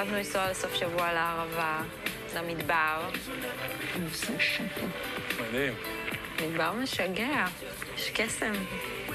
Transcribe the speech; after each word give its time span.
החלטנו 0.00 0.18
לנסוע 0.18 0.50
לסוף 0.50 0.74
שבוע 0.74 1.12
לערבה, 1.12 1.82
למדבר. 2.36 3.08
מדהים. 5.40 5.72
מדבר 6.42 6.72
משגע, 6.72 7.44
יש 7.94 8.10
קסם. 8.10 8.52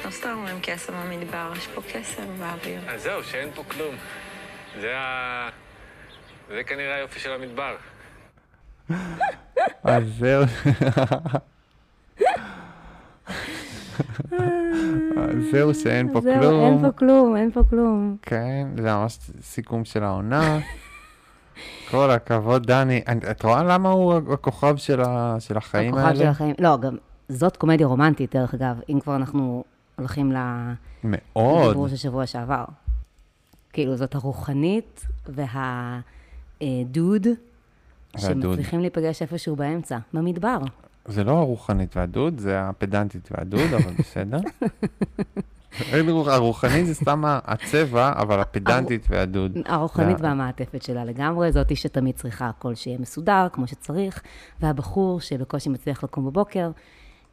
לא 0.05 0.11
סתם 0.11 0.29
אומרים 0.29 0.59
קסם 0.61 0.93
במדבר, 0.93 1.53
יש 1.57 1.67
פה 1.67 1.81
קסם 1.93 2.23
באוויר. 2.39 2.81
אז 2.89 3.01
זהו, 3.01 3.23
שאין 3.23 3.49
פה 3.55 3.63
כלום. 3.67 3.95
זה 4.81 4.97
ה... 4.97 5.49
זה 6.47 6.63
כנראה 6.63 6.95
היופי 6.95 7.19
של 7.19 7.31
המדבר. 7.31 7.75
אז 9.83 10.03
זהו. 10.19 10.43
זהו 15.51 15.73
שאין 15.73 16.13
פה 16.13 16.21
זהו, 16.21 16.31
אין 16.33 16.41
כלום. 16.41 16.81
פה 16.81 16.91
כלום, 16.97 17.35
אין 17.35 17.51
פה 17.51 17.61
כלום. 17.69 18.17
כן, 18.21 18.67
זה 18.75 18.93
ממש 18.93 19.17
סיכום 19.41 19.85
של 19.85 20.03
העונה. 20.03 20.59
כל 21.91 22.11
הכבוד, 22.11 22.65
דני. 22.67 23.01
את 23.31 23.43
רואה 23.45 23.63
למה 23.63 23.89
הוא 23.89 24.33
הכוכב 24.33 24.75
של 24.77 25.01
ה- 25.01 25.35
של 25.39 25.57
החיים 25.57 25.93
הכוכב 25.93 26.13
של 26.15 26.19
האלה? 26.19 26.29
החיים. 26.31 26.55
לא, 26.59 26.77
גם 26.77 26.97
זאת 27.29 27.57
קומדיה 27.57 27.87
רומנטית, 27.87 28.35
דרך 28.35 28.53
אגב, 28.53 28.79
אם 28.89 28.99
כבר 28.99 29.15
אנחנו 29.15 29.63
הולכים 29.95 30.33
מאוד. 31.03 31.65
לדיבור 31.67 31.87
של 31.87 31.95
שבוע 31.95 32.25
שעבר. 32.25 32.65
כאילו, 33.73 33.95
זאת 33.97 34.15
הרוחנית 34.15 35.05
והדוד, 35.27 36.01
והדוד. 36.81 37.37
שמצליחים 38.17 38.79
להיפגש 38.79 39.21
איפשהו 39.21 39.55
באמצע, 39.55 39.97
במדבר. 40.13 40.57
זה 41.07 41.23
לא 41.23 41.31
הרוחנית 41.31 41.97
והדוד, 41.97 42.39
זה 42.39 42.61
הפדנטית 42.61 43.29
והדוד, 43.31 43.73
אבל 43.73 43.93
בסדר. 43.99 44.39
הרוחנית 46.27 46.85
זה 46.85 46.93
סתם 46.93 47.21
הצבע, 47.25 48.13
אבל 48.15 48.39
הפדנטית 48.39 49.07
והדוד. 49.09 49.57
הרוחנית 49.65 50.17
וה- 50.21 50.27
והמעטפת 50.27 50.83
שלה 50.83 51.05
לגמרי, 51.05 51.51
זאתי 51.51 51.75
שתמיד 51.75 52.15
צריכה 52.15 52.47
הכל 52.49 52.75
שיהיה 52.75 52.97
מסודר, 52.99 53.47
כמו 53.51 53.67
שצריך, 53.67 54.21
והבחור 54.61 55.19
שבקושי 55.21 55.69
מצליח 55.69 56.03
לקום 56.03 56.25
בבוקר, 56.25 56.69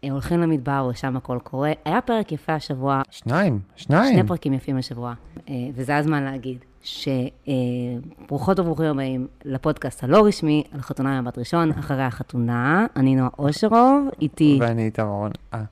אה, 0.04 0.10
הולכים 0.10 0.40
למדבר 0.40 0.88
ושם 0.90 1.16
הכל 1.16 1.38
קורה. 1.42 1.72
היה 1.84 2.00
פרק 2.00 2.32
יפה 2.32 2.54
השבוע, 2.54 3.02
שניים, 3.10 3.60
שניים. 3.76 4.14
שני 4.14 4.28
פרקים 4.28 4.52
יפים 4.52 4.76
השבוע, 4.76 5.14
אה, 5.48 5.54
וזה 5.74 5.96
הזמן 5.96 6.22
להגיד 6.22 6.58
שברוכות 6.82 8.58
וברוכים 8.58 8.86
הבאים 8.86 9.26
לפודקאסט 9.44 10.04
הלא 10.04 10.26
רשמי 10.26 10.64
על 10.72 10.80
חתונה 10.80 11.18
עם 11.18 11.24
בת 11.24 11.38
ראשון, 11.38 11.70
אחרי 11.70 12.02
החתונה, 12.02 12.86
אני 12.96 13.14
נועה 13.16 13.30
אושרוב, 13.38 14.08
איתי, 14.20 14.58
ואני 14.60 14.84
איתמר 14.84 15.06
רון. 15.06 15.30
אה. 15.54 15.62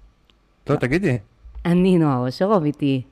לא, 0.71 0.77
תגידי, 0.77 1.19
אני 1.65 1.99
נועה 1.99 2.19
אושרוב, 2.19 2.65
איתי. 2.65 3.03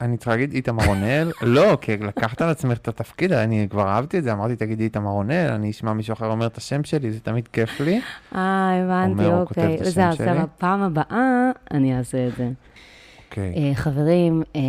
אני 0.00 0.16
צריכה 0.16 0.30
להגיד 0.30 0.52
איתמר 0.52 0.84
רונל? 0.84 1.32
לא, 1.42 1.78
כי 1.80 1.96
לקחת 1.96 2.42
על 2.42 2.48
עצמך 2.48 2.78
את 2.78 2.88
התפקיד, 2.88 3.32
אני 3.32 3.66
כבר 3.70 3.88
אהבתי 3.88 4.18
את 4.18 4.24
זה, 4.24 4.32
אמרתי, 4.32 4.56
תגידי 4.56 4.84
איתמר 4.84 5.10
רונל, 5.10 5.50
אני 5.54 5.70
אשמע 5.70 5.92
מישהו 5.92 6.12
אחר 6.12 6.26
אומר 6.26 6.46
את 6.46 6.56
השם 6.56 6.84
שלי, 6.84 7.12
זה 7.12 7.20
תמיד 7.20 7.48
כיף 7.48 7.80
לי. 7.80 8.00
אה, 8.34 8.70
הבנתי, 8.84 9.26
אוקיי. 9.26 9.74
את 9.74 9.80
השם 9.80 9.90
זה, 9.90 10.08
אז 10.08 10.16
שלי. 10.16 10.42
בפעם 10.42 10.82
הבאה 10.82 11.50
אני 11.70 11.98
אעשה 11.98 12.26
את 12.26 12.36
זה. 12.36 12.50
אוקיי. 13.32 13.54
אה, 13.56 13.74
חברים, 13.74 14.42
אה, 14.56 14.60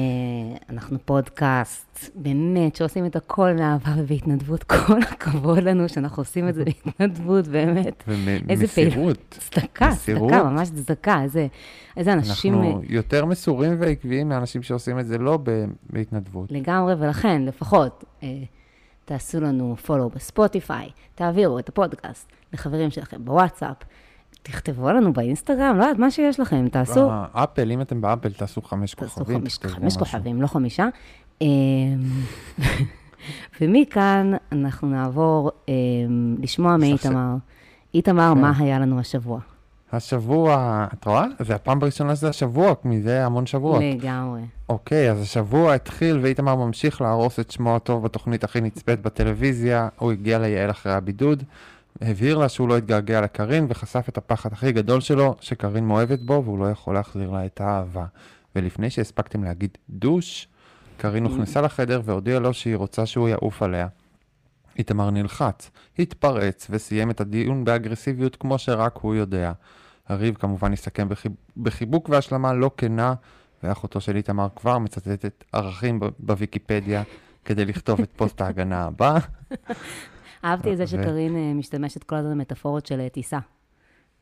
אנחנו 0.69 0.97
פודקאסט, 1.05 2.09
באמת, 2.15 2.75
שעושים 2.75 3.05
את 3.05 3.15
הכל 3.15 3.53
מאהבה 3.53 3.91
ובהתנדבות. 3.97 4.63
כל 4.87 5.01
הכבוד 5.01 5.57
לנו 5.57 5.89
שאנחנו 5.89 6.21
עושים 6.21 6.49
את 6.49 6.55
זה 6.55 6.63
בהתנדבות, 6.65 7.47
באמת. 7.47 8.03
ומסירות. 8.07 9.17
צדקה. 9.29 9.89
צדקה, 9.95 10.43
ממש 10.43 10.69
צדקה. 10.69 11.21
איזה, 11.23 11.47
איזה 11.97 12.13
אנשים 12.13 12.53
אנחנו 12.53 12.79
אה, 12.79 12.85
יותר 12.89 13.25
מסורים 13.25 13.75
ועקביים 13.79 14.29
מאנשים 14.29 14.63
שעושים 14.63 14.99
את 14.99 15.05
זה 15.05 15.17
לא 15.17 15.39
בהתנדבות. 15.89 16.51
לגמרי, 16.51 16.93
ולכן, 16.99 17.41
לפחות, 17.41 18.03
תעשו 19.05 19.39
לנו 19.39 19.75
follow 19.85 20.15
בספוטיפיי, 20.15 20.89
תעבירו 21.15 21.59
את 21.59 21.69
הפודקאסט 21.69 22.31
לחברים 22.53 22.89
שלכם 22.89 23.25
בוואטסאפ, 23.25 23.77
תכתבו 24.43 24.89
לנו 24.89 25.13
באינסטגרם, 25.13 25.77
לא 25.77 25.83
יודעת, 25.83 25.99
מה 25.99 26.11
שיש 26.11 26.39
לכם, 26.39 26.67
תעשו. 26.67 27.09
באפל, 27.33 27.71
אם 27.71 27.81
אתם 27.81 28.01
באפל, 28.01 28.33
תעשו 28.33 28.61
חמש 28.61 28.93
תעשו 28.93 29.15
כוכבים. 29.15 29.41
תכתבו 29.45 29.69
חמש. 29.69 29.97
כוכבים, 29.97 30.41
לא 30.41 30.47
חמישה. 30.47 30.87
אמ, 31.41 31.47
ומכאן 33.61 34.31
אנחנו 34.51 34.87
נעבור 34.87 35.51
אמ, 35.67 36.35
לשמוע 36.39 36.77
מאיתמר. 36.77 37.35
איתמר, 37.93 38.31
כן. 38.35 38.41
מה 38.41 38.53
היה 38.57 38.79
לנו 38.79 38.99
השבוע? 38.99 39.39
השבוע, 39.91 40.85
את 40.93 41.05
רואה? 41.05 41.25
זה 41.39 41.55
הפעם 41.55 41.79
הראשונה 41.81 42.15
שזה 42.15 42.29
השבוע, 42.29 42.73
מזה 42.85 43.25
המון 43.25 43.45
שבועות. 43.45 43.81
לגמרי. 43.83 44.41
אוקיי, 44.69 45.11
אז 45.11 45.21
השבוע 45.21 45.73
התחיל 45.73 46.19
ואיתמר 46.21 46.55
ממשיך 46.55 47.01
להרוס 47.01 47.39
את 47.39 47.51
שמו 47.51 47.75
הטוב 47.75 48.03
בתוכנית 48.03 48.43
הכי 48.43 48.61
נצפית 48.61 49.01
בטלוויזיה. 49.01 49.89
הוא 49.99 50.11
הגיע 50.11 50.39
ליעל 50.39 50.71
אחרי 50.71 50.93
הבידוד, 50.93 51.43
הבהיר 52.05 52.37
לה 52.37 52.49
שהוא 52.49 52.69
לא 52.69 52.77
התגעגע 52.77 53.21
לקארין 53.21 53.65
וחשף 53.69 54.05
את 54.09 54.17
הפחד 54.17 54.53
הכי 54.53 54.71
גדול 54.71 55.01
שלו, 55.01 55.35
שקארין 55.41 55.87
מאוהבת 55.87 56.19
בו 56.19 56.41
והוא 56.45 56.59
לא 56.59 56.71
יכול 56.71 56.93
להחזיר 56.93 57.31
לה 57.31 57.45
את 57.45 57.61
האהבה. 57.61 58.05
ולפני 58.55 58.89
שהספקתם 58.89 59.43
להגיד 59.43 59.77
דוש, 59.89 60.47
קארין 60.97 61.23
הוכנסה 61.23 61.61
לחדר 61.61 62.01
והודיעה 62.05 62.39
לו 62.39 62.53
שהיא 62.53 62.75
רוצה 62.75 63.05
שהוא 63.05 63.29
יעוף 63.29 63.63
עליה. 63.63 63.87
איתמר 64.77 65.09
נלחץ, 65.09 65.71
התפרץ 65.99 66.67
וסיים 66.69 67.11
את 67.11 67.21
הדיון 67.21 67.65
באגרסיביות 67.65 68.35
כמו 68.35 68.57
שרק 68.57 68.97
הוא 68.97 69.15
יודע. 69.15 69.51
הריב 70.07 70.35
כמובן 70.35 70.73
הסתכם 70.73 71.09
בחיב... 71.09 71.31
בחיבוק 71.57 72.09
והשלמה 72.09 72.53
לא 72.53 72.71
כנה, 72.77 73.13
ואחותו 73.63 74.01
של 74.01 74.15
איתמר 74.15 74.47
כבר 74.55 74.77
מצטטת 74.77 75.43
ערכים 75.51 75.99
ב- 75.99 76.07
בוויקיפדיה 76.19 77.03
כדי 77.45 77.65
לכתוב 77.65 77.99
את 77.99 78.09
פוסט 78.15 78.41
ההגנה 78.41 78.83
הבא. 78.83 79.17
אהבתי 80.43 80.73
את 80.73 80.77
זה 80.77 80.83
ו- 80.83 80.87
שקארין 80.87 81.35
אה, 81.35 81.53
משתמשת 81.53 82.03
כל 82.03 82.15
הזמן 82.15 82.31
במטאפורות 82.31 82.85
של 82.85 82.99
אה, 82.99 83.09
טיסה. 83.09 83.39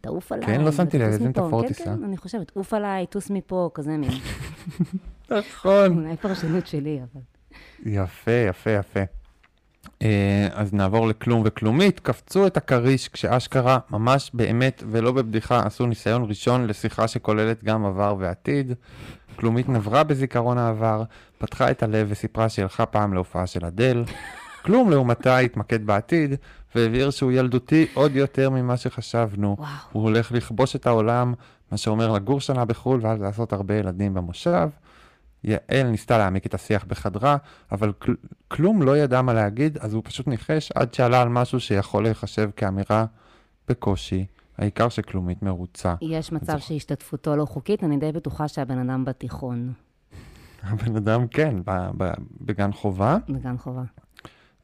תעוף 0.01 0.31
עליי. 0.31 0.47
כן, 0.47 0.61
לא 0.61 0.71
שמתי 0.71 0.99
לב, 0.99 1.07
איזה. 1.07 1.29
מטאפורות 1.29 1.65
כן, 1.65 1.73
טיסה? 1.73 1.83
כן, 1.83 2.03
אני 2.03 2.17
חושבת, 2.17 2.51
עוף 2.53 2.73
עליי, 2.73 3.05
טוס 3.07 3.29
מפה, 3.29 3.69
כזה 3.73 3.97
מין. 3.97 4.11
נכון. 5.31 5.97
אולי 6.05 6.17
פרשנות 6.17 6.67
שלי, 6.67 6.99
אבל... 6.99 7.21
יפה, 7.85 8.31
יפה, 8.31 8.69
יפה. 8.69 8.99
אה, 10.01 10.47
אז 10.53 10.73
נעבור 10.73 11.07
לכלום 11.07 11.41
וכלומית. 11.45 11.99
קפצו 11.99 12.47
את 12.47 12.57
הכריש 12.57 13.09
כשאשכרה, 13.09 13.79
ממש 13.91 14.31
באמת 14.33 14.83
ולא 14.89 15.11
בבדיחה, 15.11 15.65
עשו 15.65 15.85
ניסיון 15.85 16.25
ראשון 16.29 16.67
לשיחה 16.67 17.07
שכוללת 17.07 17.63
גם 17.63 17.85
עבר 17.85 18.15
ועתיד. 18.19 18.73
כלומית 19.35 19.69
נברה 19.69 20.03
בזיכרון 20.03 20.57
העבר, 20.57 21.03
פתחה 21.37 21.71
את 21.71 21.83
הלב 21.83 22.07
וסיפרה 22.09 22.49
שהיא 22.49 22.63
הלכה 22.63 22.85
פעם 22.85 23.13
להופעה 23.13 23.47
של 23.47 23.65
אדל. 23.65 24.03
כלום 24.61 24.89
לעומתה 24.89 25.37
התמקד 25.37 25.85
בעתיד, 25.85 26.35
והבהיר 26.75 27.09
שהוא 27.09 27.31
ילדותי 27.31 27.87
עוד 27.93 28.15
יותר 28.15 28.49
ממה 28.49 28.77
שחשבנו. 28.77 29.55
וואו. 29.59 29.67
הוא 29.91 30.03
הולך 30.03 30.31
לכבוש 30.31 30.75
את 30.75 30.87
העולם, 30.87 31.33
מה 31.71 31.77
שאומר 31.77 32.11
לגור 32.11 32.41
שנה 32.41 32.65
בחו"ל 32.65 32.99
ואז 33.03 33.21
לעשות 33.21 33.53
הרבה 33.53 33.75
ילדים 33.75 34.13
במושב. 34.13 34.69
יעל 35.43 35.87
ניסתה 35.87 36.17
להעמיק 36.17 36.45
את 36.45 36.53
השיח 36.53 36.85
בחדרה, 36.87 37.37
אבל 37.71 37.91
כל, 37.91 38.13
כלום 38.47 38.81
לא 38.81 38.97
ידע 38.97 39.21
מה 39.21 39.33
להגיד, 39.33 39.77
אז 39.77 39.93
הוא 39.93 40.01
פשוט 40.05 40.27
ניחש 40.27 40.71
עד 40.75 40.93
שעלה 40.93 41.21
על 41.21 41.29
משהו 41.29 41.59
שיכול 41.59 42.03
להיחשב 42.03 42.49
כאמירה 42.55 43.05
בקושי. 43.67 44.25
העיקר 44.57 44.89
שכלומית 44.89 45.43
מרוצה. 45.43 45.95
יש 46.01 46.31
מצב 46.31 46.45
זוכר. 46.45 46.57
שהשתתפותו 46.57 47.35
לא 47.35 47.45
חוקית, 47.45 47.83
אני 47.83 47.97
די 47.97 48.11
בטוחה 48.11 48.47
שהבן 48.47 48.89
אדם 48.89 49.05
בתיכון, 49.05 49.73
הבן 50.63 50.95
אדם 50.95 51.27
כן, 51.27 51.55
ב, 51.65 51.89
ב, 51.97 52.11
בגן 52.41 52.71
חובה. 52.71 53.17
בגן 53.29 53.57
חובה. 53.57 53.83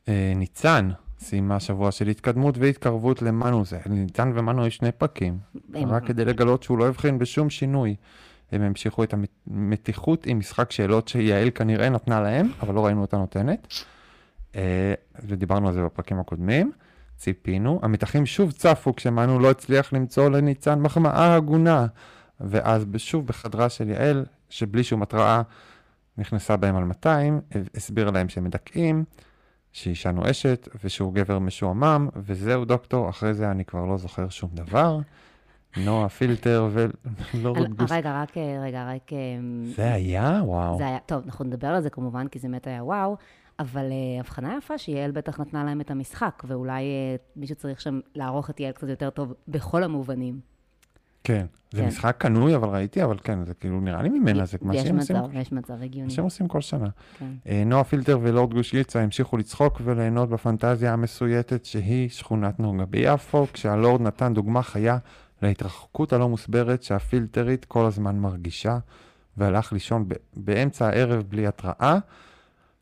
אה, 0.08 0.34
ניצן 0.36 0.90
סיימה 1.20 1.60
שבוע 1.60 1.92
של 1.92 2.08
התקדמות 2.08 2.58
והתקרבות 2.58 3.22
למנו. 3.22 3.66
זה, 3.66 3.80
ניצן 3.86 4.32
ומנו 4.36 4.68
יש 4.68 4.76
שני 4.76 4.92
פרקים, 4.92 5.38
רק 5.74 6.06
כדי 6.06 6.26
לגלות 6.26 6.64
שהוא 6.64 6.78
לא 6.78 6.88
הבחין 6.88 7.20
בשום 7.20 7.50
שינוי. 7.50 7.96
הם 8.52 8.62
המשיכו 8.62 9.04
את 9.04 9.14
המתיחות 9.48 10.26
עם 10.26 10.40
משחק 10.40 10.72
שאלות 10.72 11.08
שיעל 11.08 11.50
כנראה 11.50 11.90
נתנה 11.90 12.22
להם, 12.22 12.48
אבל 12.62 12.74
לא 12.74 12.86
ראינו 12.86 13.02
אותה 13.02 13.18
נותנת. 13.18 13.68
אה, 14.56 14.94
ודיברנו 15.26 15.68
על 15.68 15.74
זה 15.74 15.84
בפרקים 15.84 16.20
הקודמים. 16.20 16.72
ציפינו. 17.18 17.80
המתחים 17.84 18.26
שוב 18.26 18.52
צפו 18.52 18.96
כשמנו 18.96 19.40
לא 19.40 19.52
הצליח 19.52 19.94
למצוא 19.94 20.30
לניצן 20.30 20.80
מחמאה 20.80 21.36
הגונה. 21.36 21.88
ואז 22.40 22.86
שוב 22.98 23.28
בחדרה 23.28 23.70
של 23.70 23.90
יעל, 23.90 24.26
שבלי 24.50 24.84
שום 24.84 25.02
התראה 25.02 25.42
נכנסה 26.18 26.58
בהם 26.58 26.76
על 26.76 26.84
200, 26.84 27.42
הסבירה 27.76 28.12
להם 28.12 28.30
שהם 28.30 28.44
מדכאים, 28.44 29.04
שאישה 29.78 30.12
נואשת, 30.12 30.70
ושהוא 30.84 31.14
גבר 31.14 31.40
משועמם, 31.40 32.10
וזהו 32.16 32.66
דוקטור, 32.66 33.10
אחרי 33.10 33.34
זה 33.34 33.52
אני 33.52 33.66
כבר 33.66 33.86
לא 33.86 33.98
זוכר 33.98 34.30
שום 34.30 34.50
דבר. 34.54 35.00
נועה 35.78 36.10
פילטר 36.10 36.70
על- 36.78 36.92
רות 37.48 37.70
גוס. 37.70 37.92
רגע, 37.92 38.22
רק, 38.22 38.38
אה, 38.38 38.62
רגע, 38.64 38.88
רק... 38.90 39.14
אה, 39.14 39.18
זה 39.76 39.94
היה? 39.94 40.42
וואו. 40.44 40.78
זה 40.78 40.88
היה, 40.88 40.98
טוב, 41.06 41.22
אנחנו 41.26 41.46
נדבר 41.46 41.68
על 41.68 41.82
זה 41.82 41.90
כמובן, 41.90 42.28
כי 42.28 42.40
זה 42.40 42.48
באמת 42.48 42.68
היה 42.68 42.84
וואו, 42.84 43.18
אבל 43.60 43.90
uh, 43.90 44.20
הבחנה 44.20 44.58
יפה 44.58 44.78
שיעל 44.78 45.12
בטח 45.12 45.40
נתנה 45.40 45.64
להם 45.64 45.82
את 45.82 45.92
המשחק, 45.92 46.44
ואולי 46.48 46.84
uh, 46.84 47.22
מישהו 47.36 47.56
צריך 47.56 47.82
שם 47.82 48.00
לערוך 48.16 48.50
את 48.50 48.60
יעל 48.60 48.72
קצת 48.72 48.88
יותר 48.88 49.10
טוב 49.10 49.34
בכל 49.48 49.84
המובנים. 49.84 50.40
כן. 51.28 51.46
זה 51.72 51.82
כן. 51.82 51.88
משחק 51.88 52.16
קנוי, 52.18 52.56
אבל 52.56 52.70
ראיתי, 52.70 53.04
אבל 53.04 53.18
כן, 53.24 53.46
זה 53.46 53.54
כאילו 53.54 53.82
נראה 53.82 54.02
לי 54.02 54.10
ממנה, 54.10 54.46
זה 54.46 54.58
מה 54.62 54.76
יש 54.76 54.82
שהם 54.84 54.98
עושים. 54.98 55.16
מצב, 55.16 55.30
יש 55.34 55.52
מצב, 55.52 55.74
הגיוני. 55.84 56.08
מה 56.08 56.10
שהם 56.10 56.26
עושים 56.26 56.48
כל 56.48 56.62
שנה. 56.62 56.88
כן. 57.20 57.32
אה, 57.48 57.64
נועה 57.66 57.84
פילטר 57.84 58.20
ולורד 58.22 58.54
גוש 58.54 58.76
גיצה 58.76 59.02
המשיכו 59.02 59.38
לצחוק 59.38 59.82
וליהנות 59.84 60.30
בפנטזיה 60.30 60.94
המסויטת 60.94 61.66
שהיא 61.66 62.10
שכונת 62.10 62.60
נוגה 62.60 62.86
ביפו, 62.86 63.48
כשהלורד 63.54 64.02
נתן 64.02 64.34
דוגמה 64.34 64.64
חיה 64.64 64.98
להתרחקות 65.42 66.14
הלא 66.14 66.30
מוסברת 66.30 66.84
שהפילטרית 66.84 67.66
כל 67.66 67.86
הזמן 67.86 68.20
מרגישה, 68.20 68.78
והלך 69.38 69.74
לישון 69.74 70.08
ב- 70.08 70.14
באמצע 70.36 70.88
הערב 70.88 71.24
בלי 71.30 71.48
התראה. 71.48 71.98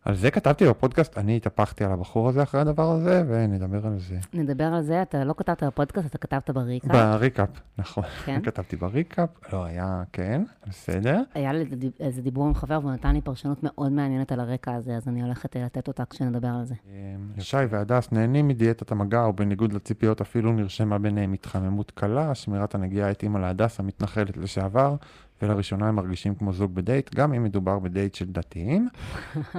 על 0.06 0.16
זה 0.16 0.31
כתבתי 0.31 0.68
בפודקאסט, 0.69 1.18
אני 1.18 1.38
התהפכתי 1.38 1.84
על 1.84 1.92
הבחור 1.92 2.30
הזה 2.30 2.44
אחרי 2.44 2.62
הדבר 2.62 2.92
הזה, 2.92 3.24
ונדבר 3.28 3.88
על 3.88 4.00
זה. 4.00 4.18
נדבר 4.34 4.63
על 4.63 4.81
זה, 4.81 5.02
אתה 5.02 5.24
לא 5.24 5.34
כתבת 5.38 5.63
בפודקאסט, 5.63 6.07
אתה 6.07 6.18
כתבת 6.18 6.50
ב 6.50 6.55
recap. 6.55 6.88
ב 6.88 6.96
recap, 6.96 7.50
נכון. 7.78 8.04
כן. 8.25 8.42
כתבתי 8.44 8.75
ב 8.75 8.83
recap, 8.83 9.30
לא 9.54 9.66
היה, 9.66 10.04
כן, 10.13 10.44
בסדר. 10.68 11.22
היה 11.34 11.54
לי 11.54 11.66
איזה 12.00 12.22
דיבור 12.22 12.48
עם 12.48 12.56
חבר, 12.56 12.80
והוא 12.81 12.92
נתן 12.92 13.13
לי 13.13 13.22
פרשנות 13.22 13.57
מאוד 13.63 13.92
מעניינת 13.92 14.31
על 14.31 14.40
הרקע 14.40 14.74
הזה, 14.74 14.96
אז 14.96 15.07
אני 15.07 15.22
הולכת 15.22 15.56
אה, 15.56 15.66
לתת 15.66 15.88
אותה 15.88 16.04
כשנדבר 16.06 16.48
על 16.48 16.66
זה. 16.66 16.75
אמ, 16.86 17.42
שי 17.42 17.58
והדס 17.69 18.12
נהנים 18.12 18.48
מדיאטת 18.48 18.92
המגע, 18.92 19.28
ובניגוד 19.28 19.74
לציפיות 19.74 20.22
אפילו 20.22 20.54
נרשמה 20.54 20.98
ביניהם 20.98 21.34
התחממות 21.34 21.92
קלה, 21.92 22.36
שמירת 22.36 22.75
הנגיעה 22.75 23.10
התאימה 23.10 23.40
להדס 23.40 23.80
המתנחלת 23.80 24.38
לשעבר, 24.38 24.96
ולראשונה 25.42 25.88
הם 25.88 25.96
מרגישים 25.96 26.36
כמו 26.36 26.54
זוג 26.54 26.76
בדייט, 26.76 27.16
גם 27.16 27.34
אם 27.34 27.44
מדובר 27.44 27.80
בדייט 27.80 28.16
של 28.16 28.26
דתיים. 28.26 28.90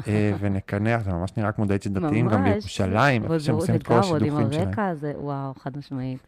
אה, 0.08 0.32
ונקנח, 0.40 1.02
זה 1.02 1.12
ממש 1.12 1.36
נראה 1.36 1.52
כמו 1.52 1.64
דייט 1.64 1.82
של 1.82 1.92
דתיים, 1.92 2.28
גם 2.28 2.44
בירושלים, 2.44 3.22
איפה 3.22 3.40
שהם 3.40 3.54
עושים 3.54 3.74
את 3.74 3.82
כל 3.82 3.94
ועוד 3.94 4.22
עם 4.22 4.36
השידוכים 4.36 4.52
שלהם. 4.52 4.68
הרקע 4.68 4.86
הזה, 4.86 5.12
וואו, 5.16 5.54
חד 5.54 5.78
משמעית. 5.78 6.26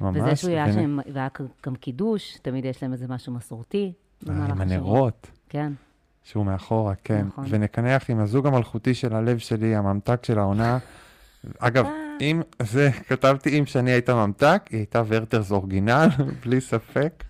ממש, 0.00 0.16
וזה 0.16 0.36
שהוא 0.36 0.50
היה 0.50 0.72
שם, 0.72 0.98
והיה 1.12 1.28
גם 1.66 1.74
קידוש, 1.74 2.38
תמיד 2.42 2.64
יש 2.64 2.82
להם 2.82 2.92
איזה 2.92 3.06
משהו 3.08 3.32
מסורתי. 3.32 3.92
אה, 4.28 4.34
עם. 4.34 4.60
הנרות. 4.60 5.30
כן. 5.48 5.72
שהוא 6.22 6.46
מאחורה, 6.46 6.94
כן. 7.04 7.26
נכון. 7.26 7.44
ונקנח 7.48 8.10
עם 8.10 8.20
הזוג 8.20 8.46
המלכותי 8.46 8.94
של 8.94 9.14
הלב 9.14 9.38
שלי, 9.38 9.76
הממתק 9.76 10.24
של 10.24 10.38
העונה. 10.38 10.78
אגב, 11.58 11.84
אה. 11.84 11.92
אם 12.20 12.42
זה, 12.62 12.90
כתבתי 13.08 13.58
אם 13.58 13.66
שני 13.66 13.90
הייתה 13.90 14.14
ממתק, 14.14 14.62
היא 14.70 14.78
הייתה 14.78 15.02
ורטרס 15.06 15.52
אורגינל, 15.52 16.08
בלי 16.42 16.60
ספק, 16.60 17.24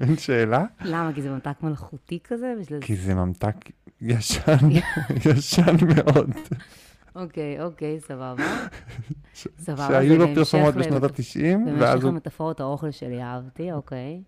אין 0.00 0.16
שאלה, 0.16 0.64
למה? 0.84 1.12
כי 1.14 1.22
זה 1.22 1.30
ממתק 1.30 1.62
מלאכותי 1.62 2.18
כזה? 2.24 2.54
בשביל... 2.60 2.80
כי 2.80 2.96
זה 2.96 3.14
ממתק 3.14 3.54
ישן, 4.00 4.68
ישן 5.26 5.76
מאוד, 5.96 6.30
אוקיי, 7.14 7.62
אוקיי, 7.62 8.00
סבבה. 8.00 8.44
סבבה, 9.58 9.88
שהיו 9.88 10.08
זה 10.08 10.18
לו 10.18 10.24
בהמשך 10.24 10.34
פרסומות 10.38 10.74
בשנות 10.74 11.02
ה-90, 11.02 11.40
ואז 11.66 11.78
בהמשך 11.78 12.04
למטאפורות 12.04 12.60
האוכל 12.60 12.90
שלי, 12.90 13.22
אהבתי, 13.22 13.72
אוקיי. 13.72 14.22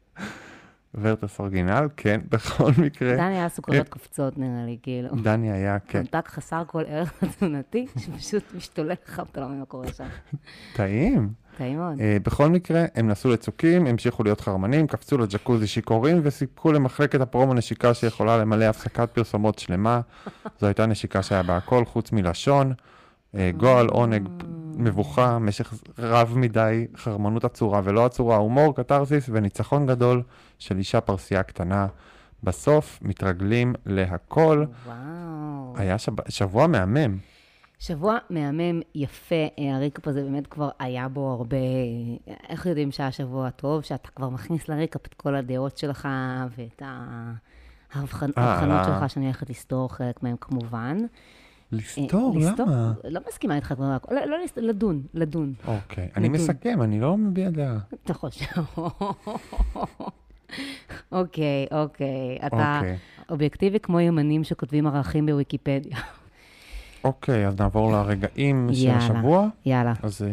ורטרס 0.94 1.40
אורגינל, 1.40 1.88
כן, 1.96 2.20
בכל 2.30 2.70
מקרה, 2.78 3.16
דני 3.16 3.36
היה 3.36 3.48
סוכריות 3.48 3.86
אה. 3.86 3.92
קופצות, 3.92 4.38
נראה 4.38 4.64
לי, 4.64 4.78
כאילו. 4.82 5.08
דני 5.22 5.52
היה, 5.52 5.78
כן, 5.78 5.98
ממתק 5.98 6.28
חסר 6.28 6.62
כל 6.66 6.82
ערך 6.86 7.24
תזונתי, 7.24 7.86
שפשוט 7.98 8.44
משתולל 8.56 8.92
לך, 8.92 9.22
ואתה 9.26 9.40
לא 9.40 9.46
מבין 9.46 9.58
מה 9.58 9.66
קורה 9.66 9.92
שם. 9.92 10.08
טעים. 10.76 11.32
טעים 11.58 11.78
מאוד. 11.78 12.00
אה, 12.00 12.16
בכל 12.22 12.48
מקרה, 12.48 12.84
הם 12.94 13.08
נסעו 13.08 13.30
לצוקים, 13.30 13.86
המשיכו 13.86 14.22
להיות 14.24 14.40
חרמנים, 14.40 14.86
קפצו 14.86 15.18
לג'קוזי 15.18 15.66
שיכורים 15.66 16.20
וסיפקו 16.22 16.72
למחלקת 16.72 17.20
הפרומו 17.20 17.54
נשיקה 17.54 17.94
שיכולה 17.94 18.38
למלא 18.38 18.64
הפסקת 18.64 19.10
פרסומות 19.12 19.58
שלמה. 19.58 20.00
זו 20.60 20.66
הייתה 20.66 20.86
נשיקה 20.86 21.22
שהיה 21.22 21.42
בה 21.42 21.56
הכל 21.56 21.84
חוץ 21.84 22.12
מלשון. 22.12 22.72
אה, 23.34 23.50
גועל, 23.56 23.86
עונג, 23.88 24.28
מבוכה, 24.76 25.38
משך 25.38 25.74
רב 25.98 26.32
מדי, 26.36 26.86
חרמנות 26.96 27.44
עצורה 27.44 27.80
ולא 27.84 28.04
עצורה, 28.06 28.36
הומור, 28.36 28.76
קתרסיס 28.76 29.30
וניצחון 29.32 29.86
גדול 29.86 30.22
של 30.58 30.78
אישה 30.78 31.00
פרסייה 31.00 31.42
קטנה. 31.42 31.86
בסוף 32.42 32.98
מתרגלים 33.02 33.74
להכל. 33.86 34.64
וואו. 34.86 35.74
היה 35.76 35.98
שב- 35.98 36.28
שבוע 36.30 36.66
מהמם. 36.66 37.16
שבוע 37.80 38.18
מהמם, 38.30 38.80
יפה, 38.94 39.34
אה, 39.58 39.76
הריקאפ 39.76 40.08
הזה 40.08 40.22
באמת 40.22 40.46
כבר 40.46 40.68
היה 40.78 41.08
בו 41.08 41.30
הרבה... 41.30 41.56
איך 42.48 42.66
יודעים 42.66 42.92
שהיה 42.92 43.12
שבוע 43.12 43.50
טוב? 43.50 43.82
שאתה 43.82 44.08
כבר 44.08 44.28
מכניס 44.28 44.68
לריקאפ 44.68 45.06
את 45.06 45.14
כל 45.14 45.34
הדעות 45.34 45.78
שלך 45.78 46.08
ואת 46.56 46.82
ההבחנות 47.94 48.38
אה, 48.38 48.44
ההבחנות 48.44 48.78
אה. 48.78 48.84
שלך, 48.84 49.10
שאני 49.10 49.24
הולכת 49.24 49.50
לסתור 49.50 49.94
חלק 49.94 50.22
מהם 50.22 50.36
כמובן. 50.40 50.96
לסתור? 51.72 52.34
למה? 52.58 52.92
לא 53.04 53.20
מסכימה 53.28 53.56
איתך 53.56 53.74
כבר, 53.76 53.96
לא, 54.10 54.24
לא 54.24 54.36
לסתור, 54.44 54.64
לדון, 54.64 55.02
לדון. 55.14 55.52
אוקיי, 55.66 56.08
אני. 56.16 56.28
מסכם, 56.28 56.82
אני 56.82 57.00
לא 57.00 57.16
מביע 57.16 57.50
דעה. 57.50 57.78
אתה 58.04 58.14
חושב... 58.14 58.44
אוקיי, 61.12 61.66
אוקיי. 61.70 62.38
אתה 62.46 62.76
אוקיי. 62.78 62.96
אובייקטיבי 63.30 63.80
כמו 63.80 64.00
ימנים 64.00 64.44
שכותבים 64.44 64.86
ערכים 64.86 65.26
בוויקיפדיה. 65.26 65.96
אוקיי, 67.04 67.46
אז 67.46 67.60
נעבור 67.60 67.92
לרגעים 67.92 68.68
של. 68.72 68.90
השבוע. 68.90 69.46
יאללה. 69.66 69.92
אז 70.02 70.22
אה, 70.22 70.28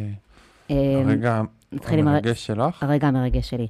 אה, 0.72 1.02
הרגע 1.06 1.42
המרגש 1.88 2.46
שלך. 2.48 2.84
הרגע 2.84 3.08
המרגש 3.08 3.50
שלי. 3.50 3.68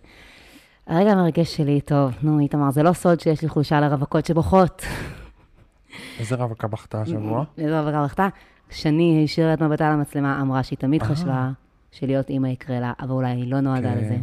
הרגע 0.87 1.11
המרגש 1.11 1.55
שלי, 1.57 1.81
טוב, 1.81 2.11
נו, 2.21 2.39
איתמר, 2.39 2.71
זה 2.71 2.83
לא 2.83 2.93
סוד 2.93 3.19
שיש 3.19 3.41
לי 3.41 3.49
חולשה 3.49 3.79
לרווקות 3.79 4.25
שבוכות. 4.25 4.81
איזה 6.19 6.35
רווקה 6.35 6.67
בכתה 6.67 7.01
השבוע? 7.01 7.43
איזה 7.57 7.79
רווקה 7.79 8.03
בכתה? 8.03 8.27
שני 8.69 9.21
השאירה 9.23 9.53
את 9.53 9.61
מבטה 9.61 9.89
למצלמה, 9.89 10.41
אמרה 10.41 10.63
שהיא 10.63 10.77
תמיד 10.77 11.01
אה. 11.01 11.07
חשבה 11.07 11.49
שלהיות 11.91 12.29
אימא 12.29 12.47
יקרה 12.47 12.79
לה, 12.79 12.93
אבל 12.99 13.11
אולי 13.11 13.27
היא 13.31 13.51
לא 13.51 13.59
נועדה 13.59 13.91
כן. 13.93 13.97
לזה. 13.97 14.17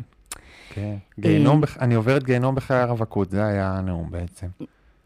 כן. 0.70 0.94
גיהנום, 1.20 1.60
בח- 1.60 1.78
אני 1.80 1.94
עוברת 1.94 2.24
גיהנום 2.24 2.54
בחיי 2.54 2.76
הרווקות, 2.76 3.30
זה 3.30 3.46
היה 3.46 3.72
הנאום 3.78 4.10
בעצם. 4.10 4.46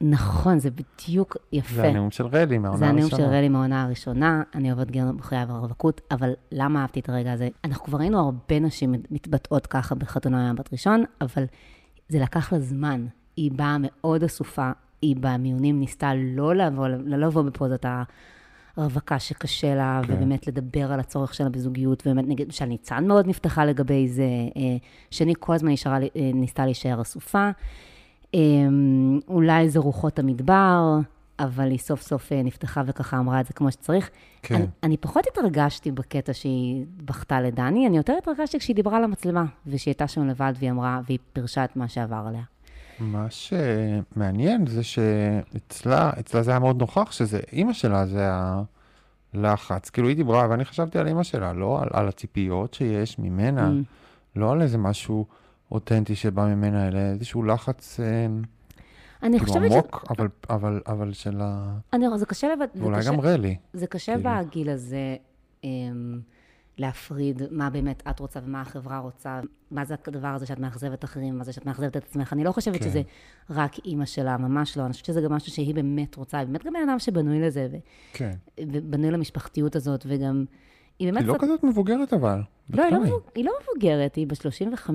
נכון, 0.00 0.58
זה 0.58 0.70
בדיוק 0.70 1.36
יפה. 1.52 1.74
זה 1.74 1.88
הנאום 1.88 2.10
של 2.10 2.26
רלי 2.26 2.58
מהעונה 2.58 2.78
זה 2.78 2.86
הנאום 2.86 3.02
הראשונה. 3.02 3.22
של 3.22 3.32
רלי 3.32 3.48
מהעונה 3.48 3.82
הראשונה, 3.84 4.42
אני 4.54 4.70
עובדת 4.70 4.90
גיהנום 4.90 5.16
בחיי 5.16 5.38
הרווקות, 5.38 6.00
אבל 6.10 6.32
למה 6.52 6.82
אהבתי 6.82 7.00
את 7.00 7.08
הרגע 7.08 7.32
הזה? 7.32 7.48
אנחנו 7.64 7.84
כבר 7.84 7.98
ראינו 7.98 8.18
הרבה 8.18 8.60
נשים 8.60 8.94
מתבטאות 9.10 9.66
ככה 9.66 9.94
בחתונה 9.94 10.54
בת 10.54 10.72
ראשון, 10.72 11.04
אבל 11.20 11.44
זה 12.08 12.18
לקח 12.18 12.52
לה 12.52 12.60
זמן. 12.60 13.06
היא 13.36 13.52
באה 13.52 13.76
מאוד 13.80 14.24
אסופה, 14.24 14.70
היא 15.02 15.16
במיונים 15.20 15.80
ניסתה 15.80 16.12
לא 16.14 16.54
לבוא, 16.54 16.88
לא 16.88 17.16
לבוא 17.16 17.42
בפוזת 17.42 17.86
הרווקה 18.76 19.18
שקשה 19.18 19.74
לה, 19.74 20.00
כן. 20.06 20.12
ובאמת 20.12 20.46
לדבר 20.46 20.92
על 20.92 21.00
הצורך 21.00 21.34
שלה 21.34 21.48
בזוגיות, 21.48 22.02
ובאמת, 22.06 22.28
נגיד, 22.28 22.46
למשל, 22.46 22.64
ניצן 22.64 23.06
מאוד 23.06 23.26
נפתחה 23.26 23.64
לגבי 23.64 24.08
זה, 24.08 24.22
אה, 24.56 24.76
שני 25.10 25.32
כל 25.40 25.54
הזמן 25.54 25.70
נשארה, 25.70 25.96
אה, 25.96 26.30
ניסתה 26.34 26.64
להישאר 26.64 27.02
אסופה. 27.02 27.50
אמ, 28.34 29.20
אולי 29.28 29.68
זה 29.70 29.78
רוחות 29.78 30.18
המדבר, 30.18 30.98
אבל 31.38 31.70
היא 31.70 31.78
סוף 31.78 32.02
סוף 32.02 32.32
אה, 32.32 32.42
נפתחה 32.42 32.82
וככה 32.86 33.18
אמרה 33.18 33.40
את 33.40 33.46
זה 33.46 33.52
כמו 33.52 33.70
שצריך. 33.72 34.10
כן. 34.42 34.54
אני, 34.54 34.66
אני 34.82 34.96
פחות 34.96 35.24
התרגשתי 35.32 35.90
בקטע 35.90 36.32
שהיא 36.32 36.84
בכתה 37.04 37.40
לדני, 37.40 37.86
אני 37.86 37.96
יותר 37.96 38.14
התרגשתי 38.22 38.58
כשהיא 38.58 38.76
דיברה 38.76 39.00
למצלמה, 39.00 39.44
ושהיא 39.66 39.92
הייתה 39.92 40.08
שם 40.08 40.26
לבד 40.26 40.52
והיא 40.58 40.70
אמרה, 40.70 41.00
והיא 41.06 41.18
פירשה 41.32 41.64
את 41.64 41.76
מה 41.76 41.88
שעבר 41.88 42.24
עליה. 42.28 42.42
מה 43.00 43.26
שמעניין 43.30 44.66
זה 44.66 44.82
שאצלה, 44.82 46.10
אצלה 46.20 46.42
זה 46.42 46.50
היה 46.50 46.60
מאוד 46.60 46.80
נוכח 46.80 47.12
שזה, 47.12 47.40
אימא 47.52 47.72
שלה 47.72 48.06
זה 48.06 48.28
הלחץ. 49.34 49.90
כאילו 49.90 50.08
היא 50.08 50.16
דיברה, 50.16 50.46
ואני 50.50 50.64
חשבתי 50.64 50.98
על 50.98 51.06
אימא 51.06 51.22
שלה, 51.22 51.52
לא 51.52 51.82
על, 51.82 51.88
על 51.92 52.08
הציפיות 52.08 52.74
שיש 52.74 53.18
ממנה, 53.18 53.68
Mm. 53.68 53.84
לא 54.36 54.52
על 54.52 54.62
איזה 54.62 54.78
משהו 54.78 55.26
אותנטי 55.72 56.14
שבא 56.14 56.46
ממנה, 56.46 56.88
אלא 56.88 56.98
איזשהו 56.98 57.42
לחץ 57.42 58.00
אה, 58.00 58.26
אני 59.22 59.38
כאילו 59.38 59.52
חושבת 59.52 59.70
ש... 59.70 59.74
עמוק, 59.74 60.04
אבל, 60.10 60.28
אבל, 60.50 60.80
אבל 60.86 61.12
של 61.12 61.40
ה... 61.40 61.76
אני, 61.92 62.06
זה 62.16 62.26
קשה 62.26 62.48
לבד... 62.52 62.66
ואולי 62.74 62.98
קשה- 62.98 63.10
גם 63.10 63.20
רלי. 63.20 63.56
זה 63.72 63.86
קשה 63.86 64.14
כאילו. 64.14 64.30
בגיל 64.46 64.70
הזה 64.70 65.16
אמ, 65.64 66.20
להפריד 66.78 67.42
מה 67.50 67.70
באמת 67.70 68.02
את 68.10 68.20
רוצה 68.20 68.40
ומה 68.44 68.60
החברה 68.60 68.98
רוצה, 68.98 69.40
מה 69.70 69.84
זה 69.84 69.94
הדבר 70.06 70.28
הזה 70.28 70.46
שאת 70.46 70.58
מאכזבת 70.58 71.04
אחרים, 71.04 71.38
מה 71.38 71.44
זה 71.44 71.52
שאת 71.52 71.66
מאכזבת 71.66 71.96
את 71.96 72.04
עצמך. 72.04 72.32
אני 72.32 72.44
לא 72.44 72.52
חושבת 72.52 72.76
כן. 72.76 72.84
שזה 72.84 73.02
רק 73.50 73.78
אימא 73.84 74.04
שלה, 74.04 74.36
ממש 74.36 74.76
לא. 74.76 74.84
אני 74.84 74.92
חושבת 74.92 75.06
שזה 75.06 75.20
גם 75.20 75.32
משהו 75.32 75.52
שהיא 75.52 75.74
באמת 75.74 76.14
רוצה, 76.16 76.38
היא 76.38 76.46
באמת 76.46 76.64
גם 76.64 76.72
בן 76.72 76.88
אדם 76.88 76.98
שבנוי 76.98 77.40
לזה, 77.40 77.68
ו- 77.72 77.76
כן. 78.12 78.30
ובנוי 78.60 79.10
למשפחתיות 79.10 79.76
הזאת, 79.76 80.06
וגם... 80.08 80.44
היא 80.98 81.12
באמת... 81.12 81.20
היא 81.22 81.28
לא 81.28 81.34
כזאת 81.38 81.64
מבוגרת 81.64 82.12
אבל. 82.12 82.40
לא, 82.70 82.82
היא 82.82 82.92
לא, 82.92 83.00
מבוג- 83.00 83.30
היא 83.34 83.44
לא 83.44 83.52
מבוגרת, 83.62 84.14
היא 84.14 84.26
ב-35-6, 84.26 84.90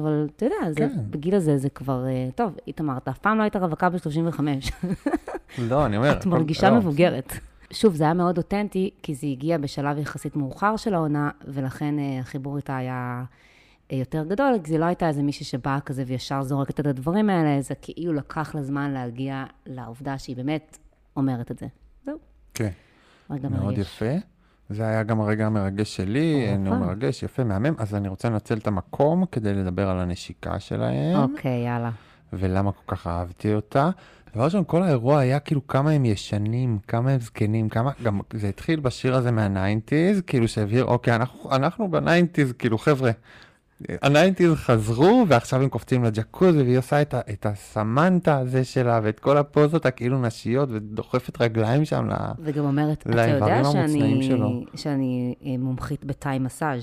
אבל 0.00 0.28
אתה 0.36 0.44
יודע, 0.44 0.56
זה, 0.70 0.78
כן. 0.78 1.10
בגיל 1.10 1.34
הזה 1.34 1.58
זה 1.58 1.68
כבר... 1.68 2.06
אה, 2.06 2.28
טוב, 2.34 2.52
איתמר, 2.66 2.96
אתה 2.96 3.10
אף 3.10 3.18
פעם 3.18 3.38
לא 3.38 3.42
היית 3.42 3.56
רווקה 3.56 3.88
ב-35. 3.90 4.40
לא, 5.58 5.86
אני 5.86 5.96
אומר... 5.96 6.12
את 6.12 6.26
מרגישה 6.26 6.70
לא. 6.70 6.76
מבוגרת. 6.76 7.32
שוב, 7.72 7.94
זה 7.94 8.04
היה 8.04 8.14
מאוד 8.14 8.38
אותנטי, 8.38 8.90
כי 9.02 9.14
זה 9.14 9.26
הגיע 9.26 9.58
בשלב 9.58 9.98
יחסית 9.98 10.36
מאוחר 10.36 10.76
של 10.76 10.94
העונה, 10.94 11.30
ולכן 11.44 11.98
אה, 11.98 12.18
החיבור 12.20 12.56
איתה 12.56 12.76
היה 12.76 13.24
אה, 13.92 13.96
יותר 13.96 14.24
גדול, 14.24 14.54
כי 14.64 14.70
זה 14.70 14.78
לא 14.78 14.84
הייתה 14.84 15.08
איזה 15.08 15.22
מישהי 15.22 15.44
שבאה 15.46 15.80
כזה 15.80 16.04
וישר 16.06 16.42
זורקת 16.42 16.80
את 16.80 16.86
הדברים 16.86 17.30
האלה, 17.30 17.60
זה 17.62 17.74
כאילו 17.74 18.12
לקח 18.12 18.54
לה 18.54 18.62
זמן 18.62 18.90
להגיע 18.90 19.44
לעובדה 19.66 20.18
שהיא 20.18 20.36
באמת 20.36 20.78
אומרת 21.16 21.50
את 21.50 21.58
זה. 21.58 21.66
זהו, 22.06 22.18
כן, 22.54 22.70
מאוד 23.28 23.42
מרגש. 23.50 23.78
יפה. 23.78 24.14
זה 24.70 24.86
היה 24.86 25.02
גם 25.02 25.20
הרגע 25.20 25.46
המרגש 25.46 25.96
שלי, 25.96 26.44
אופה. 26.46 26.56
נאום 26.56 26.80
מרגש, 26.80 27.22
יפה, 27.22 27.44
מהמם, 27.44 27.74
אז 27.78 27.94
אני 27.94 28.08
רוצה 28.08 28.28
לנצל 28.30 28.58
את 28.58 28.66
המקום 28.66 29.24
כדי 29.32 29.54
לדבר 29.54 29.88
על 29.88 29.98
הנשיקה 29.98 30.60
שלהם, 30.60 31.16
אוקיי, 31.16 31.64
יאללה. 31.64 31.90
ולמה 32.32 32.72
כל 32.72 32.96
כך 32.96 33.06
אהבתי 33.06 33.54
אותה. 33.54 33.90
דבר 34.34 34.44
ראשון, 34.44 34.64
כל 34.66 34.82
האירוע 34.82 35.18
היה 35.18 35.40
כאילו 35.40 35.66
כמה 35.66 35.90
הם 35.90 36.04
ישנים, 36.04 36.78
כמה 36.88 37.10
הם 37.10 37.20
זקנים, 37.20 37.68
כמה, 37.68 37.90
גם 38.02 38.20
זה 38.32 38.48
התחיל 38.48 38.80
בשיר 38.80 39.14
הזה 39.14 39.30
מה 39.30 39.46
nineties, 39.46 40.20
כאילו 40.26 40.48
שהבהיר, 40.48 40.84
אוקיי, 40.84 41.14
אנחנו, 41.14 41.52
אנחנו 41.52 41.90
ב 41.90 41.96
nineties, 41.96 42.52
כאילו 42.52 42.78
חבר'ה, 42.78 43.10
ה 44.02 44.08
nineties 44.08 44.52
חזרו, 44.54 45.24
ועכשיו 45.28 45.62
הם 45.62 45.68
קופצים 45.68 46.04
לג'קוזי, 46.04 46.62
והיא 46.62 46.78
עושה 46.78 47.02
את, 47.02 47.14
ה, 47.14 47.20
את 47.32 47.46
הסמנטה 47.46 48.38
הזה 48.38 48.64
שלה, 48.64 49.00
ואת 49.02 49.20
כל 49.20 49.36
הפוזות 49.36 49.86
הכאילו 49.86 50.22
נשיות, 50.22 50.68
ודוחפת 50.72 51.40
רגליים 51.40 51.84
שם 51.84 52.08
ל... 52.10 52.14
וגם 52.42 52.64
אומרת, 52.64 53.00
אתה 53.00 53.28
יודע 53.28 53.54
המוצנעים 53.54 54.22
שלו. 54.22 54.48
שאני, 54.48 54.64
שאני 54.74 55.34
אה, 55.46 55.54
מומחית 55.58 56.04
בתאי 56.04 56.38
מסאז'. 56.38 56.82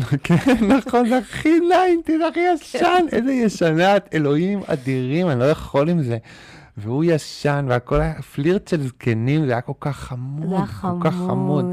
כן, 0.24 0.66
נכון, 0.68 1.08
זה 1.08 1.18
הכי 1.18 1.60
nineties, 1.60 2.20
הכי 2.30 2.40
ישן, 2.54 3.04
איזה 3.12 3.32
ישנת, 3.32 4.08
אלוהים 4.14 4.60
אדירים, 4.66 5.28
אני 5.28 5.40
לא 5.40 5.44
יכול 5.44 5.88
עם 5.88 6.02
זה. 6.02 6.18
והוא 6.76 7.04
ישן, 7.04 7.66
והכל 7.68 8.00
היה 8.00 8.22
פלירט 8.22 8.68
של 8.68 8.82
זקנים, 8.82 9.46
זה 9.46 9.52
היה 9.52 9.60
כל 9.60 9.72
כך 9.80 9.96
חמוד, 9.96 10.68
כל 10.80 10.88
כך 11.00 11.14
חמוד. 11.14 11.64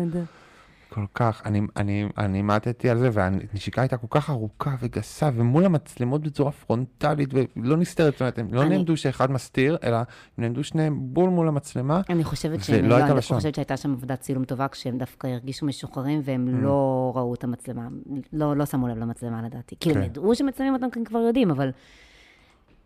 כל 0.97 1.23
כך. 1.23 1.41
אני, 1.45 1.61
אני, 1.77 2.05
אני 2.17 2.41
מתתי 2.41 2.89
על 2.89 2.97
זה, 2.97 3.09
והנשיקה 3.13 3.81
הייתה 3.81 3.97
כל 3.97 4.07
כך 4.09 4.29
ארוכה 4.29 4.75
וגסה, 4.81 5.29
ומול 5.35 5.65
המצלמות 5.65 6.21
בצורה 6.21 6.51
פרונטלית, 6.51 7.29
ולא 7.33 7.77
נסתרת, 7.77 8.13
זאת 8.13 8.21
אומרת, 8.21 8.39
הם 8.39 8.53
לא 8.53 8.61
אני- 8.61 8.69
נעמדו 8.69 8.97
שאחד 8.97 9.31
מסתיר, 9.31 9.77
אלא 9.83 9.97
הם 9.97 10.03
נעמדו 10.37 10.63
שניהם 10.63 10.97
בול 11.01 11.29
מול 11.29 11.47
המצלמה. 11.47 12.01
אני 12.09 12.23
חושבת 12.23 12.51
ולא 12.53 12.63
שהם, 12.63 12.75
הייתה 12.75 12.87
לא, 12.89 12.95
אני 12.95 13.01
דווקא 13.03 13.17
לשון. 13.17 13.37
חושבת 13.37 13.55
שהייתה 13.55 13.77
שם 13.77 13.91
עבודת 13.93 14.19
צילום 14.19 14.45
טובה, 14.45 14.67
כשהם 14.67 14.97
דווקא 14.97 15.27
הרגישו 15.27 15.65
משוחררים, 15.65 16.21
והם 16.23 16.47
Mm. 16.47 16.63
לא 16.63 17.11
ראו 17.15 17.33
את 17.33 17.43
המצלמה, 17.43 17.87
לא, 18.33 18.55
לא 18.55 18.65
שמו 18.65 18.87
לב 18.87 18.97
למצלמה 18.97 19.41
לדעתי. 19.41 19.75
כאילו, 19.79 19.95
הם 19.95 20.01
כן. 20.01 20.07
ידעו 20.09 20.35
שמצלמים 20.35 20.73
אותם, 20.73 20.89
כי 20.89 20.99
הם 20.99 21.05
כבר 21.05 21.19
יודעים, 21.19 21.51
אבל 21.51 21.69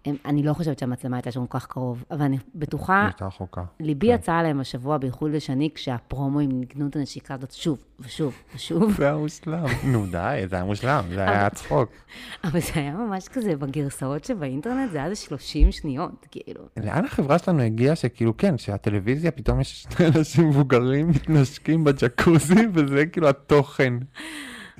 הם, 0.05 0.15
אני 0.25 0.43
לא 0.43 0.53
חושבת 0.53 0.79
שהמצלמה 0.79 1.17
הייתה 1.17 1.31
שם 1.31 1.45
כל 1.45 1.59
כך 1.59 1.65
קרוב. 1.65 2.03
אבל 2.11 2.21
אני 2.21 2.37
בטוחה, 2.55 3.05
הייתה 3.05 3.25
רחוקה. 3.25 3.63
ליבי 3.79 4.07
כן. 4.07 4.13
יצא 4.13 4.33
עליהם 4.33 4.59
השבוע, 4.59 4.97
בייחוד 4.97 5.31
לשני, 5.31 5.69
כשהפרומואים 5.75 6.51
ניגנו 6.59 6.87
את 6.87 6.95
הנשיקה 6.95 7.33
הזאת 7.33 7.51
שוב 7.51 7.77
ושוב 7.99 8.33
ושוב. 8.55 8.91
זה 8.97 9.05
היה 9.05 9.17
מושלם. 9.17 9.65
נו 9.83 10.05
די, 10.05 10.43
זה 10.49 10.55
היה 10.55 10.65
מושלם, 10.65 11.03
זה 11.09 11.23
היה 11.23 11.49
צחוק. 11.49 11.89
אבל 12.43 12.59
זה 12.59 12.71
היה 12.75 12.93
ממש 12.93 13.27
כזה, 13.27 13.55
בגרסאות 13.55 14.25
שבאינטרנט 14.25 14.91
זה 14.91 14.97
היה 14.97 15.05
איזה 15.05 15.15
30 15.15 15.71
שניות, 15.71 16.27
כאילו. 16.31 16.61
לאן 16.77 17.05
החברה 17.05 17.39
שלנו 17.39 17.61
הגיעה 17.61 17.95
שכאילו 17.95 18.37
כן, 18.37 18.57
שהטלוויזיה 18.57 19.31
פתאום 19.31 19.61
יש 19.61 19.87
שני 19.97 20.07
אנשים 20.07 20.49
מבוגרים 20.49 21.09
מתנשקים 21.09 21.83
בג'קוזי 21.83 22.67
וזה 22.73 23.05
כאילו 23.05 23.29
התוכן. 23.29 23.93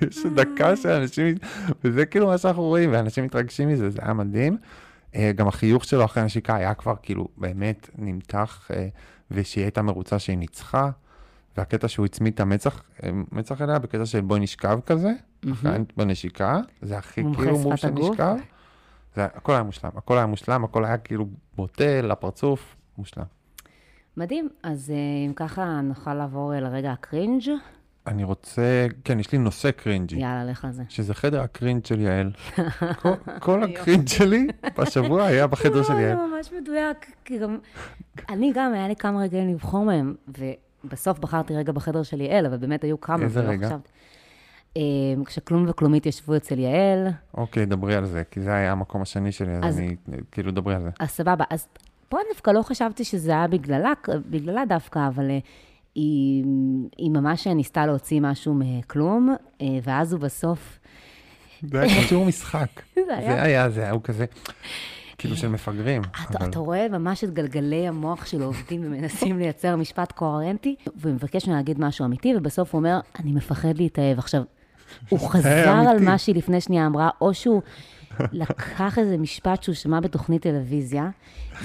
יש 0.01 0.25
דקה 0.36 0.75
שאנשים, 0.75 1.36
וזה 1.84 2.06
כאילו 2.06 2.28
מה 2.28 2.38
שאנחנו 2.38 2.63
רואים, 2.63 2.90
ואנשים 2.94 3.24
מתרגשים 3.24 3.70
מזה, 3.70 3.90
זה 3.90 4.00
היה 4.01 4.13
מדהים. 4.13 4.58
אה, 5.15 5.32
גם 5.32 5.48
החיוך 5.48 5.86
שלו 5.86 6.06
אחרי 6.06 6.24
הנשיקה 6.24 6.56
היה 6.56 6.74
כבר 6.74 6.94
כאילו 7.01 7.27
באמת 7.38 7.89
נמתח, 7.98 8.68
אה, 8.74 8.88
ושהיא 9.32 9.63
הייתה 9.63 9.82
מרוצה 9.82 10.20
שהיא 10.20 10.38
ניצחה. 10.38 10.89
והקטע 11.58 11.88
שהוא 11.88 12.06
הצמיד 12.06 12.34
את 12.34 12.39
המצח, 12.39 12.84
אה, 13.03 13.10
מצח 13.32 13.62
אליה 13.62 13.80
בקטע 13.80 14.06
של 14.06 14.22
בואי 14.22 14.39
נשכב 14.39 14.80
כזה, 14.86 15.12
בנשיקה, 15.98 16.60
זה 16.82 16.98
הכי 16.98 17.24
כאילו 17.36 17.60
הגוף. 17.60 17.75
שנשכב. 17.75 18.36
זה 19.15 19.25
הכל 19.25 19.53
היה 19.53 19.63
מושלם, 19.63 19.91
הכל 19.96 20.18
היה 20.18 20.25
מושלם, 20.25 20.63
הכל 20.63 20.86
היה 20.86 20.98
כאילו 20.98 21.25
בוטה 21.56 22.01
לפרצוף, 22.03 22.75
מושלם. 22.98 23.24
מדהים, 24.18 24.50
אז 24.63 24.91
אם 25.27 25.34
ככה 25.36 25.82
נוכל 25.82 26.13
לעבור 26.13 26.53
לרגע 26.53 26.91
ה 26.91 26.99
cringe. 26.99 27.50
אני 28.08 28.24
רוצה, 28.24 28.62
כן, 29.03 29.20
יש 29.20 29.31
לי 29.31 29.38
נושא 29.38 29.72
cringey, 29.72 30.15
יאללה, 30.15 30.43
לך 30.51 30.65
על 30.65 30.72
זה. 30.72 30.84
שזה 30.89 31.13
חדר 31.13 31.41
ה 31.41 31.48
cringe 31.48 31.86
של 31.86 32.00
יעל. 32.00 32.31
כל- 33.01 33.13
כל 33.39 33.63
ה 33.63 33.70
cringe 33.70 34.08
שלי 34.08 34.48
בשבוע 34.77 35.24
היה 35.25 35.48
בחדר 35.48 35.84
של 35.84 35.93
לא, 35.93 36.00
יעל. 36.00 36.17
זה 36.17 36.24
ממש 36.36 36.53
מדויק, 36.62 36.98
כי 37.25 37.38
גם... 37.39 37.58
אני 38.29 38.51
גם, 38.55 38.74
היה 38.74 38.88
לי 38.88 38.96
כמה 38.96 39.20
רגעים 39.22 39.50
לבחור 39.53 39.86
מהם, 39.86 40.15
ובסוף 40.84 41.20
בחרתי 41.20 41.55
רגע 41.55 41.72
בחדר 41.72 42.03
של 42.03 42.22
יעל, 42.22 42.46
אבל 42.46 42.58
באמת 42.58 42.84
היו 42.84 43.01
כמה, 43.01 43.24
איזה 43.24 43.39
רגע? 43.41 43.77
אה, 44.77 44.81
כשכלום 45.25 45.65
וכלומית 45.70 46.05
ישבו 46.05 46.36
אצל 46.36 46.60
יעל, 46.60 47.08
אוקיי, 47.34 47.65
דברי 47.65 47.96
על 47.96 48.05
זה, 48.05 48.24
כי 48.31 48.41
זה 48.41 48.53
היה 48.53 48.72
המקום 48.72 49.01
השני 49.01 49.31
שלי, 49.31 49.51
אז 49.53 49.60
אז- 49.65 49.79
אני, 49.79 49.96
כאילו, 50.31 50.51
דברי 50.51 50.75
על 50.75 50.81
זה. 50.81 50.89
אז 51.00 51.10
סבבה. 51.10 51.43
אז 51.50 51.67
פה 52.10 52.17
דווקא 52.34 52.51
לא 52.51 52.62
חשבתי 52.62 53.03
שזה 53.03 53.31
היה 53.31 53.48
בגללה, 53.48 53.93
בגללה 54.29 54.63
דווקא, 54.65 55.08
אבל 55.08 55.29
אה, 55.29 55.39
היא, 55.95 56.43
היא 56.98 57.12
ממש 57.12 57.48
ניסתה 57.48 57.86
להוציא 57.86 58.21
משהו 58.21 58.53
מכלום, 58.57 59.36
אה, 59.62 59.67
ואז 59.83 60.13
הוא 60.13 60.21
בסוף... 60.21 60.79
זה 61.63 61.79
היה 61.81 62.01
שיעור 62.07 62.25
משחק. 62.25 62.67
זה 62.95 63.01
זה 63.07 63.17
היה... 63.17 63.43
היה, 63.43 63.69
זה 63.69 63.81
היה, 63.81 63.91
הוא 63.91 64.01
כזה, 64.03 64.25
כאילו 65.17 65.38
של 65.38 65.48
מפגרים. 65.50 66.01
אתה, 66.01 66.38
אבל- 66.39 66.50
אתה 66.50 66.60
רואה 66.60 66.88
ממש 66.89 67.24
את 67.24 67.33
גלגלי 67.33 67.88
המוח 67.88 68.25
שלו 68.25 68.45
עובדים 68.45 68.81
ומנסים 68.86 69.38
לייצר 69.39 69.75
משפט 69.75 70.12
קוהרנטי, 70.12 70.75
ומבקש 70.95 71.45
ממנו 71.45 71.57
להגיד 71.57 71.79
משהו 71.79 72.05
אמיתי, 72.05 72.33
ובסוף 72.36 72.74
הוא 72.74 72.79
אומר, 72.79 73.00
אני 73.19 73.31
מפחד 73.31 73.77
להתאהב. 73.77 74.19
עכשיו, 74.19 74.43
הוא 75.10 75.19
חזר 75.29 75.69
על. 75.89 76.00
מה 76.00 76.17
שהיא 76.17 76.36
לפני 76.36 76.62
שנייה 76.62 76.86
אמרה, 76.88 77.10
או 77.21 77.33
שהוא 77.33 77.62
לקח 78.32 79.00
איזה 79.00 79.18
משפט 79.18 79.63
שהוא 79.63 79.75
שמע 79.75 80.00
בתוכנית 80.00 80.41
טלוויזיה. 80.41 81.10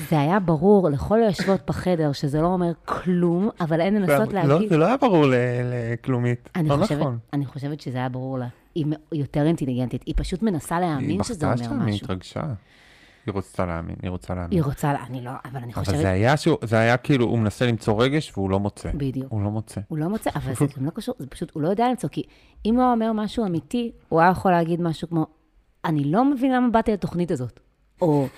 זה 0.08 0.20
היה 0.20 0.40
ברור 0.40 0.88
לכל 0.90 1.22
היושבות 1.22 1.60
בחדר 1.66 2.12
שזה 2.12 2.40
לא 2.40 2.46
אומר 2.46 2.72
כלום, 2.84 3.48
אבל 3.60 3.80
הן 3.80 3.94
מנסות 3.94 4.32
לא, 4.32 4.42
להגיד... 4.42 4.68
זה 4.68 4.76
לא 4.76 4.86
היה 4.86 4.96
ברור 4.96 5.24
לכלומית. 5.30 6.48
לא 6.64 6.76
נכון. 6.76 7.18
אני 7.32 7.46
חושבת 7.46 7.80
שזה 7.80 7.98
היה 7.98 8.08
ברור 8.08 8.38
לה. 8.38 8.46
היא 8.74 8.86
יותר 9.12 9.46
אינטליגנטית, 9.46 10.02
היא 10.06 10.14
פשוט 10.16 10.42
מנסה 10.42 10.80
להאמין 10.80 11.10
היא 11.10 11.22
שזה 11.22 11.34
בכתה 11.34 11.46
אומר 11.64 11.64
שם, 11.64 11.80
היא 11.86 11.94
משהו. 11.94 12.04
התרגשה. 12.04 12.42
היא 13.26 13.32
רוצה 13.34 13.66
להאמין, 13.66 13.96
היא 14.02 14.10
רוצה 14.10 14.34
להאמין. 14.34 14.52
היא 14.52 14.62
רוצה, 14.62 14.92
לה- 14.92 15.04
אני 15.10 15.20
לא, 15.24 15.30
אבל 15.44 15.56
אני 15.62 15.72
אבל 15.72 15.84
חושבת... 15.84 15.96
זה 15.98 16.08
היה 16.10 16.36
שהוא, 16.36 16.56
זה 16.62 16.78
היה 16.78 16.96
כאילו, 16.96 17.26
הוא 17.26 17.38
מנסה 17.38 17.66
למצוא 17.66 18.02
רגש 18.02 18.32
והוא 18.36 18.50
לא 18.50 18.60
מוצא. 18.60 18.90
בדיוק. 18.94 19.32
הוא 19.32 19.42
לא 19.42 19.50
מוצא. 19.50 19.80
הוא 19.88 19.98
לא 19.98 20.08
מוצא, 20.08 20.30
אבל 20.34 20.54
זה 20.54 20.64
גם 20.78 20.84
לא 20.86 20.90
קשור, 20.90 21.14
זה 21.18 21.26
פשוט, 21.26 21.50
הוא 21.54 21.62
לא 21.62 21.68
יודע 21.68 21.88
למצוא, 21.90 22.08
כי 22.08 22.22
אם 22.66 22.74
הוא 22.74 22.82
היה 22.82 22.92
אומר 22.92 23.12
משהו 23.12 23.46
אמיתי, 23.46 23.92
הוא 24.08 24.20
היה 24.20 24.30
יכול 24.30 24.50
להגיד 24.52 24.80
משהו 24.82 25.08
כמו, 25.08 25.26
אני 25.86 26.04
לא 26.04 26.24
מבין 26.24 26.52
למה 26.52 26.68
באתי 26.68 26.92
לתוכנית 26.92 27.30
הזאת. 27.30 27.60
או, 28.02 28.28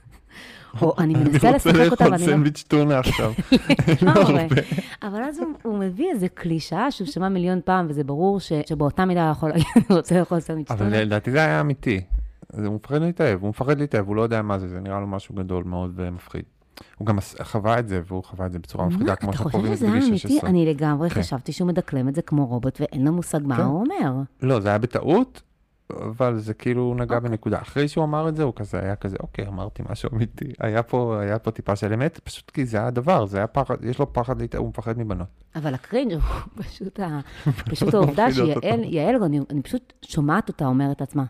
או 0.82 0.94
אני 0.98 1.14
מנסה 1.14 1.50
לשחק 1.50 1.74
אותה, 1.74 1.80
אני 1.80 1.88
רוצה 1.88 2.04
לאכול 2.04 2.12
ואני 2.12 2.26
לא... 2.26 2.32
סנדוויץ' 2.32 2.64
טונה 2.68 2.98
עכשיו. 2.98 3.32
לגמרי. 4.02 4.46
אבל 5.06 5.22
אז 5.22 5.40
הוא, 5.62 5.78
מביא 5.78 6.10
איזה 6.10 6.28
קלישאה 6.28 6.90
שהוא 6.90 7.08
שמע 7.08 7.28
מיליון 7.28 7.60
פעם, 7.64 7.86
וזה 7.88 8.04
ברור 8.04 8.40
שבאותה 8.40 9.04
מידה 9.04 9.24
הוא 9.24 9.32
יכול 9.32 9.48
להגיד, 9.48 9.66
אני 9.76 9.96
רוצה 9.96 10.18
לאכול 10.18 10.40
סנדוויץ' 10.40 10.70
אבל 10.70 10.78
טונה. 10.78 11.04
לדעתי 11.04 11.30
זה 11.30 11.38
היה 11.38 11.60
אמיתי. 11.60 12.00
הוא 12.52 12.74
מפחד 12.74 13.00
להתאהב, 13.00 13.42
הוא 13.42 13.48
מפחד 13.48 13.78
להתאהב, 13.78 14.06
הוא 14.06 14.16
לא 14.16 14.22
יודע 14.22 14.42
מה 14.42 14.58
זה, 14.58 14.68
זה 14.68 14.80
נראה 14.80 15.00
לו 15.00 15.06
משהו 15.06 15.34
גדול 15.34 15.64
מאוד 15.64 15.92
ומפחיד. 15.94 16.42
הוא 16.98 17.06
גם 17.06 17.18
חווה 17.42 17.78
את 17.78 17.88
זה, 17.88 18.00
והוא 18.06 18.24
חווה 18.24 18.46
את 18.46 18.52
זה 18.52 18.58
בצורה 18.58 18.86
מפחידה, 18.86 19.16
כמו 19.16 19.32
שאנחנו 19.32 19.50
חווים 19.50 19.72
את 19.72 19.78
זה 19.78 19.86
בגיל 19.86 20.02
אמיתי? 20.02 20.18
16. 20.18 20.50
אני 20.50 20.66
לגמרי 20.66 21.10
כן. 21.10 21.20
חשבתי 21.20 21.52
שהוא 21.52 21.68
מדקלם 21.68 22.08
את 22.08 22.14
זה 22.14 22.22
כמו 22.22 22.46
רובוט, 22.46 22.80
ואין 22.80 23.04
לו 23.04 23.12
מושג 23.12 23.40
מה 23.44 23.56
כן. 23.56 23.62
הוא 23.62 23.80
אומר. 23.80 24.12
לא, 24.42 24.60
זה 24.60 24.68
היה 24.68 24.78
בטעות, 24.78 25.42
אבל 25.92 26.38
זה 26.38 26.54
כאילו 26.54 26.94
נגע 26.94 27.18
בנקודה. 27.18 27.58
אחרי 27.60 27.88
שהוא 27.88 28.04
אמר 28.04 28.28
את 28.28 28.36
זה, 28.36 28.42
הוא 28.42 28.52
כזה 28.56 28.80
היה 28.80 28.96
כזה, 28.96 29.16
אוקיי, 29.20 29.46
אמרתי 29.46 29.82
משהו 29.90 30.08
אמיתי. 30.12 30.52
היה 30.60 30.82
פה, 30.82 31.20
היה 31.20 31.38
פה 31.38 31.50
טיפה 31.50 31.76
של 31.76 31.92
אמת, 31.92 32.20
פשוט 32.24 32.50
כי 32.50 32.66
זה 32.66 32.86
הדבר, 32.86 33.26
זה 33.26 33.38
היה 33.38 33.46
פחד, 33.46 33.84
יש 33.84 33.98
לו 33.98 34.12
פחד 34.12 34.54
הוא 34.56 34.68
מפחד 34.68 34.98
מבנות. 34.98 35.28
אבל 35.56 35.74
הקרינג' 35.74 36.12
הוא 36.12 36.22
פשוט, 36.62 37.00
ה... 37.00 37.20
פשוט 37.70 37.94
העובדה 37.94 38.32
שיעל, 38.32 38.84
יעל, 38.84 39.22
אני, 39.22 39.40
אני 39.50 39.62
פשוט 39.62 39.92
שומעת 40.02 40.48
אותה 40.48 40.66
אומרת 40.66 41.00
לעצמה, 41.00 41.24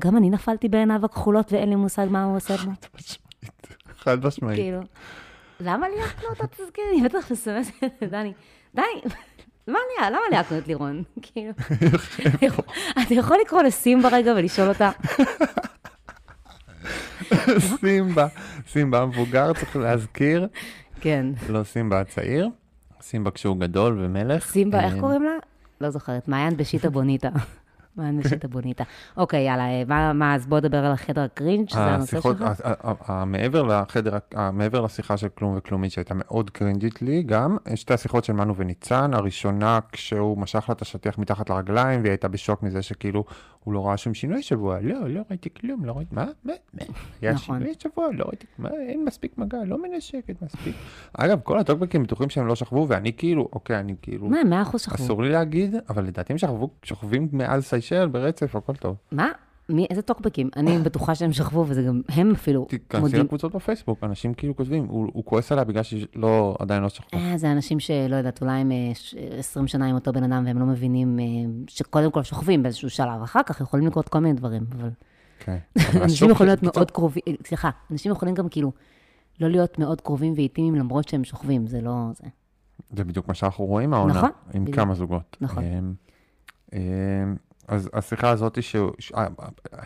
גם 0.00 0.16
אני 0.16 0.30
נפלתי 0.30 0.68
בעיניו 0.68 1.04
הכחולות 1.04 1.52
ואין 1.52 1.68
לי 1.68 1.76
מושג 1.76 2.06
מה 2.10 2.24
הוא 2.24 2.36
עושה 2.36 2.56
בו. 2.56 2.70
חד 3.98 4.26
משמעית. 4.26 4.58
כאילו, 4.58 4.80
למה 5.60 5.88
ליהקנו 5.88 6.28
אותו 6.28 6.44
תזכיר? 6.46 6.84
אני 6.92 7.02
בטח 7.08 7.32
מסמסת 7.32 7.72
לדני, 8.02 8.32
די, 8.74 8.82
מה 9.66 9.78
ליהק? 9.98 10.10
למה 10.12 10.20
ליהקנו 10.30 10.58
את 10.58 10.68
לירון? 10.68 11.02
כאילו, 11.22 11.52
אתה 13.02 13.14
יכול 13.14 13.36
לקרוא 13.44 13.62
לסימבה 13.62 14.08
רגע 14.12 14.32
ולשאול 14.36 14.68
אותה, 14.68 14.90
סימבה, 17.80 18.26
סימבה 18.68 19.02
המבוגר, 19.02 19.52
צריך 19.52 19.76
להזכיר, 19.76 20.48
כן, 21.00 21.26
לא 21.48 21.62
סימבה 21.62 22.00
הצעיר, 22.00 22.48
סימבה 23.00 23.30
כשהוא 23.30 23.56
גדול 23.56 23.98
ומלך. 24.04 24.46
סימבה, 24.46 24.84
איך 24.84 24.94
אה, 24.94 25.00
קוראים 25.00 25.22
לה? 25.22 25.32
לא 25.80 25.90
זוכרת, 25.90 26.28
מעיין 26.28 26.56
בשיטה 26.56 26.90
בוניטה. 26.90 27.28
מה 27.96 28.08
אנשית 28.08 28.44
הבוניטה. 28.44 28.84
אוקיי, 29.16 29.40
יאללה, 29.46 29.64
אה, 29.64 29.82
מה- 29.86 30.12
מה, 30.12 30.34
אז 30.34 30.46
בוא 30.46 30.58
נדבר 30.58 30.84
על 30.84 30.92
החדר 30.92 31.20
הקרינג', 31.20 31.68
שזה 31.68 31.80
הנושא 31.80 32.20
שלך. 32.20 32.62
מעבר 33.26 33.62
לחדר, 33.62 34.18
מעבר 34.52 34.80
לשיחה 34.80 35.16
של 35.16 35.28
כלום 35.28 35.54
וכלומית 35.56 35.92
שהייתה 35.92 36.14
מאוד 36.16 36.50
קרינג'ית 36.50 37.02
לי 37.02 37.22
גם, 37.22 37.56
שתי 37.74 37.94
השיחות 37.94 38.24
של 38.24 38.32
מנו 38.32 38.56
וניצן, 38.56 39.14
הראשונה 39.14 39.78
כשהוא 39.92 40.38
משך 40.38 40.64
לה 40.68 40.72
את 40.72 40.82
השטיח 40.82 41.18
מתחת 41.18 41.50
לרגליים 41.50 42.00
והיא 42.00 42.10
הייתה 42.10 42.28
בשוק 42.28 42.62
מזה 42.62 42.82
שכאילו 42.82 43.24
הוא 43.64 43.74
לא 43.74 43.86
ראה 43.86 43.96
שום 43.96 44.14
שינוי 44.14 44.38
השבוע, 44.38 44.80
לא, 44.80 45.08
לא 45.08 45.20
ראיתי 45.30 45.48
כלום, 45.54 45.84
לא 45.84 45.92
ראיתי, 45.92 46.14
מה, 46.14 46.24
מה, 46.44 46.52
מה, 46.74 46.84
היה 47.22 47.32
נכון. 47.32 47.58
שינוי 47.58 47.74
השבוע, 47.78 48.08
לא 48.12 48.24
ראיתי, 48.24 48.46
מה, 48.58 48.68
אין 48.88 49.04
מספיק 49.04 49.38
מגע, 49.38 49.58
לא 49.66 49.82
מנשקת 49.82 50.42
מספיק. 50.42 50.74
אגב, 51.12 51.40
כל 51.40 51.58
הטוקבקים 51.58 52.02
בטוחים 52.02 52.30
שהם 52.30 52.46
לא 52.46 52.54
שכבו 52.54 52.86
ואני 52.88 53.12
כאילו, 53.12 53.48
אוקיי, 53.52 53.78
אני 53.80 53.94
כאילו, 54.02 54.28
מה, 54.28 54.44
מאה 54.44 54.62
אחוז 54.62 54.80
שכבו. 54.80 55.04
אסור 55.04 55.22
לי 55.22 55.28
להגיד, 55.28 55.74
אבל 55.88 56.04
לדעתי 56.04 56.32
הם 56.32 56.38
שכבו, 56.38 56.70
שוכבים 56.82 57.28
מאז 57.32 57.64
סיישל 57.64 58.08
ברצף, 58.08 58.56
הכל 58.56 58.74
טוב. 58.74 58.96
מה? 59.12 59.28
מי, 59.70 59.86
איזה 59.90 60.02
טוקבקים? 60.02 60.50
אני 60.56 60.78
בטוחה 60.78 61.14
שהם 61.14 61.32
שכבו, 61.32 61.64
וזה 61.68 61.82
גם, 61.82 62.00
הם 62.08 62.30
אפילו 62.32 62.64
תיכנסי 62.64 63.00
מודים. 63.02 63.20
לקבוצות 63.20 63.54
בפייסבוק, 63.54 64.04
אנשים 64.04 64.34
כאילו 64.34 64.56
כותבים, 64.56 64.86
הוא, 64.88 65.10
הוא 65.12 65.24
כועס 65.24 65.52
עליה 65.52 65.64
בגלל 65.64 65.82
שלא, 65.82 66.56
עדיין 66.58 66.82
לא 66.82 66.88
שכחו. 66.88 67.16
אה, 67.16 67.38
זה 67.38 67.52
אנשים 67.52 67.80
שלא 67.80 68.16
יודעת, 68.16 68.42
אולי 68.42 68.52
הם 68.52 68.72
אה, 68.72 68.90
ש- 68.94 69.14
20 69.38 69.66
שנה 69.66 69.86
עם 69.86 69.94
אותו 69.94 70.12
בן 70.12 70.22
אדם 70.32 70.42
והם 70.46 70.58
לא 70.58 70.66
מבינים 70.66 71.18
אה, 71.18 71.24
שקודם 71.68 72.10
כל 72.10 72.22
שוכבים 72.22 72.62
באיזשהו 72.62 72.90
שלב, 72.90 73.22
אחר 73.24 73.40
כך 73.46 73.60
יכולים 73.60 73.86
לקרות 73.86 74.08
כל 74.08 74.18
מיני 74.18 74.34
דברים, 74.34 74.62
אבל 74.78 74.90
כן. 75.40 75.56
אנשים 76.04 76.30
יכולים 76.30 76.48
להיות 76.48 76.62
מאוד 76.62 76.90
קרובים, 76.90 77.22
אה, 77.28 77.32
סליחה, 77.46 77.70
אנשים 77.90 78.12
יכולים 78.12 78.34
גם 78.34 78.48
כאילו 78.48 78.72
לא 79.40 79.48
להיות 79.48 79.78
מאוד 79.78 80.00
קרובים 80.00 80.32
ואיטיים 80.36 80.74
למרות 80.74 81.08
שהם 81.08 81.24
שוכבים, 81.24 81.66
זה 81.66 81.80
לא 81.80 81.92
זה. 82.14 82.24
זה 82.96 83.04
בדיוק 83.04 83.28
מה 83.28 83.34
שאנחנו 83.34 83.64
רואים 83.64 83.94
העונה, 83.94 84.14
נכון, 84.14 84.30
עם 84.54 84.62
בדיוק. 84.62 84.76
כמה 84.76 84.94
זוגות. 84.94 85.36
נכון. 85.40 85.64
אז 87.70 87.90
השיחה 87.92 88.30
הזאת, 88.30 88.62
ש- 88.62 88.76
ש- 88.98 89.12
אה, 89.12 89.26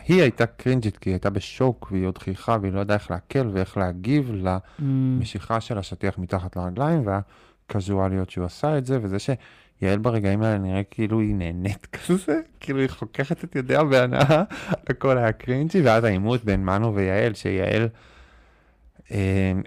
היא 0.07 0.21
הייתה 0.21 0.45
קרינג'ית, 0.45 0.97
כי 0.97 1.09
היא 1.09 1.13
הייתה 1.13 1.29
בשוק, 1.29 1.87
והיא 1.91 2.05
עוד 2.07 2.17
חייכה, 2.17 2.57
והיא 2.61 2.73
לא 2.73 2.79
ידעה 2.79 2.97
איך 2.97 3.11
להקל 3.11 3.49
ואיך 3.53 3.77
להגיב 3.77 4.31
Mm, 4.31 4.43
למשיכה 4.79 5.61
של 5.61 5.77
השטיח 5.77 6.17
מתחת 6.17 6.55
לרגליים, 6.55 7.03
והקזואליות 7.05 8.29
שהוא 8.29 8.45
עשה 8.45 8.77
את 8.77 8.85
זה, 8.85 8.99
וזה 9.01 9.17
שיעל 9.19 9.97
ברגעים 9.99 10.41
האלה 10.41 10.57
נראה 10.57 10.81
כאילו 10.83 11.19
היא 11.19 11.35
נהנית 11.35 11.85
כזה, 12.07 12.39
כאילו 12.59 12.79
היא 12.79 12.89
חוככת 12.89 13.43
את 13.43 13.55
ידיה 13.55 13.83
בהנאה, 13.83 14.43
הכל 14.89 15.17
היה 15.17 15.31
cringey, 15.31 15.81
ואז 15.81 16.03
העימות 16.03 16.45
בין 16.45 16.65
מנו 16.65 16.95
ויעל, 16.95 17.33
שיעל 17.33 17.81
אה, 17.81 17.87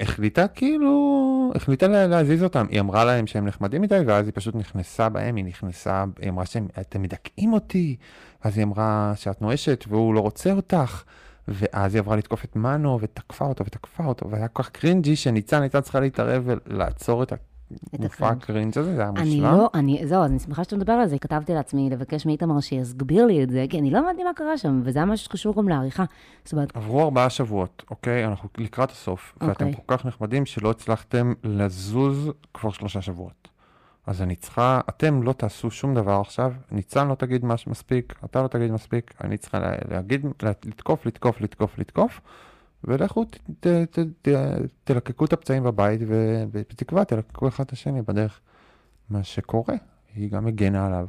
החליטה 0.01 0.49
כאילו, 0.49 1.53
החליטה 1.55 1.89
לה- 1.89 2.07
להזיז 2.07 2.43
אותם. 2.45 2.67
היא 2.71 2.81
אמרה 2.81 3.05
להם 3.05 3.27
שהם 3.27 3.47
נחמדים 3.47 3.83
מדי, 3.83 4.01
ואז 4.07 4.27
היא 4.27 4.33
פשוט 4.35 4.55
נכנסה 4.55 5.09
בהם, 5.09 5.37
היא 5.37 5.45
נכנסה, 5.45 6.05
היא 6.21 6.31
אמרה 6.31 6.47
שאתם 6.47 7.03
מדכאים 7.03 7.53
אותי, 7.53 7.97
אז 8.43 8.59
היא 8.59 8.65
אמרה 8.65 9.13
שאת 9.17 9.43
נואשת 9.43 9.85
והוא 9.89 10.15
לא 10.15 10.21
רוצה 10.21 10.53
אותך. 10.53 11.03
ואז 11.49 11.95
היא 11.95 12.01
עברה 12.01 12.17
לתקוף 12.17 12.45
את 12.45 12.57
מנו, 12.57 12.99
ותקפה 13.01 13.45
אותו, 13.45 13.65
ותקפה 13.67 14.05
אותו, 14.05 14.31
והיה 14.31 14.49
כל 14.49 14.63
כך 14.63 14.71
cringey, 14.71 15.17
שניצן 15.17 15.63
הייתה 15.63 15.81
צריכה 15.81 16.01
להתערב 16.01 16.43
ולעצור 16.47 17.23
את 17.23 17.33
המופע 17.93 18.27
ה 18.29 18.31
cringe. 18.31 18.43
ה 18.43 18.48
cringe 18.48 18.79
הזה, 18.79 18.95
זה 18.95 19.01
היה 19.01 19.11
אני 19.17 19.25
מושלם. 19.41 19.43
לא, 19.59 19.71
אני, 19.75 20.01
זהו, 20.07 20.23
אז 20.25 20.31
אני 20.31 20.39
שמחה 20.39 20.65
שאתה 20.65 20.77
מדבר 20.77 20.93
על 20.93 21.07
זה, 21.09 21.19
כתבתי 21.19 21.55
לעצמי 21.55 21.91
לבקש 21.91 22.27
מאיתמר 22.27 22.61
שיסביר 22.61 23.27
לי 23.27 23.43
את 23.43 23.51
זה, 23.51 23.65
כי 23.71 23.79
אני 23.79 23.91
לא 23.91 23.99
הבנתי 23.99 24.25
מה 24.25 24.31
קרה 24.37 24.59
שם, 24.59 24.81
וזה 24.85 24.99
היה 24.99 25.07
משהו 25.07 25.25
שקשור 25.25 25.55
גם 25.57 25.69
לעריכה. 25.69 26.05
זאת 26.45 26.53
אומרת, 26.53 26.77
עברו 26.77 27.03
ארבעה 27.03 27.31
שבועות, 27.31 27.83
אוקיי? 27.91 28.27
אנחנו 28.27 28.49
לקראת 28.59 28.91
הסוף, 28.91 29.35
ואתם 29.41 29.51
אוקיי. 29.51 29.73
כל 29.87 29.97
כך 29.97 30.07
נחמדים 30.07 30.47
שלא 30.47 30.71
הצלחתם 30.71 31.33
לזוז 31.45 32.31
כבר 32.55 32.71
שלושה 32.71 33.01
שבועות. 33.03 33.49
אז 34.07 34.23
אני 34.23 34.37
צריכה, 34.37 34.81
אתם 34.89 35.23
לא 35.23 35.33
תעשו 35.33 35.71
שום 35.71 35.95
דבר 35.95 36.21
עכשיו, 36.21 36.53
ניצן 36.71 37.09
לא 37.09 37.15
תגיד 37.15 37.45
מה 37.45 37.57
שמספיק, 37.57 38.15
אתה 38.25 38.43
לא 38.43 38.49
תגיד 38.49 38.73
מספיק, 38.73 39.15
אני 39.25 39.37
צריכה 39.37 39.59
לה- 39.59 39.73
להגיד, 39.91 40.27
לה- 40.43 40.53
לתקוף, 40.65 41.07
לתקוף, 41.07 41.41
לתקוף, 41.41 41.79
לתקוף, 41.79 42.21
ולכו 42.85 43.25
ת, 43.25 43.37
ת, 43.61 43.67
ת, 43.67 43.99
ת, 44.23 44.29
תלקקו 44.85 45.25
את 45.25 45.33
הפצעים 45.33 45.65
בבית, 45.65 46.01
ובתקווה 46.07 47.05
תלקקו 47.05 47.49
אחד 47.49 47.65
את 47.65 47.73
השני 47.73 48.03
בדרך. 48.03 48.41
מה 49.11 49.25
שקורה, 49.25 49.75
היא 50.15 50.31
גם 50.31 50.47
הגנה 50.47 50.87
עליו. 50.87 51.07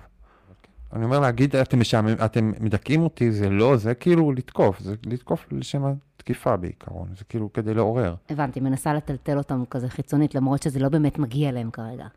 אני 0.94 1.06
אומר 1.06 1.20
להגיד, 1.20 1.56
אתם 1.56 1.80
משעמם, 1.80 2.16
אתם 2.26 2.52
מדכאים 2.60 3.02
אותי, 3.02 3.32
זה 3.32 3.50
לא, 3.50 3.78
זה 3.78 3.94
כאילו 3.94 4.32
לתקוף, 4.32 4.80
זה 4.80 4.96
לתקוף 5.06 5.46
לשם 5.52 5.84
התקיפה 5.86 6.58
בעיקרון, 6.58 7.08
זה 7.18 7.24
כאילו 7.24 7.54
כדי 7.54 7.74
לעורר. 7.74 8.16
הבנתי, 8.30 8.60
מנסה 8.60 8.94
לטלטל 8.94 9.38
אותם 9.38 9.64
כזה 9.70 9.90
חיצונית, 9.90 10.36
למרות 10.36 10.64
שזה 10.64 10.80
לא 10.80 10.90
באמת 10.90 11.20
מגיע 11.20 11.52
להם 11.52 11.72
כרגע. 11.72 12.08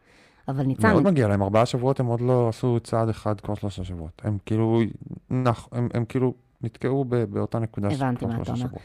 אבל 0.49 0.63
ניצן, 0.63 0.93
מאוד 0.93 1.03
מגיע 1.03 1.29
להם, 1.29 1.43
ארבעה 1.43 1.67
שבועות 1.67 2.01
הם 2.01 2.07
עוד 2.07 2.21
לא 2.21 2.49
עשו 2.49 2.79
צעד 2.81 3.09
אחד 3.09 3.41
כבר 3.41 3.55
שלושה 3.55 3.85
שבועות. 3.85 4.23
הם 4.25 4.39
כאילו, 4.47 4.81
נח, 5.31 5.69
הם, 5.73 5.89
הם 5.95 6.05
כאילו 6.05 6.35
נתקעו 6.63 7.05
באותה 7.05 7.59
נקודה 7.59 7.91
של 7.91 8.05
הבנתי 8.05 8.19
כבר 8.19 8.29
מה 8.29 8.37
אתה 8.37 8.45
שלושה 8.45 8.65
אומר. 8.65 8.79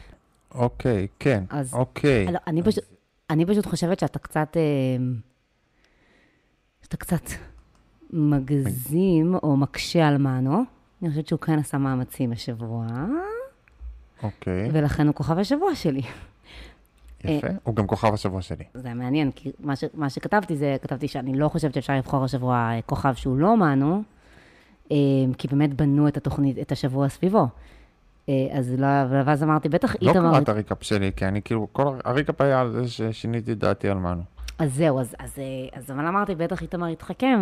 אוקיי, 0.54 1.06
כן, 1.18 1.44
אז- 1.50 1.74
אוקיי. 1.74 2.26
לא, 2.32 2.38
אני, 2.46 2.62
פשוט, 2.62 2.84
אני 3.30 3.46
פשוט 3.46 3.66
חושבת 3.66 3.98
שאתה 3.98 4.18
קצת, 4.18 4.56
אה, 4.56 4.62
שאתה 6.82 6.96
קצת 6.96 7.22
מגזים 8.10 9.34
או 9.42 9.56
מקשה 9.56 10.08
על 10.08 10.18
מנו. 10.18 10.62
אני 11.02 11.10
חושבת 11.10 11.26
שהוא 11.26 11.40
כן 11.40 11.58
עשה 11.58 11.78
מאמצים 11.78 12.32
השבוע, 12.32 12.86
אוקיי, 14.22 14.68
ולכן 14.72 15.06
הוא 15.06 15.14
כוכב 15.14 15.38
השבוע 15.38 15.74
שלי. 15.74 16.02
יפה. 17.24 17.46
הוא 17.62 17.74
גם 17.74 17.86
כוכב 17.86 18.14
השבוע 18.14 18.42
שלי. 18.42 18.64
זה 18.74 18.94
מעניין, 18.94 19.30
כי 19.30 19.52
מה, 19.60 19.76
ש, 19.76 19.84
מה 19.94 20.10
שכתבתי 20.10 20.56
זה, 20.56 20.76
כתבתי 20.82 21.08
שאני 21.08 21.38
לא 21.38 21.48
חושבת 21.48 21.74
שאפשר 21.74 21.92
לבחור 21.92 22.24
השבוע 22.24 22.56
אה, 22.56 22.80
כוכב 22.86 23.14
שהוא 23.14 23.38
לא 23.38 23.56
מנו, 23.56 24.02
אה, 24.92 24.96
כי 25.38 25.48
באמת 25.48 25.74
בנו 25.74 26.08
את 26.08 26.16
התוכנית, 26.16 26.58
את 26.58 26.72
השבוע 26.72 27.08
סביבו. 27.08 27.46
אה, 28.28 28.58
אז 28.58 28.74
לא, 28.78 28.86
ואז 29.24 29.42
אמרתי, 29.42 29.68
בטח 29.68 29.94
לא 30.00 30.10
איתמר... 30.10 30.32
קראת 30.32 30.48
הריקאפ 30.48 30.78
שלי, 30.82 31.10
כי 31.16 31.24
אני 31.24 31.42
כאילו, 31.42 31.66
כל 31.72 31.94
הריקאפ 32.04 32.40
היה 32.40 32.60
על 32.60 32.72
זה 32.72 32.88
ששיניתי 32.88 33.54
דעתי 33.54 33.88
על 33.88 33.98
מנו. 33.98 34.22
אז 34.58 34.74
זהו, 34.74 35.00
אז, 35.00 35.14
אז, 35.18 35.38
אה, 35.38 35.44
אז 35.78 35.90
אבל 35.90 36.06
אמרתי, 36.06 36.34
בטח 36.34 36.62
איתמר 36.62 36.86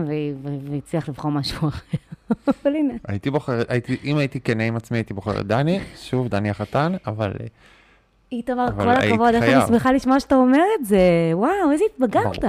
ו- 0.07 0.49
והצליח 0.71 1.09
לבחור 1.09 1.31
משהו 1.31 1.69
אחר. 1.69 1.99
אבל 2.63 2.77
הנה. 2.77 2.95
הייתי 3.09 3.31
בוחר, 3.31 3.63
הייתי, 3.69 3.97
אם 4.05 4.17
הייתי 4.17 4.41
כנה 4.41 4.63
עם 4.63 4.77
עצמי, 4.77 4.99
הייתי 4.99 5.15
בוחר 5.15 5.41
את 5.41 5.47
דני, 5.47 5.81
שוב, 5.97 6.29
דני 6.29 6.51
החתן, 6.51 6.93
אבל 7.07 7.33
אה, 7.41 7.47
איתמר, 8.33 8.67
כל 8.77 8.91
הכבוד, 8.91 9.35
איך 9.35 9.45
אני. 9.45 9.67
שמחה 9.69 9.93
לשמוע 9.93 10.21
שאתה 10.21 10.35
אומר 10.35 10.63
את 10.81 10.87
זה. 10.87 10.99
וואו, 11.33 11.73
איזה 11.73 11.85
התבגרת. 11.95 12.45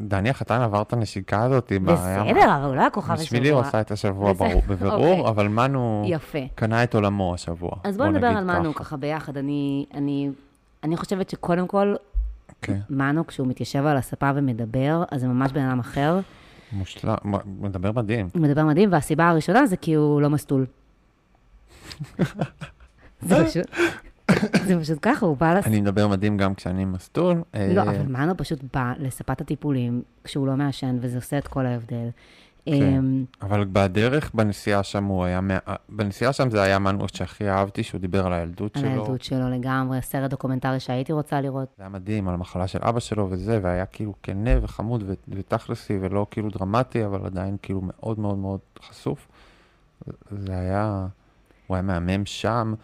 דני 0.00 0.30
החתן 0.30 0.60
עבר 0.60 0.82
את 0.82 0.92
הנשיקה 0.92 1.42
הזאת. 1.42 1.68
בים. 1.68 1.86
בסדר, 1.86 2.56
אבל 2.56 2.64
הוא 2.64 2.74
לא 2.74 2.80
היה 2.80 2.90
כוכב 2.90 3.12
השבוע. 3.12 3.24
בשבילי 3.24 3.50
הוא 3.50 3.60
עשה 3.60 3.80
את 3.80 3.90
השבוע 3.90 4.32
בבירור, 4.32 5.18
אוקיי. 5.18 5.28
אבל 5.28 5.48
מנו. 5.48 6.06
קנה 6.54 6.82
את 6.82 6.94
עולמו 6.94 7.34
השבוע. 7.34 7.70
אז 7.84 7.96
בואו 7.96 8.08
בוא 8.08 8.16
נדבר 8.16 8.26
על 8.26 8.44
מנו 8.44 8.74
ככה. 8.74 8.96
ביחד. 8.96 9.36
אני, 9.36 9.86
אני, 9.94 10.30
אני 10.84 10.96
חושבת 10.96 11.30
שקודם 11.30 11.66
כל, 11.66 11.94
כן, 12.62 12.78
מנו, 12.90 13.26
כשהוא 13.26 13.46
מתיישב 13.46 13.86
על 13.86 13.96
הספה 13.96 14.30
ומדבר, 14.34 15.04
אז 15.10 15.20
זה 15.20 15.28
ממש 15.28 15.52
בן 15.52 15.60
אדם 15.64 15.78
אחר. 15.78 16.20
מושלם, 16.72 17.14
מדבר 17.60 17.92
מדהים. 17.92 18.28
הוא 18.34 18.42
מדבר 18.42 18.64
מדהים, 18.64 18.92
והסיבה 18.92 19.28
הראשונה 19.28 19.66
זה 19.66 19.76
כי 19.76 19.94
הוא 19.94 20.20
לא 20.20 20.30
מסטול. 20.30 20.66
זה 23.20 23.44
פשוט, 23.46 23.66
זה 24.66 24.80
פשוט 24.80 24.98
ככה, 25.02 25.26
הוא 25.26 25.36
בא 25.36 25.54
לס... 25.54 25.66
אני 25.66 25.80
מדבר 25.80 26.08
מדהים 26.08 26.36
גם 26.36 26.54
כשאני 26.54 26.84
מסטול. 26.84 27.42
אה, 27.54 27.72
לא, 27.74 27.82
אבל 27.82 28.02
מנו 28.08 28.36
פשוט 28.36 28.58
בא 28.74 28.92
לספת 28.98 29.40
הטיפולים 29.40 30.02
כשהוא 30.24 30.46
לא 30.46 30.56
מעשן, 30.56 30.96
וזה 31.00 31.18
עושה 31.18 31.38
את 31.38 31.48
כל 31.48 31.66
ההבדל. 31.66 32.08
כן. 32.66 32.72
אמ, 32.72 33.24
אבל 33.42 33.66
בדרך, 33.72 34.30
בנסיעה 34.34 34.82
שם 34.82 35.04
הוא 35.04 35.24
היה, 35.24 35.40
מה- 35.40 35.58
בנסיעה 35.88 36.32
שם 36.32 36.50
זה 36.50 36.62
היה 36.62 36.78
מנו 36.78 37.04
שהכי 37.14 37.48
אהבתי, 37.48 37.82
שהוא 37.82 38.00
דיבר 38.00 38.26
על 38.26 38.32
הילדות 38.32 38.76
על 38.76 38.82
שלו. 38.82 38.90
הילדות 38.90 39.22
שלו 39.22 39.50
לגמרי, 39.50 40.02
סרט 40.02 40.30
דוקומנטרי 40.30 40.80
שהייתי 40.80 41.12
רוצה 41.12 41.40
לראות. 41.40 41.68
זה 41.76 41.82
היה 41.82 41.90
מדהים, 41.90 42.28
על 42.28 42.34
המחלה 42.34 42.66
של 42.66 42.78
אבא 42.82 43.00
שלו 43.00 43.26
וזה, 43.30 43.58
והיה 43.62 43.86
כאילו 43.86 44.14
כנה 44.22 44.50
וחמוד 44.62 45.04
ותכלסי, 45.28 45.98
ולא 46.00 46.26
כאילו 46.30 46.48
דרמטי, 46.50 47.04
אבל 47.04 47.26
עדיין 47.26 47.56
כאילו 47.62 47.80
מאוד 47.82 48.18
מאוד 48.18 48.38
מאוד 48.38 48.60
חשוף. 48.82 49.28
זה 50.30 50.58
היה, 50.58 51.06
הוא 51.66 51.74
היה 51.74 51.82
מהמם 51.82 52.26
שם. 52.26 52.74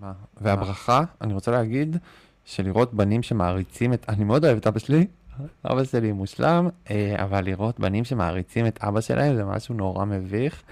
מה? 0.00 0.12
והברכה, 0.40 1.04
אני 1.20 1.34
רוצה 1.34 1.50
להגיד, 1.50 1.96
שלראות 2.44 2.94
בנים 2.94 3.22
שמעריצים 3.22 3.92
את, 3.92 4.06
אני 4.08 4.24
מאוד 4.24 4.44
אוהב 4.44 4.56
את 4.56 4.66
אבא 4.66 4.78
שלי, 4.78 5.06
אבא 5.64 5.84
שלי 5.84 6.12
מושלם, 6.12 6.68
אה, 6.90 7.14
אבל 7.18 7.44
לראות 7.44 7.80
בנים 7.80 8.04
שמעריצים 8.04 8.66
את 8.66 8.84
אבא 8.84 9.00
שלהם 9.00 9.36
זה 9.36 9.44
משהו 9.44 9.74
נורא 9.74 10.04
מביך. 10.04 10.62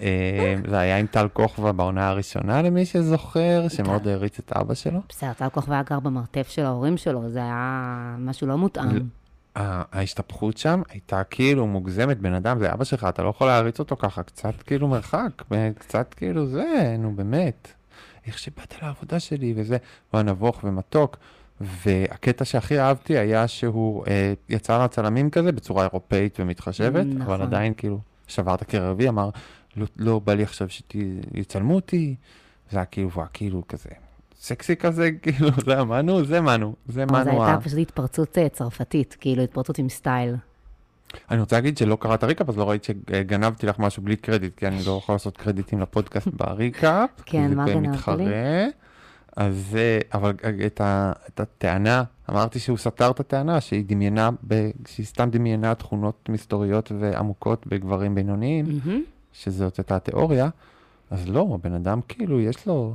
אה, 0.00 0.54
זה 0.68 0.78
היה 0.78 0.98
עם 0.98 1.06
טל 1.06 1.28
כוכבא 1.32 1.72
בעונה 1.72 2.08
הראשונה, 2.08 2.62
למי 2.62 2.86
שזוכר, 2.86 3.68
שמאוד 3.68 4.08
העריץ 4.08 4.38
את 4.38 4.52
אבא 4.52 4.74
שלו. 4.74 5.00
בסדר, 5.08 5.32
טל 5.32 5.48
כוכבא 5.48 5.74
היה 5.74 5.82
גר 5.82 6.00
במרתף 6.00 6.48
של 6.48 6.64
ההורים 6.64 6.96
שלו, 6.96 7.28
זה 7.28 7.38
היה 7.38 8.16
משהו 8.18 8.46
לא 8.46 8.58
מותאם. 8.58 8.98
ההשתפכות 9.56 10.56
שם 10.56 10.82
הייתה 10.90 11.24
כאילו 11.24 11.66
מוגזמת, 11.66 12.18
בן 12.18 12.34
אדם, 12.34 12.58
זה 12.58 12.72
אבא 12.72 12.84
שלך, 12.84 13.06
אתה 13.08 13.22
לא 13.22 13.28
יכול 13.28 13.46
להריץ 13.46 13.78
אותו 13.78 13.96
ככה, 13.96 14.22
קצת 14.22 14.62
כאילו 14.66 14.88
מרחק, 14.88 15.42
קצת 15.78 16.14
כאילו 16.14 16.46
זה, 16.46 16.96
נו 16.98 17.16
באמת. 17.16 17.72
איך 18.26 18.38
שבאת 18.38 18.82
לעבודה 18.82 19.20
שלי 19.20 19.54
וזה, 19.56 19.76
הוא 20.10 20.18
היה 20.18 20.22
נבוך 20.22 20.60
ומתוק, 20.64 21.16
והקטע 21.60 22.44
שהכי 22.44 22.80
אהבתי 22.80 23.18
היה 23.18 23.48
שהוא 23.48 24.04
אה, 24.06 24.32
יצר 24.48 24.80
הצלמים 24.82 25.30
כזה 25.30 25.52
בצורה 25.52 25.82
אירופאית 25.84 26.36
ומתחשבת, 26.40 27.06
נכון. 27.06 27.20
אבל 27.22 27.42
עדיין 27.42 27.74
כאילו 27.74 27.98
שבר 28.28 28.54
את 28.54 28.62
הקיר 28.62 28.82
הרביעי, 28.82 29.08
אמר, 29.08 29.30
לא, 29.76 29.86
לא 29.96 30.18
בא 30.18 30.34
לי 30.34 30.42
עכשיו 30.42 30.68
שיצלמו 30.70 31.74
אותי, 31.74 32.14
זה 32.70 32.78
היה 32.78 32.84
כאילו, 32.84 33.10
והוא 33.10 33.22
היה 33.22 33.28
כאילו 33.32 33.62
כזה, 33.68 33.88
סקסי 34.40 34.76
כזה, 34.76 35.10
כאילו, 35.22 35.48
זה 35.64 35.72
היה 35.72 35.84
מנו, 35.84 36.24
זה 36.24 36.40
מנו, 36.40 36.74
זה 36.88 37.04
so 37.08 37.12
מנו. 37.12 37.30
הייתה 37.30 37.52
ה- 37.54 37.60
פשוט 37.60 37.78
התפרצות 37.78 38.38
אה, 38.38 38.48
צרפתית, 38.48 39.16
כאילו 39.20 39.42
התפרצות 39.42 39.78
עם 39.78 39.88
סטייל. 39.88 40.34
אני 41.30 41.40
רוצה 41.40 41.56
להגיד 41.56 41.78
שלא 41.78 41.96
קראת 41.96 42.24
recap, 42.24 42.48
אז 42.48 42.58
לא 42.58 42.70
ראית 42.70 42.84
שגנבתי 42.84 43.66
לך 43.66 43.78
משהו 43.78 44.02
בלי 44.02 44.16
קרדיט, 44.16 44.56
כי 44.56 44.66
אני 44.66 44.78
לא 44.86 44.98
יכול 45.02 45.14
לעשות 45.14 45.36
קרדיטים 45.36 45.80
לפודקאסט 45.80 46.28
ב 46.40 46.50
recap. 46.50 47.10
כן, 47.26 47.54
מה 47.54 47.66
גנבת 47.66 48.08
לי? 48.08 48.24
אז 49.36 49.76
אה, 49.78 49.98
אבל 50.14 50.32
את, 50.66 50.80
ה, 50.80 51.12
את 51.28 51.40
הטענה, 51.40 52.04
אמרתי 52.30 52.58
שהוא 52.58 52.78
סתר 52.78 53.10
את 53.10 53.20
הטענה, 53.20 53.60
שהיא 53.60 53.84
דמיינה, 53.86 54.30
ב, 54.48 54.70
שהיא 54.88 55.06
סתם 55.06 55.30
דמיינה 55.30 55.74
תכונות 55.74 56.28
מסתוריות 56.28 56.92
ועמוקות 57.00 57.66
בגברים 57.66 58.14
בינוניים, 58.14 58.64
מהמם. 58.84 59.02
שזאת 59.32 59.76
הייתה 59.76 59.96
התיאוריה, 59.96 60.48
אז 61.10 61.28
לא, 61.28 61.46
הבן 61.54 61.72
אדם 61.74 62.00
כאילו, 62.08 62.40
יש 62.40 62.66
לו, 62.66 62.94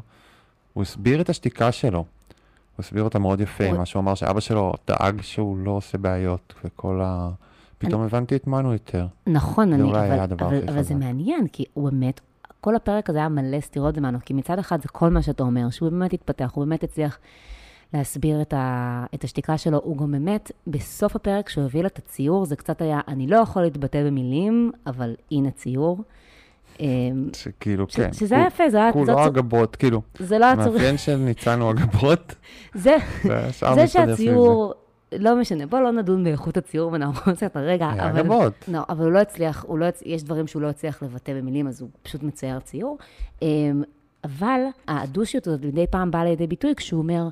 הוא 0.73 0.81
הסביר 0.81 1.21
את 1.21 1.29
השתיקה 1.29 1.71
שלו. 1.71 1.97
הוא 1.99 2.05
הסביר 2.83 3.03
אותה 3.03 3.19
מאוד 3.19 3.41
יפה, 3.41 3.67
הוא- 3.69 3.77
מה 3.77 3.85
שהוא 3.85 3.99
אמר 3.99 4.15
שאבא 4.15 4.39
שלו 4.39 4.73
דאג 4.87 5.21
שהוא 5.21 5.57
לא 5.57 5.71
עושה 5.71 5.97
בעיות, 5.97 6.53
וכל 6.65 7.01
ה... 7.03 7.29
פתאום 7.77 8.01
הבנתי 8.01 8.35
את 8.35 8.47
מנו 8.47 8.73
יותר. 8.73 9.07
נכון, 9.27 9.73
אני, 9.73 9.89
אבל, 9.91 9.99
היה 9.99 10.23
הדבר 10.23 10.47
אבל, 10.47 10.69
אבל 10.69 10.81
זה. 10.81 10.95
מעניין, 10.95 11.47
כי 11.47 11.65
הוא 11.73 11.89
באמת, 11.89 12.21
כל 12.61 12.75
הפרק 12.75 13.09
הזה 13.09 13.19
היה 13.19 13.29
מלא 13.29 13.59
סתירות 13.59 13.97
ממנו, 13.97 14.17
כי 14.25 14.33
מצד 14.33 14.59
אחד 14.59 14.81
זה 14.81 14.87
כל 14.87 15.09
מה 15.09 15.21
שאתה 15.21 15.43
אומר, 15.43 15.69
שהוא 15.69 15.89
באמת 15.89 16.13
התפתח, 16.13 16.51
הוא 16.53 16.65
באמת 16.65 16.83
הצליח 16.83 17.19
להסביר 17.93 18.41
את, 18.41 18.53
ה, 18.53 19.05
את 19.15 19.23
השתיקה 19.23 19.57
שלו, 19.57 19.79
הוא 19.83 19.97
גם 19.97 20.11
באמת, 20.11 20.51
בסוף 20.67 21.15
הפרק, 21.15 21.47
כשהוא 21.47 21.63
הביא 21.63 21.81
לה 21.81 21.87
את 21.87 21.97
הציור, 21.97 22.45
זה 22.45 22.55
קצת 22.55 22.81
היה, 22.81 22.99
אני 23.07 23.27
לא 23.27 23.37
יכול 23.37 23.61
להתבטא 23.61 24.03
במילים, 24.03 24.71
אבל 24.87 25.15
הנה 25.31 25.51
ציור. 25.51 26.03
אמ, 26.79 27.29
שכאילו, 27.33 27.85
ש- 27.89 27.95
כן. 27.95 28.13
שזה 28.13 28.35
היה 28.35 28.47
יפה, 28.47 28.69
זה 28.69 28.77
היה, 28.77 28.93
כולו 28.93 29.19
הגבות, 29.19 29.75
כאילו. 29.75 30.01
זה 30.19 30.37
לא 30.39 30.45
היה 30.45 30.55
צורך, 30.55 30.67
המאפיין 30.67 30.97
של 30.97 31.15
ניצן 31.15 31.61
הוא 31.61 31.69
הגבות, 31.69 32.35
זה, 32.73 32.95
זה 33.75 33.87
שהציור, 33.87 34.73
לא 35.11 35.35
משנה, 35.35 35.65
בוא 35.65 35.79
לא 35.79 35.91
נדון 35.91 36.23
באיכות 36.23 36.57
הציור 36.57 36.91
ונעבור 36.93 37.33
את 37.33 37.37
זה 37.37 37.47
הרגע, 37.53 37.89
היה 37.89 38.09
אבל... 38.09 38.23
גבות. 38.23 38.53
לא, 38.67 38.79
אבל 38.89 39.03
הוא 39.05 39.11
לא 39.11 39.19
הצליח, 39.19 39.65
הוא 39.67 39.79
לא, 39.79 39.85
יש 40.05 40.23
דברים 40.23 40.47
שהוא 40.47 40.61
לא 40.61 40.67
הצליח 40.67 41.03
לבטא 41.03 41.33
במילים, 41.33 41.67
אז 41.67 41.81
הוא 41.81 41.89
פשוט 42.01 42.23
מצייר 42.23 42.59
ציור. 42.59 42.97
אמ, 43.41 43.83
אבל 44.23 44.61
הדושיות 44.87 45.47
הזאת 45.47 45.65
מדי 45.65 45.85
פעם 45.87 46.11
באה 46.11 46.23
לידי 46.23 46.47
ביטוי 46.47 46.75
כשהוא 46.75 47.01
אומר, 47.01 47.27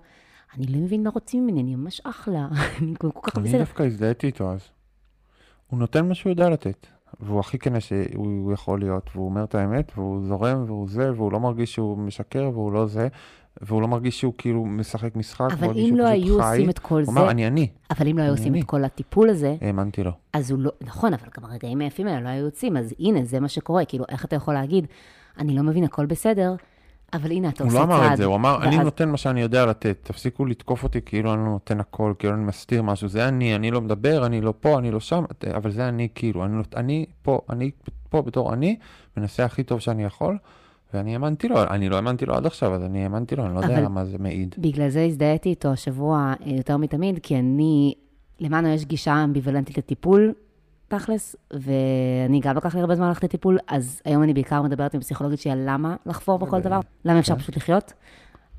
אני 0.57 0.67
לא 0.67 0.77
מבין 0.77 1.03
מה 1.03 1.09
רוצים 1.09 1.43
ממני, 1.47 1.61
אני 1.61 1.75
ממש 1.75 2.01
אחלה, 2.03 2.47
אני 2.81 2.93
כל 2.97 3.09
כך 3.23 3.37
אני 3.37 3.47
בסדר. 3.47 3.59
דווקא 3.59 3.83
הזדהיתי 3.83 4.27
איתו 4.27 4.51
אז. 4.51 4.59
הוא 5.67 5.79
נותן 5.79 6.07
מה 6.07 6.15
שהוא 6.15 6.29
יודע 6.29 6.49
לתת. 6.49 6.87
והוא 7.19 7.39
הכי 7.39 7.59
כנה 7.59 7.79
שהוא 7.79 8.53
יכול 8.53 8.79
להיות, 8.79 9.09
והוא 9.15 9.25
אומר 9.25 9.43
את 9.43 9.55
האמת, 9.55 9.91
והוא 9.95 10.27
זורם, 10.27 10.63
והוא 10.67 10.89
זה, 10.89 11.11
והוא 11.13 11.31
לא 11.31 11.39
מרגיש 11.39 11.73
שהוא 11.73 11.97
משקר, 11.97 12.49
והוא 12.53 12.71
לא 12.71 12.85
זה, 12.85 13.07
והוא 13.61 13.81
לא 13.81 13.87
מרגיש 13.87 14.19
שהוא 14.19 14.33
כאילו 14.37 14.65
משחק 14.65 15.15
משחק, 15.15 15.47
אבל 15.51 15.77
אם 15.77 15.95
לא 15.97 16.07
היו 16.07 16.39
חי. 16.41 16.51
עושים 16.51 16.69
את 16.69 16.79
כל 16.79 16.95
הוא 16.95 17.05
זה, 17.05 17.11
אמר, 17.11 17.31
אני 17.31 17.47
אני. 17.47 17.67
אבל 17.91 18.07
אם 18.07 18.17
לא 18.17 18.23
היו 18.23 18.31
עושים 18.31 18.53
אני. 18.53 18.61
את 18.61 18.65
כל 18.65 18.83
הטיפול 18.83 19.29
הזה, 19.29 19.55
האמנתי 19.61 20.03
לו. 20.03 20.11
אז 20.33 20.51
הוא 20.51 20.59
לא, 20.59 20.71
נכון, 20.81 21.13
אבל 21.13 21.27
גם 21.37 21.49
הרגעים 21.49 21.81
היפים 21.81 22.07
האלה 22.07 22.21
לא 22.21 22.29
היו 22.29 22.45
יוצאים, 22.45 22.77
אז 22.77 22.93
הנה, 22.99 23.23
זה 23.25 23.39
מה 23.39 23.47
שקורה, 23.47 23.85
כאילו, 23.85 24.05
איך 24.09 24.25
אתה 24.25 24.35
יכול 24.35 24.53
להגיד, 24.53 24.87
אני 25.37 25.55
לא 25.55 25.63
מבין, 25.63 25.83
הכל 25.83 26.05
בסדר, 26.05 26.55
אבל 27.13 27.31
הנה, 27.31 27.49
אתה 27.49 27.63
הוא 27.63 27.69
עושה 27.69 27.79
לא 27.79 27.85
צעד. 27.85 27.99
אמר 27.99 28.11
את 28.13 28.17
זה, 28.17 28.25
הוא 28.25 28.35
אמר, 28.35 28.63
אני 28.63 28.77
נותן 28.77 29.09
מה 29.09 29.17
שאני 29.17 29.41
יודע 29.41 29.65
לתת, 29.65 29.97
תפסיקו 30.03 30.45
לתקוף 30.45 30.83
אותי 30.83 31.01
כאילו 31.01 31.33
אני 31.33 31.39
לא 31.39 31.49
נותן 31.49 31.79
הכל, 31.79 32.13
כאילו 32.19 32.33
אני 32.33 32.43
מסתיר 32.43 32.81
משהו, 32.81 33.07
זה 33.07 33.27
אני, 33.27 33.55
אני 33.55 33.71
לא 33.71 33.81
מדבר, 33.81 34.25
אני 34.25 34.41
לא 34.41 34.53
פה, 34.59 34.79
אני 34.79 34.91
לא 34.91 34.99
שם, 34.99 35.23
אבל 35.57 35.71
זה 35.71 35.87
אני 35.87 36.07
כאילו, 36.15 36.45
אני, 36.45 36.63
אני 36.75 37.05
פה, 37.21 37.39
אני 37.49 37.71
פה 38.09 38.21
בתור 38.21 38.53
אני, 38.53 38.77
מנסה 39.17 39.45
הכי 39.45 39.63
טוב 39.63 39.79
שאני 39.79 40.03
יכול, 40.03 40.37
ואני 40.93 41.13
האמנתי 41.13 41.47
לו, 41.47 41.63
אני 41.63 41.89
לא 41.89 41.95
האמנתי 41.95 42.25
לו 42.25 42.33
עד 42.35 42.45
עכשיו, 42.45 42.73
אז 42.73 42.83
אני 42.83 43.03
האמנתי 43.03 43.35
לו, 43.35 43.45
אני 43.45 43.55
לא 43.55 43.59
יודע 43.59 43.77
אבל- 43.79 43.87
מה 43.87 44.05
זה 44.05 44.17
מעיד. 44.17 44.55
בגלל 44.57 44.89
זה 44.89 45.03
הזדהיתי 45.05 45.49
איתו 45.49 45.69
השבוע 45.71 46.33
אה, 46.45 46.51
יותר 46.51 46.77
מתמיד, 46.77 47.19
כי 47.23 47.39
אני, 47.39 47.93
למנו 48.39 48.67
יש 48.67 48.85
גישה 48.85 49.23
אמביוולנטית 49.23 49.77
לטיפול, 49.77 50.33
תכלס, 50.87 51.35
ואני 51.53 52.39
גם 52.39 52.57
לקח 52.57 52.75
לי 52.75 52.81
הרבה 52.81 52.95
זמן 52.95 53.07
ללכת 53.07 53.23
לטיפול, 53.23 53.57
אז 53.67 54.01
היום 54.05 54.23
אני 54.23 54.33
בעיקר 54.33 54.61
מדברת 54.61 54.93
עם 54.93 54.99
פסיכולוגית 54.99 55.39
שהיא 55.39 55.53
על 55.53 55.63
למה 55.65 55.95
לחפור 56.05 56.39
בכל 56.39 56.61
דבר, 56.61 56.79
למה 57.05 57.19
אפשר 57.19 57.35
פשוט 57.35 57.57
לחיות. 57.57 57.93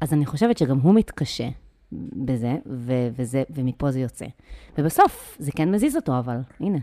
אז 0.00 0.12
אני 0.12 0.26
חושבת 0.26 0.58
שגם 0.58 0.78
הוא 0.78 0.94
מתקשה 0.94 1.48
בזה, 1.92 2.56
ו- 2.66 3.08
וזה, 3.16 3.42
ומפה 3.50 3.90
זה 3.90 4.00
יוצא. 4.00 4.26
ובסוף, 4.78 5.36
זה 5.40 5.52
כן 5.52 5.70
מזיז 5.72 5.96
אותו, 5.96 6.18
אבל 6.18 6.36
הנה. 6.60 6.78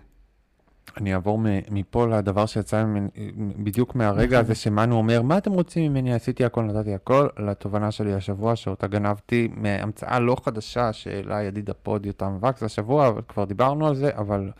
אני 0.97 1.13
אעבור 1.13 1.39
מפה 1.71 2.07
לדבר 2.07 2.45
שיצא 2.45 2.85
ממני, 2.85 3.07
בדיוק 3.57 3.95
מהרגע. 3.95 4.39
הזה 4.39 4.55
שמנו 4.55 4.95
אומר, 4.95 5.21
מה 5.21 5.37
אתם 5.37 5.51
רוצים 5.51 5.91
ממני? 5.91 6.13
עשיתי 6.13 6.45
הכל, 6.45 6.63
נתתי 6.63 6.93
הכל, 6.93 7.27
לתובנה 7.39 7.91
שלי 7.91 8.13
השבוע, 8.13 8.55
שאותה 8.55 8.87
גנבתי 8.87 9.49
מהמצאה 9.55 10.19
לא 10.19 10.35
חדשה 10.45 10.93
שהעלה 10.93 11.43
ידיד 11.43 11.69
ה 11.69 11.78
pod 11.78 12.05
יותם 12.05 12.37
וקס 12.41 12.63
השבוע, 12.63 13.07
אבל 13.07 13.21
כבר 13.27 13.45
דיברנו 13.45 13.87
על 13.87 13.95
זה, 13.95 14.09
אבל 14.15 14.51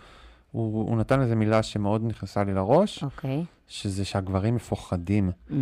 הוא, 0.51 0.89
הוא 0.89 0.97
נתן 0.97 1.21
איזה 1.21 1.36
מילה 1.36 1.63
שמאוד 1.63 2.03
נכנסה 2.05 2.43
לי 2.43 2.53
לראש, 2.53 3.03
אוקיי. 3.03 3.45
שזה 3.67 4.05
שהגברים 4.05 4.55
מפוחדים. 4.55 5.31
Mm, 5.49 5.53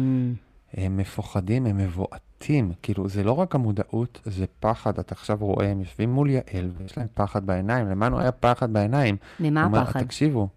הם 0.73 0.97
מפוחדים, 0.97 1.65
הם 1.65 1.77
מבועתים. 1.77 2.71
כאילו, 2.81 3.09
זה 3.09 3.23
לא 3.23 3.31
רק 3.31 3.55
המודעות, 3.55 4.21
זה 4.25 4.45
פחד. 4.59 4.99
אתה 4.99 5.15
עכשיו 5.15 5.37
רואה, 5.41 5.67
הם 5.69 5.79
יושבים 5.79 6.11
מול 6.11 6.29
יעל, 6.29 6.71
ויש 6.77 6.97
להם 6.97 7.07
פחד 7.13 7.45
בעיניים. 7.45 7.87
למנו 7.89 8.19
היה 8.19 8.31
פחד 8.31 8.73
בעיניים. 8.73 9.15
ממה 9.39 9.65
אומר, 9.65 9.79
הפחד? 9.79 10.03
תקשיבו, 10.03 10.49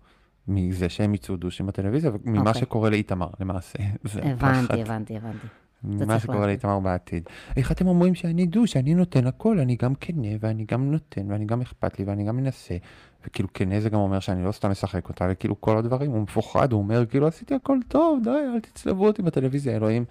מזה 0.48 0.88
שהם 0.88 1.14
יצאו 1.14 1.36
דושים 1.36 1.66
בטלוויזיה, 1.66 2.10
וממה 2.24 2.40
אוקיי. 2.40 2.60
שקורה 2.60 2.90
לאיתמר, 2.90 3.28
למעשה. 3.40 3.78
זה 4.04 4.20
הפחד. 4.20 4.48
הבנתי, 4.48 4.82
הבנתי, 4.82 5.16
הבנתי. 5.16 5.46
ממה 5.84 6.06
צריך 6.06 6.22
שקורה. 6.22 6.46
לאיתמר 6.46 6.80
בעתיד. 6.80 7.28
איך 7.56 7.72
אתם 7.72 7.86
אומרים 7.86 8.14
שאני 8.14 8.46
דוש, 8.46 8.76
אני 8.76 8.94
נותן 8.94 9.26
הכל, 9.26 9.58
אני 9.58 9.76
גם 9.76 9.94
כנה, 9.94 10.28
ואני 10.40 10.64
גם 10.64 10.90
נותן, 10.90 11.30
ואני 11.30 11.44
גם 11.44 11.60
אכפת 11.60 11.98
לי, 11.98 12.04
ואני 12.04 12.24
גם 12.24 12.36
מנסה. 12.36 12.76
וכאילו 13.26 13.48
כנה 13.54 13.80
זה 13.80 13.90
גם 13.90 13.98
אומר 13.98 14.20
שאני 14.20 14.44
לא 14.44 14.52
סתם 14.52 14.70
משחק 14.70 15.08
אותה, 15.08 15.26
וכאילו 15.30 15.60
כל 15.60 15.78
הדברים, 15.78 16.10
הוא 16.10 16.22
מפוחד, 16.22 16.72
הוא 16.72 16.80
אומר 16.80 17.06
כאילו 17.06 17.26
עשיתי 17.26 17.54
הכל 17.54 17.78
טוב, 17.88 18.20
די, 18.24 18.30
אל 18.30 18.60
תצלבו 18.60 19.06
אותי 19.06 19.22
בטלוויזיה, 19.22 19.76
אלוהים. 19.76 20.04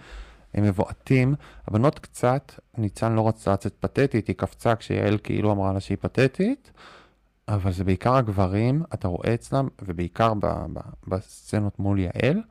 הם 0.54 0.64
מבועתים, 0.64 1.36
הבנות 1.68 2.00
קצת, 2.00 2.52
ניצן 2.78 3.14
לא 3.14 3.28
רצתה 3.28 3.54
לצאת 3.54 3.74
פתטית, 3.80 4.28
היא 4.28 4.36
קפצה 4.36 4.76
כשיעל 4.76 5.18
כאילו 5.24 5.52
אמרה 5.52 5.74
לה 5.74 5.80
שהיא 5.80 5.98
פתטית, 6.02 6.72
אבל 7.48 7.72
זה 7.72 7.84
בעיקר 7.84 8.16
הגברים, 8.16 8.84
אתה 8.94 9.08
רואה 9.08 9.34
אצלם, 9.34 9.68
ובעיקר 9.82 10.34
ב, 10.34 10.46
ב, 10.74 10.80
בסצנות 11.08 11.80
מול 11.80 12.00
יעל, 12.00 12.42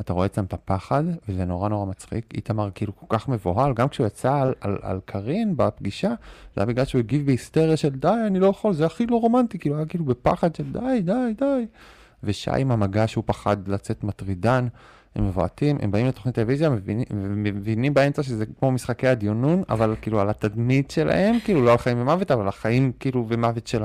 אתה 0.00 0.12
רואה 0.12 0.26
אצלם 0.26 0.44
את 0.44 0.52
הפחד, 0.52 1.04
וזה 1.28 1.44
נורא 1.44 1.68
נורא 1.68 1.86
מצחיק. 1.86 2.34
איתמר 2.34 2.70
כאילו 2.74 2.96
כל 2.96 3.06
כך 3.08 3.28
מבוהל, 3.28 3.72
גם 3.74 3.88
כשהוא 3.88 4.06
יצא 4.06 4.34
על, 4.34 4.54
על, 4.60 4.78
על 4.82 5.00
קארין 5.04 5.56
בפגישה, 5.56 6.08
זה 6.08 6.14
היה 6.56 6.66
בגלל 6.66 6.84
שהוא 6.84 6.98
הגיב 6.98 7.26
בהיסטריה 7.26 7.76
של 7.76 7.88
די, 7.88 8.08
אני 8.26 8.38
לא 8.38 8.46
יכול, 8.46 8.74
זה 8.74 8.86
הכי 8.86 9.06
לא 9.06 9.16
רומנטי, 9.16 9.58
כאילו 9.58 9.76
היה 9.76 9.86
כאילו 9.86 10.04
בפחד 10.04 10.54
של 10.54 10.72
די, 10.72 11.02
די, 11.02 11.34
די. 11.38 11.66
ושי 12.24 12.50
עם 12.58 12.70
המגע 12.70 13.06
שהוא 13.06 13.24
פחד 13.26 13.68
לצאת 13.68 14.04
מטרידן, 14.04 14.68
הם 15.14 15.26
מבועטים, 15.26 15.78
הם 15.82 15.90
באים 15.90 16.06
לתוכנית 16.06 16.34
טלוויזיה, 16.34 16.70
מבינים, 16.70 17.04
מבינים 17.42 17.94
באמצע 17.94 18.22
שזה 18.22 18.46
כמו 18.46 18.72
משחקי 18.72 19.08
הדיונון, 19.08 19.62
אבל 19.68 19.94
כאילו 20.02 20.20
על 20.20 20.30
התדמית 20.30 20.90
שלהם, 20.90 21.36
כאילו 21.44 21.64
לא 21.64 21.72
על 21.72 21.78
חיים 21.78 22.00
ומוות, 22.00 22.30
אבל 22.30 22.48
החיים 22.48 22.92
כאילו 23.00 23.26
ומוות 23.28 23.66
של 23.66 23.82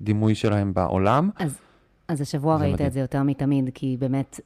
הדימוי 0.00 0.34
שלהם 0.34 0.74
בעולם. 0.74 1.30
אז, 1.36 1.58
אז 2.08 2.20
השבוע 2.20 2.56
ראית 2.56 2.72
מדהים. 2.72 2.88
את 2.88 2.92
זה 2.92 3.00
יותר 3.00 3.22
מתמיד, 3.22 3.70
כי 3.74 3.96
באמת, 4.00 4.40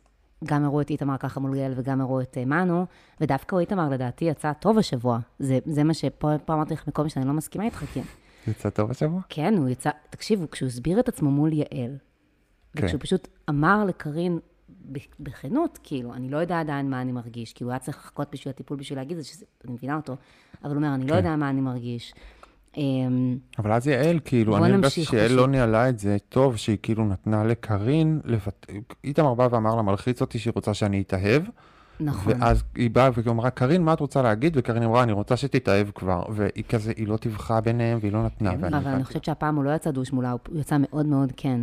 גם 0.45 0.65
הראו 0.65 0.81
את 0.81 0.91
איתמר 0.91 1.17
ככה 1.17 1.41
מול 1.41 1.55
גאל 1.57 1.73
וגם 1.77 2.01
הראו 2.01 2.21
את 2.21 2.39
אה, 2.39 2.45
מנו, 2.45 2.87
ודווקא 3.21 3.59
איתמר 3.59 3.89
לדעתי 3.89 4.25
יצא 4.25 4.53
טוב 4.53 4.79
השבוע. 4.79 5.19
זה, 5.39 5.59
זה 5.67 5.85
מה 5.85 5.95
שפה 5.95 6.39
פה 6.45 6.55
אמרתי 6.55 6.75
לך 6.75 6.89
מקודם 6.89 7.09
שאני 7.09 7.27
לא 7.27 7.33
מסכימה 7.33 7.65
איתך, 7.65 7.85
כי 7.93 8.01
יצא 8.47 8.71
טוב 8.71 8.91
השבוע? 8.91 9.21
כן, 9.29 9.55
הוא 9.59 9.69
יצא, 9.69 9.91
תקשיבו, 10.11 10.51
כשהוא 10.51 10.67
הסביר 10.67 11.01
את 11.01 11.09
עצמו 11.09 11.31
מול 11.31 11.53
יעל, 11.53 11.67
כן. 11.71 12.85
וכשהוא 12.85 13.01
פשוט 13.01 13.29
אמר 13.51 13.85
לקארין 13.85 14.39
ב- 14.93 14.99
בכנות, 15.21 15.79
כאילו, 15.83 16.15
אני 16.15 16.29
לא 16.29 16.37
יודע 16.37 16.61
עדיין 16.61 16.91
מה 16.91 17.01
אני 17.01 17.13
מרגיש, 17.13 17.53
כאילו, 17.53 17.71
הוא 17.71 17.73
היה 17.73 17.79
צריך 17.79 17.97
לחכות 17.97 18.29
בשביל 18.33 18.51
הטיפול 18.51 18.77
בשביל 18.77 18.99
להגיד 18.99 19.17
את 19.17 19.23
זה, 19.23 19.29
שזה, 19.29 19.45
אני 19.65 19.73
מבינה 19.73 19.97
אותו, 19.97 20.17
אבל 20.65 20.71
הוא 20.71 20.77
אומר, 20.77 20.95
אני 20.95 21.05
לא 21.05 21.11
כן. 21.11 21.17
יודע 21.17 21.37
מה 21.37 21.51
אני 21.51 21.61
מרגיש. 21.61 22.15
אמ, 22.77 23.39
אבל 23.59 23.73
אז 23.73 23.89
יעל, 23.89 24.21
כאילו, 24.25 24.57
אני 24.57 24.73
הרגשתי 24.73 25.05
שיעל. 25.05 25.33
לא 25.33 25.49
ניהלה 25.49 25.89
את 25.89 25.99
זה 25.99 26.17
טוב, 26.29 26.57
שהיא 26.57 26.79
כאילו 26.83 27.05
נתנה 27.05 27.45
לקארין. 27.45 28.21
איתמר 29.05 29.35
בא 29.35 29.49
ואמר 29.51 29.75
לה, 29.75 29.83
מלחיץ 29.83 30.21
אותי 30.21 30.39
שהיא 30.39 30.53
רוצה 30.55 30.75
שאני 30.75 31.01
אתאהב, 31.01 31.43
נכון. 32.01 32.33
ואז 32.41 32.63
היא 32.75 32.91
באה 32.91 33.11
ואמרה, 33.25 33.51
קארין, 33.51 33.83
מה 33.83 33.93
את 33.93 34.01
רוצה 34.01 34.23
להגיד? 34.23 34.53
וקארין 34.57 34.83
אמרה, 34.83 35.03
אני 35.03 35.13
רוצה 35.13 35.37
שתתאהב 35.37 35.91
כבר, 35.91 36.23
והיא 36.29 36.65
כזה, 36.69 36.93
היא 36.97 37.09
לא 37.09 37.17
טיווחה 37.17 37.61
ביניהם, 37.61 37.99
והיא 38.01 38.13
לא 38.13 38.25
נתנה, 38.25 38.53
ואני 38.61 38.77
אבל 38.79 38.91
אני. 38.91 39.05
חושבת 39.05 39.25
שהפעם 39.25 39.57
הוא 39.57 39.65
לא 39.65 39.71
יצא 39.71 39.91
דוש 39.91 40.13
מולה, 40.13 40.31
הוא 40.31 40.61
יצא 40.61 40.77
מאוד 40.81 41.07
מאוד 41.07 41.33
כן. 41.37 41.61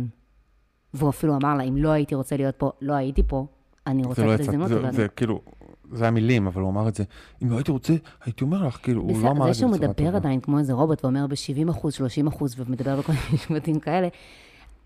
והוא 0.94 1.10
אפילו 1.10 1.36
אמר 1.36 1.54
לה, 1.54 1.62
אם 1.62 1.76
לא 1.76 1.88
הייתי 1.88 2.14
רוצה 2.14 2.36
להיות 2.36 2.54
פה, 2.58 2.72
לא 2.80 2.92
הייתי 2.92 3.22
פה, 3.22 3.46
אני 3.86 4.02
רוצה 4.04 4.26
לא 4.26 4.34
את 4.34 4.40
ההזדמנות. 4.40 4.70
זה 4.92 5.08
כאילו, 5.08 5.40
זה 5.92 6.08
המילים, 6.08 6.46
אבל 6.46 6.62
הוא 6.62 6.70
אמר 6.70 6.88
את 6.88 6.94
זה, 6.94 7.04
אם 7.42 7.50
לא 7.50 7.56
הייתי 7.56 7.70
רוצה, 7.70 7.92
הייתי 8.24 8.44
אומר 8.44 8.66
לך, 8.66 8.78
כאילו, 8.82 9.02
הוא 9.02 9.22
לא 9.22 9.30
אמר 9.30 9.42
את 9.42 9.46
זה 9.46 9.52
זה 9.52 9.58
שהוא 9.58 9.70
בצורה 9.72 9.88
מדבר 9.88 10.04
טובה. 10.06 10.16
עדיין 10.18 10.40
כמו 10.40 10.58
איזה 10.58 10.72
רובוט 10.72 11.04
ואומר 11.04 11.26
ב-70 11.26 11.70
אחוז, 11.70 11.92
30 11.94 12.26
אחוז, 12.26 12.54
ומדבר 12.60 12.96
בכל 12.96 13.12
מיני 13.12 13.24
משפטים 13.34 13.78
כאלה, 13.80 14.08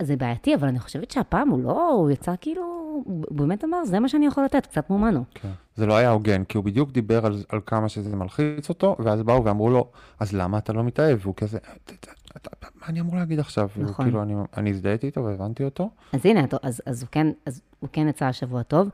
זה 0.03 0.17
בעייתי, 0.17 0.55
אבל 0.55 0.69
אני 0.69 0.79
חושבת 0.79 1.11
שהפעם 1.11 1.49
הוא 1.49 1.63
לא, 1.63 1.91
הוא 1.93 2.11
יצא 2.11 2.35
כאילו 2.41 2.63
הוא 3.05 3.05
באמת 3.31 3.65
אמר, 3.65 3.85
זה 3.85 4.01
מה 4.01 4.09
שאני 4.09 4.27
יכול 4.27 4.45
לתת, 4.45 4.67
קצת 4.67 4.87
כמו 4.87 4.99
מנו. 4.99 5.25
כן. 5.35 5.49
זה 5.77 5.87
לא 5.87 5.97
היה 5.97 6.11
הוגן, 6.11 6.45
כי 6.45 6.57
הוא 6.59 6.65
בדיוק 6.65 6.91
דיבר 6.93 7.27
על, 7.27 7.43
על 7.49 7.61
כמה 7.67 7.89
שזה 7.89 8.17
מלחיץ 8.17 8.69
אותו, 8.69 8.97
ואז 8.99 9.23
באו 9.23 9.45
ואמרו 9.45 9.71
לו, 9.71 9.89
אז 10.21 10.33
למה 10.33 10.59
אתה 10.59 10.73
לא 10.73 10.85
מתאהב? 10.85 11.19
והוא 11.23 11.35
כזה, 11.37 11.59
"אתה- 11.59 11.93
אתה- 12.37 12.51
אתה- 12.59 12.67
מה 12.81 12.87
אני 12.89 13.01
אמור 13.01 13.17
להגיד 13.17 13.41
עכשיו? 13.41 13.69
נכון. 13.77 14.05
כאילו, 14.05 14.23
אני, 14.23 14.35
אני 14.57 14.71
הזדהיתי 14.71 15.07
איתו 15.07 15.25
והבנתי 15.25 15.65
אותו. 15.65 15.91
אז 16.13 16.27
הנה, 16.27 16.41
אז, 16.63 16.83
אז, 16.87 17.03
הוא 17.03 17.09
כן, 17.13 17.27
אז 17.47 17.61
הוא 17.81 17.89
כן 17.93 18.09
יצא 18.09 18.25
השבוע 18.25 18.63
טוב. 18.63 18.89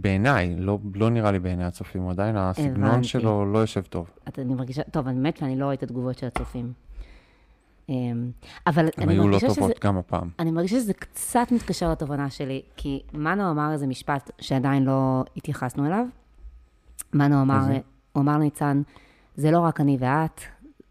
בעיניי, 0.00 0.56
לא, 0.58 0.78
לא 0.94 1.10
נראה 1.10 1.32
לי 1.32 1.38
בעיני 1.38 1.64
הצופים, 1.64 2.02
הוא 2.02 2.10
עדיין, 2.10 2.36
הסגנון 2.36 2.84
הבנתי. 2.90 3.08
שלו 3.08 3.52
לא 3.52 3.58
יושב 3.58 3.82
טוב. 3.82 4.10
אתה- 4.28 4.42
אני 4.42 4.54
מרגישה, 4.54 4.82
טוב, 4.82 5.08
האמת 5.08 5.36
שאני 5.36 5.56
לא 5.58 5.64
רואה 5.64 5.74
את 5.74 5.82
התגובות 5.82 6.18
של 6.18 6.26
הצופים. 6.26 6.72
אמ, 7.88 8.30
אבל 8.66 8.88
אני 8.98 9.12
היו 9.12 9.22
לא 9.22 9.26
מרגישה 9.26 9.46
שזה... 9.50 9.60
טובות 9.60 9.84
גם 9.84 9.96
הפעם. 9.96 10.28
אני 10.38 10.50
מרגישה 10.50 10.76
שזה 10.76 10.94
קצת 10.94 11.46
מתקשר 11.52 11.90
לתובנה 11.90 12.30
שלי, 12.30 12.62
כי 12.76 13.02
מנו 13.14 13.50
אמר 13.50 13.72
איזה 13.72 13.86
משפט 13.86 14.30
שעדיין 14.40 14.84
לא 14.84 15.24
התייחסנו 15.36 15.86
אליו. 15.86 16.06
מנו 17.14 17.42
אמר? 17.42 17.60
הוא 18.12 18.22
אמר 18.22 18.38
לניצן, 18.38 18.82
זה 19.36 19.50
לא 19.50 19.60
רק 19.60 19.80
אני 19.80 19.96
ואת, 20.00 20.40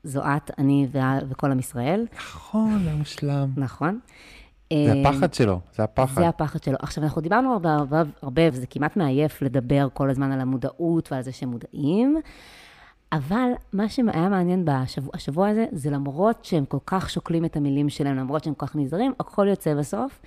זו 0.03 0.21
את, 0.23 0.51
אני 0.58 0.88
וכל 1.29 1.51
עם 1.51 1.60
ישראל, 1.60 2.05
נכון, 2.17 2.84
זה 2.84 2.93
מושלם. 2.95 3.49
נכון? 3.58 3.99
זה 4.73 4.93
אמ, 4.93 5.05
הפחד 5.05 5.34
שלו, 5.34 5.60
זה 5.75 5.84
הפחד. 5.84 6.21
זה 6.21 6.27
הפחד 6.27 6.63
שלו. 6.63 6.75
עכשיו, 6.82 7.03
אנחנו 7.03 7.21
דיברנו 7.21 7.53
הרבה, 7.53 7.73
הרבה, 7.73 8.01
הרבה, 8.21 8.41
וזה 8.53 8.67
כמעט 8.67 8.97
מעייף 8.97 9.41
לדבר 9.41 9.88
כל 9.93 10.10
הזמן 10.10 10.32
על 10.32 10.41
המודעות 10.41 11.12
ועל 11.12 11.21
זה 11.21 11.32
שהם 11.32 11.49
מודעים, 11.49 12.17
אבל 13.12 13.49
מה 13.73 13.89
שהיה 13.89 14.29
מעניין 14.29 14.65
בשבוע 14.65 15.12
השבוע 15.13 15.47
הזה, 15.49 15.65
זה 15.71 15.89
למרות 15.89 16.45
שהם 16.45 16.65
כל 16.65 16.77
כך 16.86 17.10
שוקלים 17.10 17.45
את 17.45 17.55
המילים 17.58 17.89
שלהם, 17.89 18.15
למרות 18.15 18.43
שהם 18.43 18.53
כל 18.53 18.65
כך 18.65 18.75
נזהרים, 18.75 19.13
הכל 19.19 19.47
יוצא 19.49 19.73
בסוף. 19.75 20.19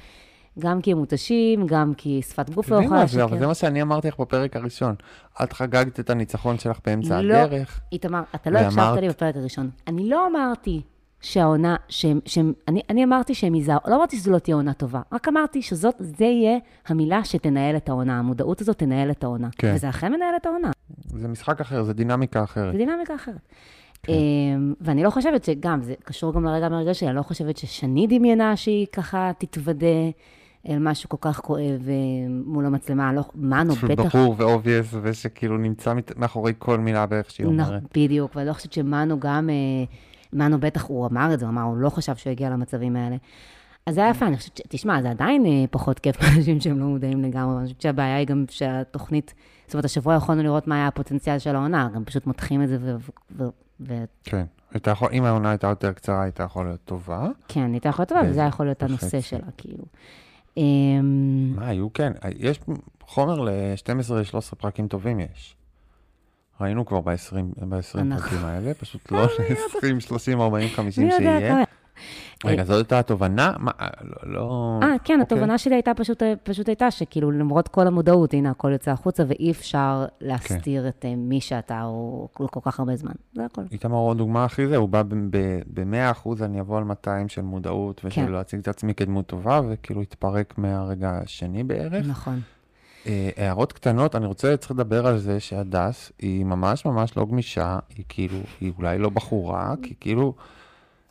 גם 0.58 0.80
כי 0.80 0.92
הם 0.92 0.98
מותשים, 0.98 1.66
גם 1.66 1.92
כי 1.96 2.22
שפת 2.22 2.50
גוף 2.50 2.68
לא 2.68 2.82
יכולה 2.84 3.06
זה, 3.06 3.24
אבל 3.24 3.32
לשקר. 3.32 3.40
זה 3.40 3.46
מה 3.46 3.54
שאני 3.54 3.82
אמרתי 3.82 4.08
לך 4.08 4.20
בפרק 4.20 4.56
הראשון. 4.56 4.94
את 5.42 5.52
חגגת 5.52 6.00
את 6.00 6.10
הניצחון 6.10 6.58
שלך 6.58 6.78
באמצע 6.86 7.22
לא. 7.22 7.34
הדרך. 7.34 7.80
איתמר, 7.92 8.22
אתה 8.34 8.50
לא 8.50 8.58
ואמרת- 8.58 8.78
הקשבת 8.78 9.00
לי 9.02 9.08
בפרק 9.08 9.36
הראשון. 9.36 9.70
אני 9.86 10.08
לא 10.08 10.26
אמרתי 10.26 10.82
שהעונה, 11.22 11.76
שהם, 11.88 12.20
שהם, 12.24 12.52
אני, 12.68 12.82
אני 12.90 13.04
אמרתי 13.04 13.34
שהם 13.34 13.54
ייזהרו, 13.54 13.80
לא 13.86 13.96
אמרתי 13.96 14.16
שזו 14.16 14.30
לא 14.32 14.38
תהיה 14.38 14.56
עונה 14.56 14.72
טובה, 14.72 15.00
רק 15.12 15.28
אמרתי 15.28 15.62
שזאת, 15.62 15.94
זה 15.98 16.24
יהיה 16.24 16.58
המילה 16.86 17.24
שתנהל 17.24 17.76
את 17.76 17.88
העונה, 17.88 18.18
המודעות 18.18 18.60
הזאת 18.60 18.78
תנהל 18.78 19.10
את 19.10 19.24
העונה. 19.24 19.48
כן. 19.58 19.72
וזה 19.74 19.88
אכן 19.88 20.12
מנהל 20.12 20.36
את 20.36 20.46
העונה, 20.46 20.70
זה 21.06 21.28
משחק 21.28 21.60
אחר, 21.60 21.82
זה 21.82 21.92
דינמיקה 21.92 22.44
אחרת. 22.44 22.72
זו 22.72 22.78
דינמיקה 22.78 23.14
אחרת. 23.14 23.40
אמ, 24.08 24.74
ואני 24.80 25.02
לא 25.02 25.10
חושבת 25.10 25.44
שגם, 25.44 25.82
זה 25.82 25.94
קשור 26.04 26.34
גם 26.34 26.44
לרגע 26.44 26.68
מהרגע 26.68 26.94
שלי, 26.94 27.08
אני 27.08 27.16
לא 27.16 27.22
חושבת 27.22 27.56
ששני 27.56 28.06
דמיינה 28.06 28.56
שהיא 28.56 28.86
ככה 28.92 29.30
תתוודה 29.38 29.86
אל 30.68 30.78
משהו 30.78 31.08
כל 31.08 31.16
כך 31.20 31.40
כואב 31.40 31.88
אה, 31.88 31.94
מול 32.44 32.66
המצלמה, 32.66 33.12
לא, 33.12 33.22
מנו 33.34 33.74
בטח 33.74 34.16
ברור 34.16 34.34
ו 34.38 34.45
obvious, 34.45 34.94
ושכאילו 35.02 35.58
נמצא 35.58 35.94
מאחורי 36.16 36.52
כל 36.58 36.78
מילה 36.78 37.06
בערך 37.06 37.30
שהיא 37.30 37.46
אומרת. 37.46 37.82
בדיוק, 37.96 38.36
ואני 38.36 38.48
לא 38.48 38.52
חושבת 38.52 38.72
שמנו 38.72 39.20
גם, 39.20 39.50
אה, 39.50 39.54
מנו 40.32 40.60
בטח, 40.60 40.84
הוא 40.84 41.06
אמר 41.06 41.34
את 41.34 41.38
זה, 41.38 41.44
הוא 41.46 41.52
אמר, 41.52 41.62
הוא 41.62 41.76
לא 41.76 41.90
חשב 41.90 42.16
שהוא 42.16 42.30
יגיע 42.30 42.50
למצבים 42.50 42.96
האלה. 42.96 43.16
אז 43.86 43.94
זה 43.94 44.00
היה 44.00 44.10
יפה, 44.10 44.26
אני 44.26 44.36
חושבת, 44.36 44.60
תשמע, 44.68 45.02
זה 45.02 45.10
עדיין 45.10 45.46
אה, 45.46 45.64
פחות 45.70 45.98
כיף 45.98 46.16
לאנשים 46.22 46.60
שהם 46.60 46.78
לא 46.78 46.86
מודעים 46.86 47.22
לגמרי, 47.22 47.56
אני 47.58 47.64
חושבת 47.64 47.80
שהבעיה 47.80 48.16
היא 48.16 48.26
גם 48.26 48.44
שהתוכנית, 48.50 49.34
זאת 49.66 49.74
אומרת, 49.74 49.84
השבוע 49.84 50.14
יכולנו 50.14 50.42
לראות 50.42 50.66
מה 50.66 50.74
היה 50.74 50.86
הפוטנציאל 50.86 51.38
של 51.38 51.56
העונה, 51.56 51.88
גם 51.94 52.04
פשוט 52.04 52.26
מותחים 52.26 52.62
את 52.62 52.68
זה, 52.68 52.76
ו- 52.80 52.96
ו- 53.36 53.48
ו- 53.80 54.04
כן. 54.24 54.44
יכול- 54.86 55.08
אם 55.12 55.24
העונה 55.24 55.50
הייתה 55.50 55.66
יותר 55.66 55.92
קצרה, 55.92 56.22
הייתה 56.22 56.42
יכולה 56.42 56.68
להיות 56.68 56.80
טובה. 56.84 57.28
כן, 57.48 57.72
הייתה 57.72 57.88
יכולה 57.88 58.06
להיות 58.10 58.18
טובה, 58.18 58.30
וזה 58.30 58.40
היה 58.40 58.48
יכול 58.48 58.66
להיות 58.66 58.82
הנושא. 58.82 59.20
שלה, 59.20 59.46
כאילו. 59.56 59.84
מה, 61.56 61.66
היו 61.66 61.92
כן. 61.92 62.12
יש 62.38 62.60
חומר 63.02 63.40
ל-12-13 63.40 64.54
פרקים 64.58 64.88
טובים 64.88 65.20
יש. 65.20 65.56
ראינו 66.62 66.86
כבר 66.86 67.00
ב-20 67.00 67.36
אנחנו- 67.94 68.20
פרקים 68.22 68.44
האלה, 68.44 68.74
פשוט 68.74 69.00
לא 69.12 69.22
ל-20, 69.22 70.00
30, 70.00 70.40
40, 70.40 70.68
50 70.68 71.06
מי 71.06 71.12
יודע 71.14 71.38
שיהיה. 71.38 71.64
רגע, 72.44 72.64
זאת 72.64 72.76
הייתה 72.76 72.98
התובנה? 72.98 73.52
מה, 73.58 73.70
לא- 74.02 74.32
לא... 74.32 74.78
אה, 74.82 74.88
כן, 74.88 75.20
אוקיי. 75.20 75.22
התובנה 75.22 75.58
שלי 75.58 75.74
הייתה 75.74 75.94
פשוט, 75.94 76.22
פשוט 76.42 76.68
הייתה 76.68 76.90
שכאילו 76.90 77.30
למרות 77.30 77.68
כל 77.68 77.86
המודעות, 77.86 78.34
הנה, 78.34 78.50
הכל 78.50 78.72
יוצא 78.72 78.90
החוצה, 78.90 79.24
ואי 79.28 79.50
אפשר 79.50 80.04
להסתיר 80.20 80.88
את 80.88 81.04
אה, 81.04 81.14
מי 81.16 81.40
שאתה 81.40 81.82
או 81.84 82.28
כל 82.32 82.60
כך 82.64 82.78
הרבה 82.80 82.96
זמן. 82.96 83.12
זה 83.34 83.44
הכל. 83.44 83.62
איתמר 83.72 83.96
עוד 83.96 84.18
דוגמה 84.18 84.44
הכי 84.44 84.66
זה, 84.66 84.76
הוא 84.76 84.88
בא 84.88 85.02
ב-100% 85.74 86.28
אני 86.44 86.60
אבוא 86.60 86.78
על 86.78 86.84
200 86.84 87.28
של 87.28 87.42
מודעות, 87.42 88.00
כן. 88.00 88.08
ושלא 88.08 88.40
אציג 88.40 88.60
את 88.60 88.68
עצמי 88.68 88.94
כדמות 88.94 89.26
טובה, 89.26 89.60
וכאילו 89.68 90.00
התפרק 90.00 90.58
מהרגע 90.58 91.10
השני 91.22 91.64
בערך. 91.64 92.06
נכון. 92.08 92.40
אה, 93.06 93.30
הערות 93.36 93.72
קטנות, 93.72 94.16
אני 94.16 94.26
רוצה, 94.26 94.56
צריך 94.56 94.70
לדבר 94.70 95.06
על 95.06 95.18
זה 95.18 95.40
שהדס 95.40 96.12
היא 96.18 96.44
ממש 96.44 96.86
ממש 96.86 97.16
לא 97.16 97.26
גמישה, 97.26 97.78
היא 97.96 98.04
כאילו, 98.08 98.38
היא 98.60 98.72
אולי 98.78 98.98
לא 98.98 99.10
בחורה, 99.10 99.74
כי 99.82 99.94
כאילו, 100.00 100.34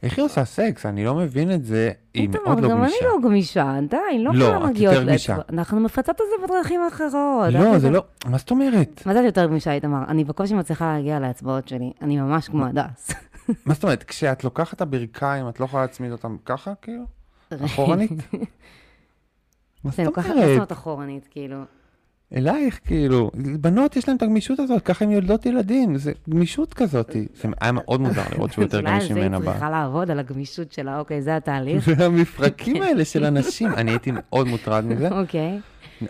איך 0.04 0.18
היא 0.18 0.26
עושה 0.26 0.46
סקס? 0.46 0.86
אני 0.86 1.06
לא 1.06 1.16
מבין 1.16 1.52
את 1.52 1.66
זה, 1.66 1.92
היא 2.14 2.30
מאוד 2.30 2.60
לא 2.60 2.70
גם 2.70 2.78
גמישה. 2.78 2.96
אני 3.00 3.08
לא 3.08 3.30
גמישה, 3.30 3.80
די, 3.90 3.98
לא 4.20 4.34
לא, 4.34 4.46
כולם 4.46 4.66
את 4.66 4.70
מגיעות 4.70 4.96
יותר 4.96 5.08
גמישה. 5.08 5.38
אנחנו 5.50 5.80
מפצות 5.80 6.22
את 6.22 6.26
זה 6.30 6.48
בדרכים 6.48 6.82
אחרות. 6.88 7.54
לא, 7.54 7.76
את 7.76 7.82
זה. 7.82 7.90
לא, 7.90 8.04
מה 8.26 8.38
זאת 8.38 8.52
אומרת? 8.52 9.02
מה 9.06 9.14
זה 9.14 9.20
יותר 9.20 9.46
גמישה, 9.46 9.74
איתמר? 9.74 10.04
אני 10.08 10.24
בקושי 10.24 10.54
מצליחה 10.54 10.94
להגיע 10.94 11.20
לאצבעות 11.20 11.68
שלי. 11.68 11.92
אני 12.02 12.20
ממש 12.20 12.50
כמו 12.50 12.66
הדס. 12.66 13.12
מה 13.66 13.74
זאת 13.74 13.84
אומרת? 13.84 14.04
כשאת 14.04 14.44
לוקחת 14.44 14.74
את 14.74 14.82
הברכיים, 14.82 15.50
את 15.50 15.60
לא 15.60 15.66
יכולה 15.66 15.84
להצמיד 15.84 16.12
אותם 16.12 16.36
ככה, 16.46 16.74
כאילו? 16.82 17.04
אחורנית? 17.66 18.12
מה 19.84 19.92
זאת 19.92 20.00
לוקחת 20.00 20.30
לעצמות 20.30 20.54
אומרת? 20.54 20.72
אחורנית, 20.72 21.28
כאילו. 21.32 21.58
אלייך, 22.36 22.80
כאילו, 22.86 23.32
בנות 23.60 23.96
יש 23.96 24.08
להן 24.08 24.18
את 24.18 24.22
הגמישות 24.22 24.60
הזאת, 24.60 24.82
ככה 24.84 25.06
הן 25.06 25.12
יולדות 25.12 25.46
ילדים, 25.46 25.98
זה 25.98 26.12
גמישות 26.30 26.74
כזאת. 26.74 27.16
זה 27.34 27.48
היה 27.62 27.72
מאוד 27.72 28.02
מוזר 28.02 28.24
לראות 28.36 28.52
שהוא 28.52 28.64
יותר 28.64 28.80
אולי 28.80 28.92
גמיש 28.92 29.08
זה 29.08 29.14
ממנה. 29.14 29.40
ב- 29.40 29.44
צריכה 29.44 29.70
לעבוד, 29.70 30.12
על 30.12 30.20
הגמישות 30.20 30.72
שלה, 30.72 31.00
אוקיי, 31.00 31.22
זה 31.22 31.36
התהליך. 31.36 31.88
והמפרקים 31.98 32.82
האלה 32.82 33.06
של 33.06 33.26
אנשים, 33.26 33.68
אני 33.74 33.92
הייתי 33.92 34.12
מאוד 34.14 34.48
מוטרד 34.48 34.86
מזה. 34.86 35.10
אוקיי. 35.22 35.60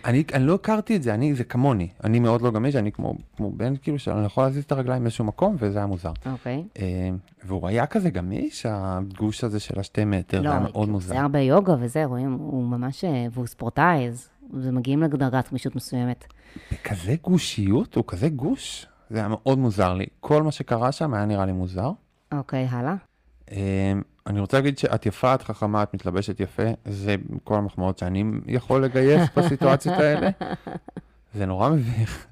אני, 0.05 0.23
אני 0.33 0.45
לא 0.45 0.55
הכרתי 0.55 0.95
את 0.95 1.03
זה, 1.03 1.13
אני, 1.13 1.33
זה 1.35 1.43
כמוני. 1.43 1.87
אני 2.03 2.19
מאוד 2.19 2.41
לא 2.41 2.51
גמיש, 2.51 2.75
אני 2.75 2.91
כמו, 2.91 3.15
כמו 3.37 3.51
בן, 3.51 3.73
כאילו, 3.75 3.99
שאני 3.99 4.25
יכול 4.25 4.43
להזיז 4.43 4.63
את 4.63 4.71
הרגליים 4.71 5.03
באיזשהו 5.03 5.25
מקום, 5.25 5.55
וזה 5.59 5.77
היה 5.77 5.87
מוזר. 5.87 6.11
אוקיי. 6.31 6.63
אה, 6.79 7.09
והוא 7.43 7.67
היה 7.67 7.85
כזה 7.85 8.09
גמיש, 8.09 8.65
הגוש 8.69 9.43
הזה 9.43 9.59
של 9.59 9.79
השתי 9.79 10.05
מטר, 10.05 10.37
זה 10.37 10.43
לא, 10.43 10.49
היה 10.49 10.59
מאוד 10.59 10.85
זה 10.85 10.91
מוזר. 10.91 11.17
הרבה 11.17 11.39
יוגה 11.39 11.75
וזה, 11.79 12.05
רואים, 12.05 12.33
הוא 12.33 12.63
ממש, 12.63 13.03
אה, 13.03 13.25
והוא 13.31 13.47
ספורטאי, 13.47 14.07
אז 14.07 14.29
זה 14.59 14.71
מגיעים 14.71 15.03
לדרגת 15.03 15.49
גמישות 15.49 15.75
מסוימת. 15.75 16.25
בכזה 16.71 17.15
גושיות, 17.21 17.95
הוא 17.95 18.03
כזה 18.07 18.29
גוש, 18.29 18.85
זה 19.09 19.17
היה 19.17 19.27
מאוד 19.27 19.57
מוזר 19.57 19.93
לי. 19.93 20.05
כל 20.19 20.43
מה 20.43 20.51
שקרה 20.51 20.91
שם 20.91 21.13
היה 21.13 21.25
נראה 21.25 21.45
לי 21.45 21.51
מוזר. 21.51 21.91
אוקיי, 22.31 22.67
הלאה. 22.71 22.95
אה, 23.51 23.93
אני 24.27 24.39
רוצה 24.39 24.57
להגיד 24.57 24.77
שאת 24.77 25.05
יפה, 25.05 25.33
את 25.33 25.41
חכמה, 25.41 25.83
את 25.83 25.93
מתלבשת 25.93 26.39
יפה, 26.39 26.63
זה 26.85 27.15
כל 27.43 27.55
המחמאות 27.55 27.97
שאני 27.97 28.23
יכול 28.45 28.83
לגייס 28.83 29.29
בסיטואציות 29.35 29.97
האלה. 29.97 30.29
זה 31.35 31.45
נורא 31.45 31.69
מביך. 31.69 32.25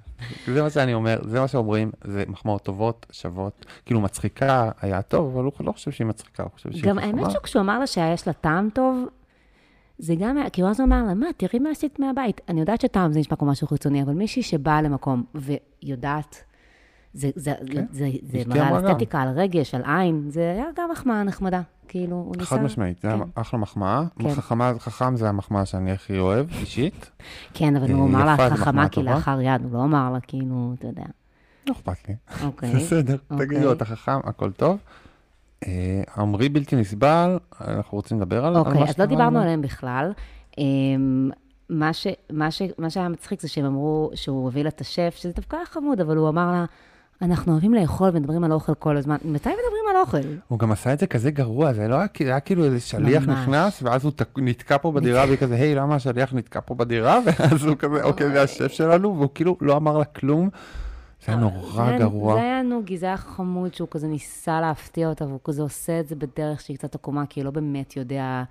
זה 0.47 0.61
מה 0.61 0.69
שאני 0.69 0.93
אומר, 0.93 1.19
זה 1.25 1.39
מה 1.39 1.47
שאומרים, 1.47 1.91
זה 2.03 2.23
מחמאות 2.27 2.63
טובות, 2.63 3.05
שוות. 3.11 3.65
כאילו 3.85 4.01
מצחיקה 4.01 4.71
היה 4.81 5.01
טוב, 5.01 5.37
אבל 5.37 5.43
הוא 5.43 5.53
לא 5.59 5.71
חושב 5.71 5.91
שהיא 5.91 6.07
מצחיקה, 6.07 6.43
הוא 6.43 6.51
חושב 6.51 6.71
שהיא 6.71 6.83
גם 6.83 6.99
חכמה. 6.99 7.21
האמת 7.21 7.31
שכשהוא 7.31 7.61
אמר 7.61 7.79
לה 7.79 7.87
שיש 7.87 8.27
לה 8.27 8.33
טעם 8.33 8.69
טוב, 8.73 9.05
זה 9.99 10.15
גם 10.19 10.37
היה, 10.37 10.49
כי 10.49 10.61
הוא 10.61 10.69
אז 10.69 10.81
אמר 10.81 11.03
לה, 11.03 11.13
מה, 11.13 11.27
תראי 11.37 11.59
מה 11.59 11.69
עשית 11.69 11.99
מהבית. 11.99 12.41
אני 12.49 12.59
יודעת 12.59 12.81
שטעם 12.81 13.13
זה 13.13 13.19
נשמע 13.19 13.37
כמו 13.37 13.47
משהו 13.47 13.67
חיצוני, 13.67 14.03
אבל 14.03 14.13
מישהי 14.13 14.43
שבאה 14.43 14.81
למקום 14.81 15.23
ויודעת, 15.35 16.43
זה, 17.13 17.29
זה, 17.35 17.53
כן, 17.71 17.85
זה, 17.91 18.09
זה 18.23 18.37
אשתי 18.37 18.49
מראה 18.49 18.67
על. 18.67 18.89
אסתטיקה, 18.89 19.21
על 19.21 19.29
רגש, 19.29 19.75
על 19.75 19.81
עין, 19.85 20.29
זה 20.29 20.51
היה 20.51 20.65
גם 20.75 20.89
מחמאה 20.91 21.23
נחמדה. 21.23 21.61
כאילו, 21.87 22.15
הוא 22.15 22.35
ניסה... 22.37 22.49
חד 22.49 22.63
משמעית, 22.63 23.01
זה 23.01 23.07
כן. 23.07 23.19
אחלה 23.35 23.59
מחמאה. 23.59 24.03
כן. 24.19 24.31
חכמה, 24.33 24.73
חכם 24.79 25.15
זה 25.15 25.29
המחמאה 25.29 25.65
שאני 25.65 25.91
הכי 25.91 26.19
אוהב, 26.19 26.49
אישית. 26.51 27.11
כן, 27.53 27.75
אבל 27.75 27.91
אה, 27.91 27.95
הוא 27.95 28.07
אמר 28.07 28.25
לה, 28.25 28.35
זה 28.37 28.55
חכמה 28.55 28.61
מחמאה 28.61 28.89
כי 28.89 28.95
טובה. 28.95 29.13
לאחר 29.13 29.41
יד, 29.41 29.61
הוא 29.63 29.73
לא 29.73 29.83
אמר 29.83 30.11
לה, 30.13 30.19
כאילו, 30.19 30.73
אתה 30.79 30.87
יודע. 30.87 31.03
לא 31.67 31.73
אכפת 31.73 32.09
לי. 32.09 32.15
אוקיי. 32.43 32.75
בסדר, 32.75 33.17
אוקיי. 33.31 33.47
תגידו, 33.47 33.71
אתה 33.71 33.85
חכם, 33.85 34.19
הכל 34.23 34.51
טוב. 34.51 34.77
אה, 35.67 35.71
עמרי 36.17 36.49
בלתי 36.49 36.75
נסבל, 36.75 37.37
אנחנו 37.67 37.95
רוצים 37.97 38.17
לדבר 38.21 38.45
על 38.45 38.55
על 38.55 38.61
אוקיי, 38.61 38.83
אז 38.83 38.97
לא 38.97 39.05
דיברנו? 39.05 39.39
עליהם 39.39 39.61
בכלל. 39.61 40.11
אמ, 40.57 41.29
מה, 41.69 41.93
ש, 41.93 42.07
מה, 42.31 42.51
ש, 42.51 42.61
מה 42.77 42.89
שהיה 42.89 43.09
מצחיק 43.09 43.41
זה 43.41 43.47
שהם 43.47 43.65
אמרו 43.65 44.11
שהוא 44.15 44.47
הביא 44.47 44.63
לה 44.63 44.69
את 44.69 44.81
השף, 44.81 45.15
שזה 45.17 45.33
דווקא 45.35 45.55
היה 45.55 45.65
חמוד, 45.65 46.01
אבל 46.01 46.17
הוא 46.17 46.29
אמר 46.29 46.51
לה, 46.51 46.65
אנחנו 47.21 47.51
אוהבים 47.51 47.73
לאכול 47.73 48.09
ומדברים 48.13 48.43
על 48.43 48.51
אוכל 48.51 48.73
כל 48.73 48.97
הזמן. 48.97 49.15
מתי 49.25 49.49
מדברים 49.49 49.83
על 49.91 50.01
אוכל? 50.01 50.17
הוא 50.47 50.59
גם 50.59 50.71
עשה 50.71 50.93
את 50.93 50.99
זה 50.99 51.07
כזה 51.07 51.31
גרוע, 51.31 51.73
זה 51.73 51.87
לא 51.87 51.95
היה, 51.95 52.05
היה 52.19 52.39
כאילו 52.39 52.63
איזה 52.65 52.79
שליח 52.79 53.23
ממש. 53.27 53.37
נכנס, 53.39 53.83
ואז 53.83 54.03
הוא 54.03 54.11
תק- 54.15 54.37
נתקע 54.39 54.77
פה 54.77 54.91
בדירה, 54.91 55.25
והיא 55.25 55.37
כזה, 55.37 55.55
היי, 55.55 55.75
למה 55.75 55.95
השליח 55.95 56.33
נתקע 56.33 56.59
פה 56.65 56.75
בדירה? 56.75 57.19
ואז 57.25 57.63
הוא 57.65 57.75
כזה, 57.79 58.03
אוקיי, 58.03 58.29
זה 58.31 58.41
השף 58.41 58.71
שלנו, 58.71 59.15
והוא 59.17 59.29
כאילו 59.35 59.57
לא 59.61 59.77
אמר 59.77 59.97
לה 59.97 60.05
כלום. 60.05 60.49
זה 61.25 61.31
היה 61.31 61.41
נורא 61.41 61.91
זה 61.91 61.97
גרוע. 61.99 62.33
זה 62.33 62.41
היה 62.41 62.61
נוגי, 62.61 62.97
זה 62.97 63.05
היה 63.05 63.17
חמוד 63.17 63.73
שהוא 63.73 63.87
כזה 63.91 64.07
ניסה 64.07 64.61
להפתיע 64.61 65.09
אותה, 65.09 65.25
והוא 65.25 65.39
כזה 65.43 65.61
עושה 65.61 65.99
את 65.99 66.07
זה 66.07 66.15
בדרך 66.15 66.61
שהיא 66.61 66.77
קצת 66.77 66.95
עקומה, 66.95 67.25
כי 67.25 67.39
הוא 67.39 67.45
לא 67.45 67.51
באמת 67.51 67.97
יודע 67.97 68.43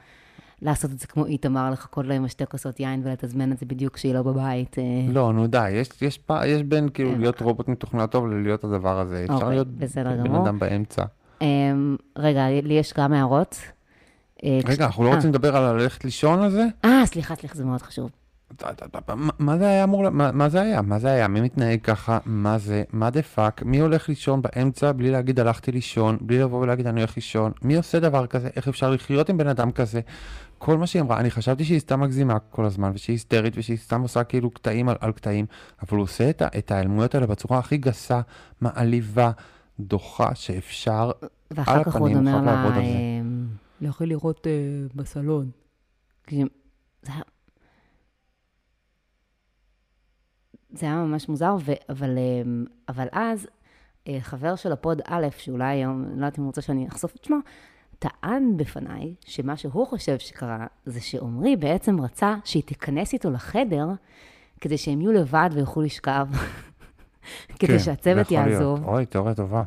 לעשות 0.63 0.91
את 0.91 0.99
זה 0.99 1.07
כמו 1.07 1.27
איתמר, 1.27 1.71
לחכות 1.71 2.07
לו 2.07 2.15
עם 2.15 2.25
השתי 2.25 2.45
כוסות 2.47 2.81
יין 2.81 3.01
ולתזמן 3.05 3.53
את 3.53 3.59
זה 3.59 3.67
בדיוק 3.67 3.95
כשהיא 3.95 4.15
לא 4.15 4.23
בבית. 4.23 4.79
אה, 4.79 4.83
לא, 5.13 5.33
נו 5.33 5.47
די, 5.47 5.71
יש, 5.71 5.89
יש, 6.03 6.19
פע- 6.19 6.47
יש 6.47 6.63
בין 6.63 6.89
כאילו 6.95 7.13
כן. 7.13 7.21
להיות 7.21 7.41
רובוט 7.43 7.69
מתוכנן 7.69 8.07
טוב 8.07 8.27
ללהיות 8.27 8.65
הדבר 8.65 9.01
הזה. 9.01 9.23
אפשר 9.25 9.35
אוקיי, 9.35 9.49
להיות 9.51 9.69
בן. 9.69 10.35
אדם 10.35 10.59
באמצע. 10.59 11.05
אמ, 11.41 11.97
רגע, 12.17 12.47
לי 12.63 12.75
יש 12.75 12.93
גם 12.97 13.13
הערות. 13.13 13.59
אה, 14.45 14.61
רגע, 14.65 14.85
אנחנו 14.85 15.05
לא 15.05 15.09
אה, 15.09 15.15
רוצים 15.15 15.31
לדבר 15.31 15.57
על 15.57 15.77
ללכת 15.77 16.05
לישון 16.05 16.43
על 16.43 16.51
זה? 16.51 16.65
אה, 16.85 17.07
סליחה, 17.07 17.35
סליחה, 17.35 17.55
זה 17.55 17.65
מאוד 17.65 17.83
חשוב. 17.83 18.11
מה- 19.39 19.59
זה 19.59 19.69
היה 19.69 19.85
אמור, 19.85 20.11
מה 20.11 20.33
מה 20.33 20.49
זה 20.49 20.61
היה? 20.61 20.83
מה 20.83 20.99
זה 20.99 21.09
היה? 21.09 21.29
מי 21.29 21.41
מתנהג 21.41 21.81
ככה? 21.81 22.19
מה 22.27 22.59
זה? 22.59 22.83
מה 22.93 23.11
the 23.11 23.23
fuck? 23.23 23.63
מי 23.63 23.79
הולך 23.79 24.09
לישון 24.09 24.43
באמצע 24.43 24.93
בלי 24.93 25.11
להגיד 25.11 25.41
הלכתי 25.41 25.73
לישון? 25.73 26.19
בלי 26.21 26.39
לבוא 26.39 26.59
ולהגיד 26.61 26.87
אני 26.87 27.01
הולך 27.01 27.17
לישון? 27.17 27.53
מי 27.63 27.77
עושה 27.77 28.01
דבר 28.01 28.27
כזה? 28.27 28.49
איך 28.57 28.69
אפשר 28.69 28.91
לחיות 28.91 29.29
עם 29.29 29.37
בן 29.39 29.47
אדם 29.49 29.73
כזה? 29.73 30.01
כל 30.59 30.79
מה 30.79 30.87
שהיא 30.87 31.03
אמרה, 31.03 31.21
אני 31.21 31.31
חשבתי 31.31 31.65
שהיא 31.65 31.79
סתם 31.81 32.01
מגזימה 32.01 32.39
כל 32.39 32.65
הזמן, 32.65 32.91
ושהיא 32.95 33.15
היסטרית, 33.15 33.55
ושהיא 33.57 33.77
סתם 33.77 34.01
עושה 34.03 34.25
כאילו 34.25 34.51
קטעים 34.51 34.89
על, 34.89 34.97
על 35.01 35.13
קטעים, 35.13 35.47
אבל 35.83 35.97
הוא 35.97 36.03
עושה 36.05 36.31
את, 36.31 36.43
את 36.59 36.71
ההיעלמויות 36.71 37.15
האלה 37.15 37.27
בצורה 37.27 37.59
הכי 37.59 37.77
גסה, 37.77 38.21
מעליבה, 38.61 39.31
דוחה, 39.81 40.35
שאפשר. 40.35 41.11
ואחר 41.51 41.85
כך 41.85 41.97
הוא 41.97 42.09
עוד 42.09 42.11
הפנים, 42.17 42.29
אומר 42.35 42.45
לה, 42.47 42.53
לעבוד 42.55 42.77
על 42.77 42.83
זה. 42.83 42.89
אמ, 43.21 43.47
לכי 43.81 44.07
לראות 44.07 44.47
אה, 44.47 44.53
בסלון. 44.95 45.51
זה 47.03 47.13
היה... 47.13 47.23
זה 50.73 50.87
היה 50.87 50.95
ממש 50.95 51.29
מוזר, 51.29 51.57
ו... 51.65 51.73
אבל, 51.89 52.19
אמ, 52.19 52.65
אבל 52.89 53.07
אז 53.13 53.47
אה, 54.09 54.19
חבר 54.21 54.57
של 54.57 54.73
הפוד 54.73 55.01
א', 55.07 55.27
שאולי 55.39 55.65
היום, 55.67 56.03
לא 56.05 56.11
יודעת 56.15 56.39
אם 56.39 56.45
הוא 56.45 56.49
רוצה 56.49 56.61
שאני 56.61 56.89
אחשוף 56.89 57.17
את 57.17 57.25
שמו, 57.25 57.37
טען 57.99 58.57
בפניי 58.57 59.15
שמה 59.27 59.57
שהוא 59.57 59.87
חושב 59.87 60.19
שקרה 60.19 60.67
זה 60.87 61.01
שעמרי 61.01 61.57
בעצם 61.57 62.01
רצה 62.01 62.35
שהיא 62.45 62.63
תיכנס 62.63 63.13
איתו 63.13 63.31
לחדר 63.31 63.89
כדי 64.61 64.79
שהם 64.79 65.01
יהיו 65.01 65.13
לבד 65.13 65.51
ויוכלו 65.53 65.83
לשכב, 65.83 66.27
כדי 67.59 67.67
כן, 67.73 67.79
שהצוות. 67.79 68.31
יעזוב, 68.31 68.85
אוי, 68.85 69.07
תיאוריה 69.07 69.35
טובה. 69.35 69.63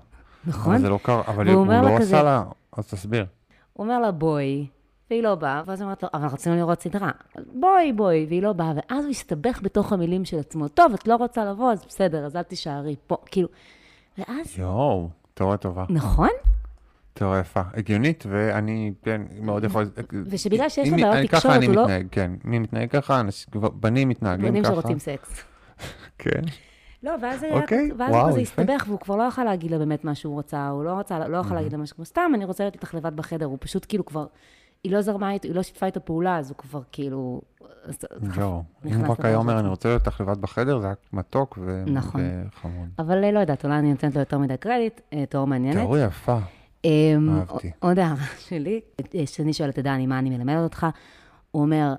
נכון? 0.46 0.74
אבל 0.74 0.82
זה 0.82 0.90
לא 0.90 1.00
קרה, 1.04 1.22
אבל 1.28 1.50
הוא 1.50 1.68
לה 1.68 1.82
לא 1.82 1.88
כזה- 2.00 2.04
עשה 2.18 2.24
לה, 2.24 2.44
אז 2.78 2.88
תסביר. 2.88 3.26
הוא 3.74 3.84
אומר 3.84 4.00
לה, 4.00 4.12
בואי, 4.12 4.68
והיא 5.12 5.24
לא 5.24 5.36
באה, 5.36 5.62
ואז 5.66 5.80
היא 5.82 5.86
אומרת 5.86 6.04
לו, 6.04 6.10
אבל 6.14 6.28
רצינו 6.28 6.56
לראות 6.56 6.82
סדרה. 6.82 7.12
בואי, 7.54 7.94
בואי, 7.94 8.26
והיא 8.30 8.42
לא 8.42 8.54
באה, 8.54 8.74
ואז 8.76 9.04
הוא 9.04 9.10
הסתבך 9.12 9.60
בתוך 9.64 9.94
המילים 9.94 10.26
של 10.26 10.40
עצמו. 10.40 10.68
טוב, 10.68 10.94
את 10.94 11.08
לא 11.08 11.16
רוצה 11.16 11.46
לבוא, 11.46 11.72
אז 11.72 11.86
בסדר, 11.88 12.26
אז 12.26 12.36
אל 12.36 12.44
תישארי 12.44 12.96
פה. 13.08 13.18
כאילו, 13.26 13.48
ואז, 14.18 14.60
יואו, 14.60 15.10
תיאוריה 15.34 15.58
טובה. 15.58 15.86
נכון? 15.90 16.30
תיאוריה 17.14 17.40
יפה, 17.40 17.62
הגיונית, 17.74 18.24
ואני, 18.30 18.94
כן, 19.04 19.22
מאוד 19.42 19.64
יכול... 19.64 19.86
ושבגלל 20.26 20.70
שיש 20.70 20.90
לו 20.90 20.96
בעיות 20.98 21.16
אני- 21.16 21.28
תקשורת, 21.28 21.44
ככה 21.44 21.56
אני 21.56 21.66
הוא 21.66 21.76
לא- 21.76 21.84
מתנהג, 21.84 22.08
כן. 22.12 22.32
מי 22.44 22.60
מתנהג 22.60 22.90
ככה? 22.90 23.22
בנים 23.56 24.10
מתנהגים 24.10 24.46
בנים 24.48 24.64
ככה. 24.64 24.74
שרוצים 24.74 25.00
סקס. 25.00 25.44
כן. 26.20 26.42
לא, 27.04 27.12
ואז 27.22 27.44
אוקיי, 27.52 27.92
ואז 27.98 28.12
וואו, 28.12 28.30
יפה. 28.30 28.42
הסתבך, 28.42 28.84
והוא 28.88 29.00
כבר 29.00 29.16
לא 29.16 29.24
יכל 29.24 29.44
להגיד 29.44 29.72
לה 29.72 29.78
באמת 29.78 30.04
מה 30.06 30.16
שהוא 30.16 30.40
רצה, 30.40 30.68
הוא 30.68 30.84
לא 30.84 30.92
רצה, 31.00 31.28
לא 31.28 31.38
יכול 31.38 31.58
להגיד 31.58 31.72
לה 31.72 31.78
משהו 31.78 31.96
כמו, 31.96 32.06
סתם, 32.06 32.32
אני 32.36 32.46
רוצה 32.46 32.64
להיות 32.64 32.74
איתך 32.76 32.94
לבד 32.94 33.16
בחדר, 33.16 33.46
הוא 33.46 33.58
פשוט 33.62 33.86
כאילו 33.90 34.06
כבר, 34.06 34.26
היא 34.84 34.92
לא 34.92 35.02
זרמה 35.02 35.32
איתו, 35.32 35.48
היא 35.48 35.56
לא 35.56 35.64
שיתפה 35.64 35.86
איתו 35.86 36.06
פעולה, 36.06 36.38
אז 36.38 36.50
הוא 36.50 36.58
כבר 36.58 36.82
כאילו... 36.92 37.42
זהו. 38.36 38.64
אם 38.86 38.94
הוא 38.96 39.12
רק 39.12 39.26
היה 39.26 39.38
אומר, 39.38 39.60
אני. 39.60 39.68
רוצה 39.68 39.90
להיות 39.90 40.08
איתך 40.08 40.22
לבד 40.22 40.42
בחדר, 40.42 40.80
זה 40.80 40.86
היה 40.86 40.96
מתוק 41.14 41.60
נכון. 41.86 42.22
וחמוד. 42.48 42.90
אבל 43.00 43.24
אה, 43.24 43.32
לא 43.32 43.40
יודעת, 43.40 43.66
אולי 43.66 43.80
אני 43.80 43.92
נותנת 43.92 44.16
לו 44.16 44.20
יותר 44.20 44.38
מדי 44.38 44.58
קרדיט, 44.58 45.02
אה, 45.14 45.26
תיאור 45.26 45.48
מעניינת. 45.48 45.78
תיאוריה 45.78 46.06
יפה. 46.06 46.38
אמ, 46.86 47.38
אהבתי. 47.40 47.72
עוד 47.80 48.00
הערה 48.00 48.26
שלי, 48.40 48.82
אה, 49.16 49.26
שאני 49.26 49.54
שואלת 49.54 49.80
את 49.80 49.84
דני, 49.84 50.08
מה 50.08 50.20
אני 50.20 50.30
מלמדת 50.30 50.64
אותך? 50.64 50.88
הוא 51.52 51.62
אומר, 51.62 51.94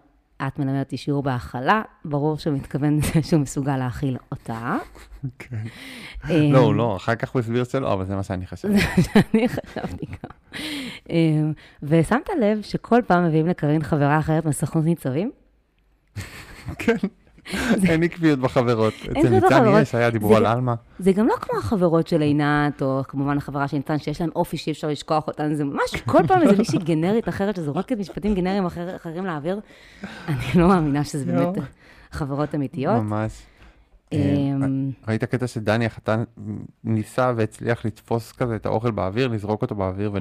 את 0.46 0.58
מלמדת 0.58 0.84
אותי 0.86 0.96
שיעור 0.96 1.22
בהכלה, 1.22 1.82
ברור 2.04 2.38
שהוא 2.38 2.54
מתכוון 2.54 2.96
לזה 2.98 3.22
שהוא 3.28 3.40
מסוגל 3.40 3.76
להכיל 3.76 4.16
אותה. 4.32 4.76
כן. 5.38 5.56
לא, 6.28 6.74
לא, 6.74 6.96
אחר 6.96 7.14
כך 7.14 7.30
הוא 7.30 7.40
הסביר 7.40 7.64
שלא, 7.64 7.92
אבל 7.92 8.04
זה 8.04 8.16
מה 8.16 8.22
שאני 8.22 8.46
חשבתי. 8.46 8.74
אני 9.34 9.48
חשבתי 9.48 10.06
גם. 10.06 10.58
אמ, 11.10 11.52
ושמת 11.82 12.28
לב 12.40 12.62
שכל 12.62 13.00
פעם 13.06 13.26
מביאים 13.26 13.46
לקרין 13.46 13.82
חברה 13.82 14.18
אחרת 14.18 14.44
מסוכנות 14.44 14.84
ניצבים? 14.84 15.30
כן. 16.78 16.96
אין 17.88 18.02
עקביות 18.02 18.38
בחברות. 18.38 18.94
אצל 19.10 19.28
ניצן. 19.28 19.64
יש, 19.82 19.94
היה 19.94 20.10
דיבור 20.10 20.36
על 20.36 20.46
עלמה. 20.46 20.74
זה 20.98 21.12
גם 21.12 21.26
לא 21.26 21.34
כמו 21.40 21.58
החברות 21.58 22.06
של 22.06 22.20
עינת, 22.20 22.82
או 22.82 23.02
כמובן 23.08 23.38
החברה 23.38 23.68
של 23.68 23.76
ניצן, 23.76 23.98
שיש 23.98 24.20
להם 24.20 24.30
אופי 24.36 24.56
שאי 24.56 24.72
אפשר 24.72 24.88
לשכוח 24.88 25.26
אותן, 25.26 25.54
זה 25.54 25.64
ממש 25.64 25.96
כל 26.06 26.26
פעם 26.26 26.42
איזה 26.42 26.56
מישהי 26.56 26.78
גנרית 26.78 27.28
אחרת 27.28 27.56
שזורקת 27.56 27.98
משפטים 27.98 28.34
גנריים 28.34 28.66
אחר, 28.66 28.96
אחרים 28.96 29.26
לאוויר. 29.26 29.60
אני 30.28 30.36
לא 30.54 30.68
מאמינה 30.68 31.04
שזה 31.04 31.24
באמת. 31.24 31.58
חברות 32.12 32.54
אמיתיות. 32.54 33.02
ממש. 33.02 33.32
אמ, 34.12 34.90
ראית 35.08 35.24
קטע 35.24 35.46
שדני 35.46 35.86
החתן 35.86 36.24
ניסה 36.84 37.32
והצליח 37.36 37.84
לתפוס 37.84 38.32
כזה 38.32 38.56
את 38.56 38.66
האוכל 38.66 38.90
באוויר, 38.90 39.28
לזרוק 39.28 39.62
אותו 39.62 39.74
באוויר 39.74 40.12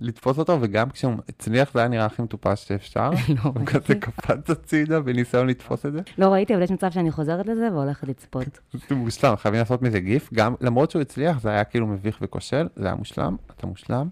ולתפוס 0.00 0.38
אותו, 0.38 0.58
וגם 0.60 0.90
כשהוא 0.90 1.14
הצליח 1.28 1.72
זה 1.74 1.78
היה 1.78 1.88
נראה 1.88 2.04
הכי 2.04 2.22
מטופש 2.22 2.68
שאפשר. 2.68 3.10
לא 3.28 3.40
הוא 3.42 3.66
כזה 3.66 3.78
ראיתי. 3.78 4.00
קפץ 4.00 4.50
הצידה 4.50 5.00
בניסיון 5.00 5.46
לתפוס 5.46 5.86
את 5.86 5.92
זה. 5.92 6.00
לא 6.18 6.26
ראיתי, 6.28 6.54
אבל 6.54 6.62
יש 6.62 6.70
מצב 6.70 6.90
שאני 6.90 7.10
חוזרת 7.10 7.46
לזה 7.46 7.68
והולכת 7.72 8.08
לצפות. 8.08 8.58
זה 8.88 8.94
מושלם, 8.94 9.36
חייבים 9.36 9.58
לעשות 9.58 9.82
מזה 9.82 10.00
גיף, 10.00 10.30
גם 10.34 10.54
למרות 10.60 10.90
שהוא 10.90 11.02
הצליח, 11.02 11.40
זה 11.40 11.50
היה 11.50 11.64
כאילו 11.64 11.86
מביך 11.86 12.18
וכושל, 12.22 12.68
זה 12.76 12.86
היה 12.86 12.94
מושלם, 12.94 13.36
אתה 13.56 13.66
מושלם, 13.66 14.08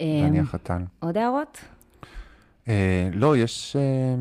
דני 0.00 0.38
אמ, 0.38 0.44
החתן. 0.44 0.84
עוד 0.98 1.16
הערות? 1.16 1.58
אה, 2.68 3.08
לא, 3.12 3.36
יש 3.36 3.76
אה, 3.76 4.14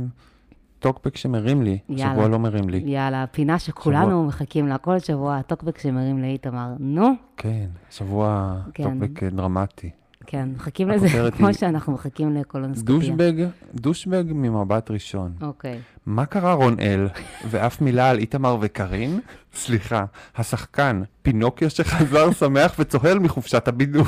טוקבק 0.86 1.18
שמרים 1.18 1.62
לי, 1.62 1.78
יאללה. 1.90 2.14
שבוע 2.14 2.28
לא 2.28 2.40
מרים 2.40 2.70
לי. 2.70 2.78
יאללה, 2.78 3.26
פינה 3.28 3.60
שכולנו 3.60 4.24
מחכים 4.24 4.68
לה 4.68 4.78
כל 4.78 5.00
שבוע, 5.00 5.38
הטוקבק 5.38 5.80
שמרים 5.80 6.22
לאיתמר. 6.22 6.68
נו, 6.80 7.10
כן, 7.38 7.68
שבוע 7.92 8.56
כן. 8.74 8.84
טוקבק 8.84 9.24
אה, 9.24 9.30
דרמטי. 9.30 9.90
כן, 10.28 10.50
מחכים 10.56 10.90
לזה 10.90 11.08
כמו 11.38 11.48
היא- 11.48 11.56
שאנחנו 11.56 11.94
מחכים 11.94 12.36
לקולונוסקופיה. 12.38 12.96
דושבג, 13.00 13.34
douchebag 13.76 14.24
ממבט 14.28 14.92
ראשון. 14.92 15.32
אוקיי. 15.42 15.80
מה 16.06 16.26
קרה 16.26 16.54
רונאל? 16.54 17.08
ואף 17.50 17.82
מילה 17.82 18.10
על 18.10 18.18
איתמר 18.18 18.58
וקארין? 18.62 19.20
סליחה, 19.56 20.06
השחקן, 20.38 21.02
פינוקיו 21.22 21.70
שחזר 21.70 22.32
שמח 22.32 22.76
וצוהל 22.80 23.20
מחופשת 23.20 23.68
הבידוד. 23.68 24.08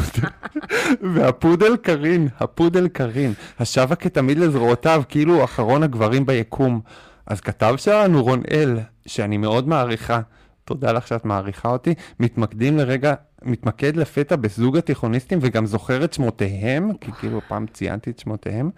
והפודל 1.13 1.77
קארין, 1.77 2.27
הפודל 2.39 2.88
קארין, 2.88 3.34
השבה 3.60 3.95
כתמיד 3.95 4.38
לזרועותיו, 4.38 5.03
כאילו 5.10 5.36
הוא 5.36 5.43
אחרון 5.43 5.84
הגברים 5.84 6.25
ביקום. 6.25 6.82
אז 7.27 7.41
כתב 7.41 7.73
שלנו 7.77 8.23
רונאל, 8.23 8.77
שאני 9.06 9.38
מאוד 9.38 9.67
מעריכה, 9.67 10.19
תודה 10.65 10.91
לך 10.91 11.08
שאת 11.08 11.25
מעריכה 11.25 11.69
אותי, 11.69 11.93
מתמקדים 12.19 12.77
לרגע, 12.77 13.13
מתמקד 13.43 13.97
לפתע 13.97 14.36
בזוג 14.36 14.78
התיכוניסטים 14.78 15.39
וגם 15.41 15.65
זוכר 15.65 16.04
את 16.04 16.13
שמותיהם, 16.13 16.93
כי 17.02 17.12
כאילו 17.12 17.41
פעם 17.47 17.65
ציינתי 17.73 18.10
את 18.10 18.19
שמותיהם. 18.19 18.69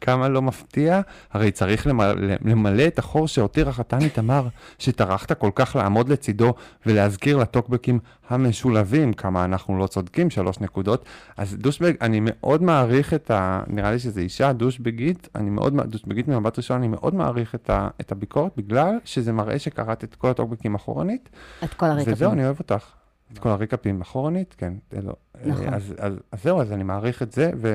כמה 0.00 0.28
לא 0.28 0.42
מפתיע, 0.42 1.00
הרי 1.32 1.50
צריך 1.50 1.86
למלא, 1.86 2.14
למלא 2.44 2.86
את 2.86 2.98
החור 2.98 3.28
שהותיר 3.28 3.68
החתן 3.68 4.00
איתמר, 4.00 4.48
שטרחת 4.78 5.32
כל 5.32 5.50
כך 5.54 5.76
לעמוד 5.76 6.08
לצידו 6.08 6.54
ולהזכיר 6.86 7.36
לטוקבקים 7.36 7.98
המשולבים 8.28 9.12
כמה 9.12 9.44
אנחנו 9.44 9.78
לא 9.78 9.86
צודקים, 9.86 10.30
שלוש 10.30 10.60
נקודות. 10.60 11.04
אז 11.36 11.56
דושבג, 11.56 11.92
אני 12.00 12.20
מאוד 12.22 12.62
מעריך 12.62 13.14
את 13.14 13.30
ה... 13.30 13.62
נראה 13.66 13.90
לי 13.90 13.98
שזו 13.98 14.20
אישה 14.20 14.52
דושבגית, 14.52 15.28
אני 15.34 15.50
מאוד, 15.50 15.80
דושבגית 15.86 16.28
ממבט 16.28 16.58
ראשון, 16.58 16.76
אני 16.76 16.88
מאוד 16.88 17.14
מעריך 17.14 17.54
את, 17.54 17.70
ה, 17.70 17.88
את 18.00 18.12
הביקורת, 18.12 18.52
בגלל 18.56 18.98
שזה 19.04 19.32
מראה 19.32 19.58
שקראת 19.58 20.04
את 20.04 20.14
כל 20.14 20.28
הטוקבקים 20.28 20.74
אחורנית, 20.74 21.28
את 21.64 21.74
כל 21.74 21.86
הרקע. 21.86 22.12
וזהו, 22.12 22.32
אני 22.32 22.44
אוהב 22.44 22.58
אותך. 22.58 23.03
את 23.34 23.38
כל 23.38 23.48
הריקאפים 23.48 24.00
אחורנית, 24.00 24.54
כן, 24.58 24.72
לא. 25.02 25.14
נכון. 25.44 25.74
אז, 25.74 25.94
אז, 25.98 26.14
אז 26.32 26.42
זהו, 26.42 26.60
אז 26.60 26.72
אני 26.72 26.84
מעריך 26.84 27.22
את 27.22 27.32
זה, 27.32 27.50
ו, 27.56 27.68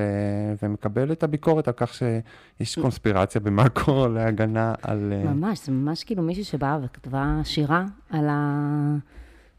ומקבל 0.62 1.12
את 1.12 1.22
הביקורת 1.22 1.68
על 1.68 1.74
כך 1.76 1.94
שיש 1.94 2.78
קונספירציה 2.78 3.40
במאקרו 3.40 4.08
להגנה 4.14 4.74
על... 4.82 5.12
אה, 5.12 5.32
ממש, 5.32 5.66
זה 5.66 5.72
ממש 5.72 6.04
כאילו 6.04 6.22
מישהי 6.22 6.44
שבאה 6.44 6.78
וכתבה 6.82 7.40
שירה 7.44 7.84
על 8.10 8.28
ה... 8.28 8.96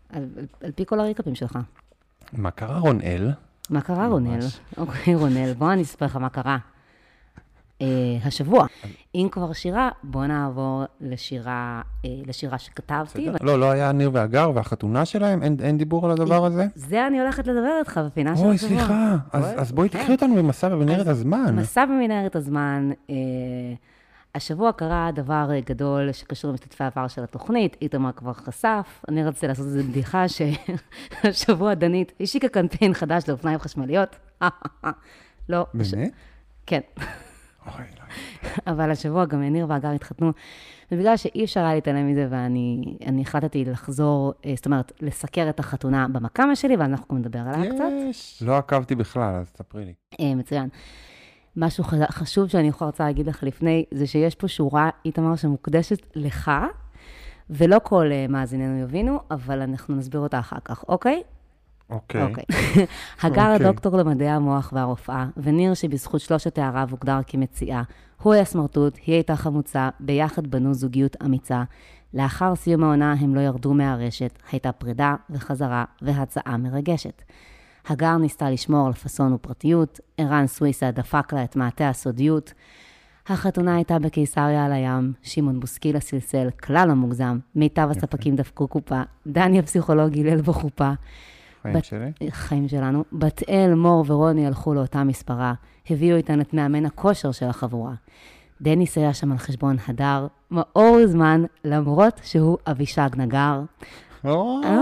על, 0.10 0.24
על, 0.38 0.46
על 0.64 0.72
פי 0.72 0.86
כל 0.86 1.00
הריקאפים 1.00 1.36
שלך. 1.36 1.60
מה 2.34 2.52
קרה 2.52 2.80
רונאל? 2.80 3.32
מה 3.70 3.82
קרה, 3.82 4.10
ממש. 4.10 4.12
רונל? 4.12 4.40
אוקיי, 4.78 5.16
רונל, 5.16 5.54
בוא 5.54 5.74
אני 5.74 5.82
אספר 5.82 6.06
לך 6.06 6.16
מה 6.16 6.30
קרה. 6.30 6.58
Uh, 7.82 8.28
השבוע, 8.28 8.66
אם 9.16 9.28
כבר 9.32 9.54
שירה, 9.54 9.90
בוא 10.04 10.26
נעבור 10.26 10.84
לשירה, 11.02 11.82
uh, 12.04 12.08
לשירה 12.28 12.60
שכתבתי. 12.60 13.30
לא, 13.42 13.60
לא 13.60 13.72
היה 13.72 13.92
ניר 13.92 14.10
והגר 14.14 14.52
והחתונה 14.56 15.06
שלהם? 15.06 15.44
אין, 15.44 15.58
אין 15.62 15.78
דיבור 15.78 16.06
על 16.06 16.12
הדבר 16.12 16.46
הזה? 16.46 16.66
זה 16.76 17.08
אני 17.08 17.20
הולכת 17.20 17.48
לדבר 17.48 17.80
איתך 17.80 18.02
בפינה 18.06 18.38
של 18.38 18.44
אוי, 18.44 18.56
השבוע. 18.56 18.70
סליחה. 18.70 19.16
אז, 19.32 19.44
אוי, 19.44 19.56
אז 19.56 19.72
בואי 19.72 19.90
כן. 19.90 20.00
תקחי 20.00 20.12
אותנו 20.12 20.36
במסע 20.36 20.70
במנהרת 20.70 21.08
הזמן. 21.08 21.56
מסע 21.56 21.86
במנהרת 21.86 22.36
הזמן, 22.36 22.92
אה, 23.10 23.16
השבוע 24.36 24.72
קרה 24.72 25.10
דבר 25.16 25.50
אה, 25.52 25.60
גדול 25.66 26.12
שקשור 26.12 26.52
למשתתפי 26.52 26.84
העבר 26.84 27.08
של 27.08 27.24
התוכנית, 27.24 27.78
איתמר 27.82 28.12
כבר 28.12 28.34
חשף, 28.34 29.04
אני 29.10 29.24
רציתי 29.24 29.48
לעשות 29.48 29.66
איזו 29.66 29.84
בדיחה 29.84 30.26
שהשבוע 30.28 31.74
דנית 31.84 32.12
השיקה 32.20 32.48
קמפיין 32.48 32.94
חדש 32.94 33.24
לאופניים 33.30 33.60
חשמליות. 33.60 34.16
לא. 35.50 35.66
באמת? 35.74 36.12
כן. 36.66 36.82
לא. 37.68 37.72
אבל 38.72 38.92
השבוע 38.92 39.26
גם 39.26 39.42
ניר 39.42 39.66
והגר 39.70 39.90
התחתנו, 39.90 40.32
ובגלל 40.92 41.18
שאי 41.18 41.44
אפשר 41.44 41.60
היה 41.60 41.76
להתעלם 41.76 42.08
מזה, 42.08 42.28
ואני 42.30 42.98
אני 43.06 43.22
החלטתי 43.22 43.66
לחזור, 43.66 44.34
אה, 44.46 44.54
זאת 44.56 44.66
אומרת, 44.66 44.92
לסקר 45.02 45.50
את 45.50 45.60
החתונה 45.60 46.08
במקאמה 46.08 46.56
שלי, 46.56 46.76
ואנחנו 46.76 47.06
גם 47.10 47.18
נדבר 47.18 47.40
עליה 47.40 47.72
קצת. 47.72 47.84
יש. 48.10 48.44
לא 48.46 48.58
עקבתי 48.58 48.96
בכלל, 48.96 49.36
אז 49.36 49.52
תספרי 49.52 49.86
לי. 49.86 49.94
אה, 50.20 50.36
מצוין. 50.36 50.70
משהו 51.58 51.84
חשוב 52.10 52.48
שאני 52.48 52.68
יכולה 52.68 52.90
רוצה 52.90 53.04
להגיד 53.04 53.28
לך 53.28 53.44
לפני, 53.44 53.86
זה 53.92 54.08
שיש 54.08 54.36
פה 54.36 54.48
שורה, 54.48 54.90
איתמר, 55.06 55.36
שמוקדשת 55.36 56.08
לך, 56.16 56.52
ולא 57.50 57.78
כל 57.84 58.12
אה, 58.12 58.26
מאזיננו 58.30 58.80
יבינו, 58.80 59.20
אבל 59.32 59.62
אנחנו 59.62 59.96
נסביר 59.96 60.22
אותה 60.22 60.40
אחר 60.40 60.60
כך, 60.66 60.84
אוקיי? 60.88 61.22
אוקיי. 61.92 62.24
אוקיי. 62.24 62.44
הגר 63.24 63.52
אוקיי. 63.52 63.68
הדוקטור 63.68 63.98
למדעי 63.98 64.30
המוח 64.30 64.74
והרופאה, 64.76 65.26
וניר, 65.38 65.74
שבזכות 65.74 66.22
שלושת 66.22 66.56
תאריו 66.56 66.88
הוגדר 66.92 67.20
כמציאה. 67.28 67.82
הוא 68.22 68.34
היה 68.34 68.46
סמרטוט, 68.46 68.98
היא 69.06 69.16
הייתה 69.16 69.36
חמוצה, 69.36 69.90
ביחד 70.00 70.48
בנו 70.48 70.74
זוגיות 70.74 71.16
אמיצה. 71.26 71.64
לאחר 72.14 72.56
סיום 72.56 72.84
העונה 72.84 73.14
הם 73.20 73.36
לא 73.36 73.40
ירדו 73.40 73.74
מהרשת, 73.74 74.40
הייתה 74.52 74.72
פרידה 74.72 75.16
וחזרה 75.30 75.86
והצעה 76.02 76.58
מרגשת. 76.58 77.22
הגר 77.88 78.18
ניסתה 78.18 78.50
לשמור 78.50 78.88
על 78.88 78.94
פאסון 78.94 79.34
ופרטיות, 79.34 80.00
ערן 80.18 80.48
סוויסה 80.48 80.92
דפק 80.92 81.34
לה 81.34 81.44
את 81.44 81.56
מעטה 81.56 81.90
הסודיות. 81.90 82.54
החתונה 83.28 83.76
הייתה 83.76 84.00
בקיסריה 84.00 84.66
על 84.66 84.72
הים, 84.72 85.14
שמעון 85.22 85.60
בוסקילה 85.60 86.00
סלסל, 86.00 86.50
כלל 86.64 86.88
לא 86.88 86.94
מוגזם, 86.94 87.40
מיטב 87.56 87.88
הספקים 87.92 88.36
דפקו 88.36 88.68
קופה, 88.68 89.02
דני 89.28 89.60
הפסיכולוג 89.60 90.14
הילל 90.14 90.42
בחופה. 90.42 90.92
חיים 91.62 91.76
בת- 91.76 91.86
שלי. 91.86 92.12
חיים 92.30 92.68
שלנו. 92.68 93.04
בת 93.14 93.42
אל, 93.50 93.74
מור 93.74 94.06
ורוני 94.08 94.48
הלכו 94.48 94.74
לאותה 94.74 95.04
מספרה, 95.04 95.54
הביאו 95.90 96.18
איתן 96.18 96.42
את 96.42 96.54
מאמן 96.54 96.86
הכושר 96.86 97.32
של 97.32 97.46
החבורה. 97.46 97.94
דניס 98.62 98.98
היה 98.98 99.14
שם 99.14 99.32
על 99.32 99.38
חשבון 99.38 99.76
הדר, 99.88 100.28
מאור 100.52 100.98
זמן, 101.08 101.44
למרות 101.66 102.20
שהוא 102.24 102.58
אבישג 102.68 103.10
נגר. 103.18 103.62
אה, 104.66 104.80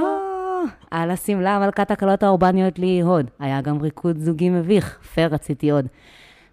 על 0.91 1.11
השמלה 1.11 1.59
מלכת 1.59 1.91
הקלות 1.91 2.23
האורבניות 2.23 2.79
לי 2.79 3.01
הוד. 3.01 3.25
היה 3.39 3.61
גם 3.61 3.81
ריקוד 3.81 4.17
זוגי 4.17 4.49
מביך, 4.49 4.99
פייר 5.13 5.33
רציתי 5.33 5.69
עוד. 5.71 5.85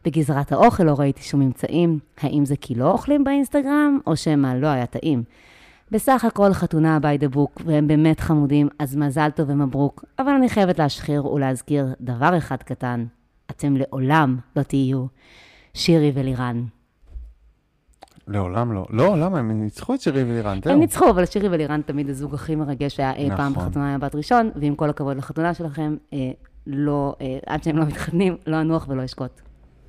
בגזרת 0.04 0.52
האוכל 0.52 0.82
לא 0.82 0.94
ראיתי 0.98 1.22
שום 1.22 1.40
ממצאים. 1.40 1.98
האם 2.20 2.44
זה 2.44 2.54
כי 2.60 2.74
לא 2.74 2.90
אוכלים 2.90 3.24
באינסטגרם, 3.24 3.98
או 4.06 4.16
שמא 4.16 4.54
לא 4.54 4.66
היה 4.66 4.86
טעים? 4.86 5.22
בסך 5.90 6.24
הכל 6.24 6.52
חתונה 6.52 6.98
by 7.02 7.22
the 7.22 7.36
book, 7.36 7.62
והם 7.64 7.88
באמת 7.88 8.20
חמודים, 8.20 8.68
אז 8.78 8.96
מזל 8.96 9.30
טוב 9.30 9.50
ומברוק. 9.50 10.04
אבל 10.18 10.32
אני 10.32 10.48
חייבת 10.48 10.78
להשחיר 10.78 11.26
ולהזכיר 11.26 11.86
דבר 12.00 12.38
אחד 12.38 12.56
קטן. 12.56 13.06
אתם 13.50 13.76
לעולם 13.76 14.36
לא 14.56 14.62
תהיו 14.62 15.06
שירי 15.74 16.12
ולירן. 16.14 16.64
לעולם 18.28 18.72
לא. 18.72 18.86
לא, 18.90 19.18
למה? 19.18 19.38
הם 19.38 19.62
ניצחו 19.62 19.94
את 19.94 20.00
שירי 20.00 20.22
ולירן, 20.22 20.58
זהו. 20.64 20.72
הם 20.72 20.80
ניצחו, 20.80 21.10
אבל 21.10 21.26
שירי 21.26 21.48
ולירן 21.48 21.80
תמיד 21.82 22.10
הזוג 22.10 22.34
הכי 22.34 22.56
מרגש 22.56 22.96
שהיה 22.96 23.14
אי 23.14 23.28
פעם 23.36 23.52
נכון. 23.52 23.66
בחתונה 23.66 23.94
עם 23.94 24.00
בת 24.00 24.14
ראשון, 24.14 24.50
ועם 24.54 24.74
כל 24.74 24.90
הכבוד 24.90 25.16
לחתונה 25.16 25.54
שלכם, 25.54 25.96
אה, 26.12 26.30
לא, 26.66 27.14
אה, 27.20 27.38
עד 27.46 27.62
שהם 27.62 27.76
לא 27.76 27.84
מתחתנים, 27.84 28.36
לא 28.46 28.60
אנוח 28.60 28.86
ולא 28.88 29.04
אשקוט. 29.04 29.40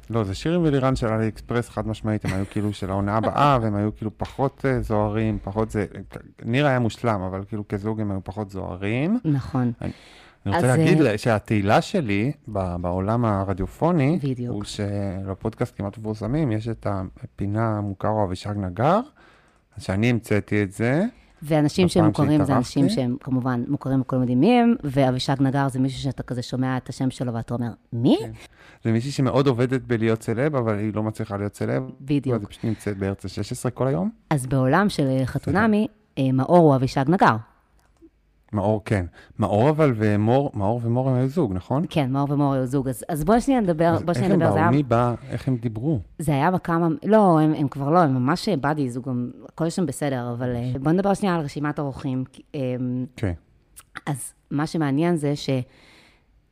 לא, 0.09 0.23
זה 0.23 0.35
שירים 0.35 0.61
ולירן 0.63 0.95
של 0.95 1.07
אלי 1.07 1.27
אקספרס, 1.27 1.69
חד 1.69 1.87
משמעית, 1.87 2.25
הם 2.25 2.33
היו 2.33 2.45
כאילו 2.49 2.73
של 2.73 2.89
העונה 2.89 3.17
הבאה, 3.17 3.57
והם 3.61 3.75
היו 3.75 3.95
כאילו 3.95 4.11
פחות 4.17 4.65
אה, 4.65 4.81
זוהרים, 4.81 5.37
פחות 5.43 5.71
זה... 5.71 5.85
ניר 6.45 6.67
היה 6.67 6.79
מושלם, 6.79 7.21
אבל 7.21 7.43
כאילו 7.47 7.67
כזוג 7.67 8.01
הם 8.01 8.11
היו 8.11 8.19
פחות 8.23 8.49
זוהרים. 8.49 9.19
נכון. 9.25 9.71
אני 9.81 9.91
רוצה 10.45 10.57
אז, 10.57 10.63
להגיד 10.63 10.97
אה, 10.97 11.03
לה 11.03 11.17
שהתהילה 11.17 11.81
שלי 11.81 12.31
בעולם 12.47 13.25
הרדיופוני, 13.25 14.19
בדיוק. 14.23 14.53
הוא 14.55 14.63
שלפודקאסט 14.63 15.77
כמעט 15.77 15.97
מפורסמים, 15.97 16.51
יש 16.51 16.67
את 16.67 16.87
הפינה 17.23 17.81
מוכר 17.81 18.09
או 18.09 18.23
אבישג 18.23 18.53
נגר, 18.57 18.99
שאני 19.77 20.09
המצאתי 20.09 20.63
את 20.63 20.71
זה. 20.71 21.03
ואנשים 21.41 21.87
שהם 21.87 22.05
מוכרים 22.05 22.45
זה 22.45 22.57
אנשים. 22.57 22.89
שהם 22.89 23.17
כמובן 23.19 23.63
מוכרים 23.67 24.01
וכולם 24.01 24.21
יודעים 24.21 24.39
מי 24.39 24.59
הם, 24.59 24.75
ואבישג 24.83 25.35
נגר 25.39 25.67
זה 25.69 25.79
מישהו 25.79 26.01
שאתה 26.01 26.23
כזה 26.23 26.41
שומע 26.41 26.77
את 26.77 26.89
השם 26.89 27.09
שלו 27.09 27.33
ואתה 27.33 27.53
אומר, 27.53 27.69
מי? 27.93 28.17
כן. 28.19 28.31
זה 28.83 28.91
מישהי 28.91 29.11
שמאוד 29.11 29.47
עובדת 29.47 29.81
בלהיות 29.81 30.23
סלב, 30.23 30.55
אבל 30.55 30.77
היא 30.79 30.93
לא 30.93 31.03
מצליחה 31.03 31.37
להיות 31.37 31.55
סלב. 31.55 31.83
בדיוק. 32.01 32.35
אז 32.35 32.41
היא 32.41 32.47
פשוט 32.49 32.63
נמצאת 32.65 32.97
בארץ 32.97 33.25
ה-16 33.25 33.69
כל 33.71 33.87
היום. 33.87 34.09
אז 34.29 34.45
בעולם 34.47 34.89
של 34.89 35.07
אה, 35.07 35.25
חתונמי, 35.25 35.87
אה, 36.17 36.31
מאור 36.33 36.57
הוא 36.57 36.75
אבישג 36.75 37.05
נגר. 37.07 37.35
מאור 38.53 38.81
כן. 38.85 39.05
מאור 39.39 39.69
אבל 39.69 39.93
ומור, 39.95 40.51
מאור 40.53 40.81
ומור 40.83 41.09
הם 41.09 41.15
היו 41.15 41.27
זוג, 41.27 41.53
נכון? 41.53 41.83
כן, 41.89 42.11
מאור 42.11 42.31
ומור 42.31 42.53
היו 42.53 42.65
זוג. 42.65 42.87
אז, 42.89 43.03
אז 43.09 43.23
בואי 43.23 43.41
שנייה 43.41 43.61
נדבר, 43.61 43.91
בואי 43.99 44.09
איך 44.09 44.17
שנייה 44.17 44.33
הם 44.33 44.39
נדבר. 44.39 44.49
זה 44.51 44.55
באו? 44.55 44.61
היה- 44.63 44.71
מי 44.71 44.83
בא? 44.83 45.13
איך 45.29 45.47
הם 45.47 45.55
דיברו? 45.57 45.99
זה 46.19 46.31
היה 46.31 46.51
בכמה, 46.51 46.87
לא, 47.05 47.39
הם, 47.39 47.53
הם 47.53 47.67
כבר 47.67 47.89
לא, 47.89 47.99
הם 47.99 48.13
ממש 48.13 48.49
באדי, 48.49 48.89
זוג, 48.89 49.09
הם- 49.09 49.31
הכל 49.49 49.69
שם 49.69 49.85
בסדר, 49.85 50.33
אבל 50.37 50.55
אה, 50.55 50.71
בואו 50.81 50.93
נדבר 50.93 51.13
שנייה 51.13 51.35
על 51.35 51.41
רשימת 51.41 51.79
האורחים. 51.79 52.23
אמ, 52.55 52.59
כן. 53.15 53.33
אז 54.05 54.33
מה 54.51 54.67
שמעניין 54.67 55.15
זה 55.15 55.33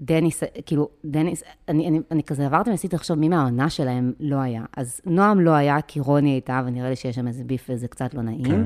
שדניס, 0.02 0.44
כאילו, 0.66 0.90
דניס, 1.06 1.44
אני, 1.68 1.88
אני, 1.88 2.00
אני 2.12 2.24
כזה 2.24 2.46
עברתי 2.46 2.70
וניסיתי 2.70 2.96
לחשוב 2.96 3.20
מי 3.20 3.30
מהעונה 3.30 3.70
שלהם 3.70 4.14
לא 4.20 4.36
היה. 4.36 4.64
אז 4.78 5.02
נועם 5.06 5.40
לא 5.40 5.52
היה, 5.52 5.82
כי 5.82 6.00
רוני 6.00 6.30
הייתה, 6.30 6.62
ונראה 6.66 6.90
לי 6.90 6.96
שיש 6.96 7.16
שם 7.16 7.28
איזה 7.28 7.44
ביף 7.44 7.66
וזה 7.70 7.88
קצת 7.88 8.14
לא 8.14 8.22
נעים. 8.22 8.44
כן. 8.44 8.62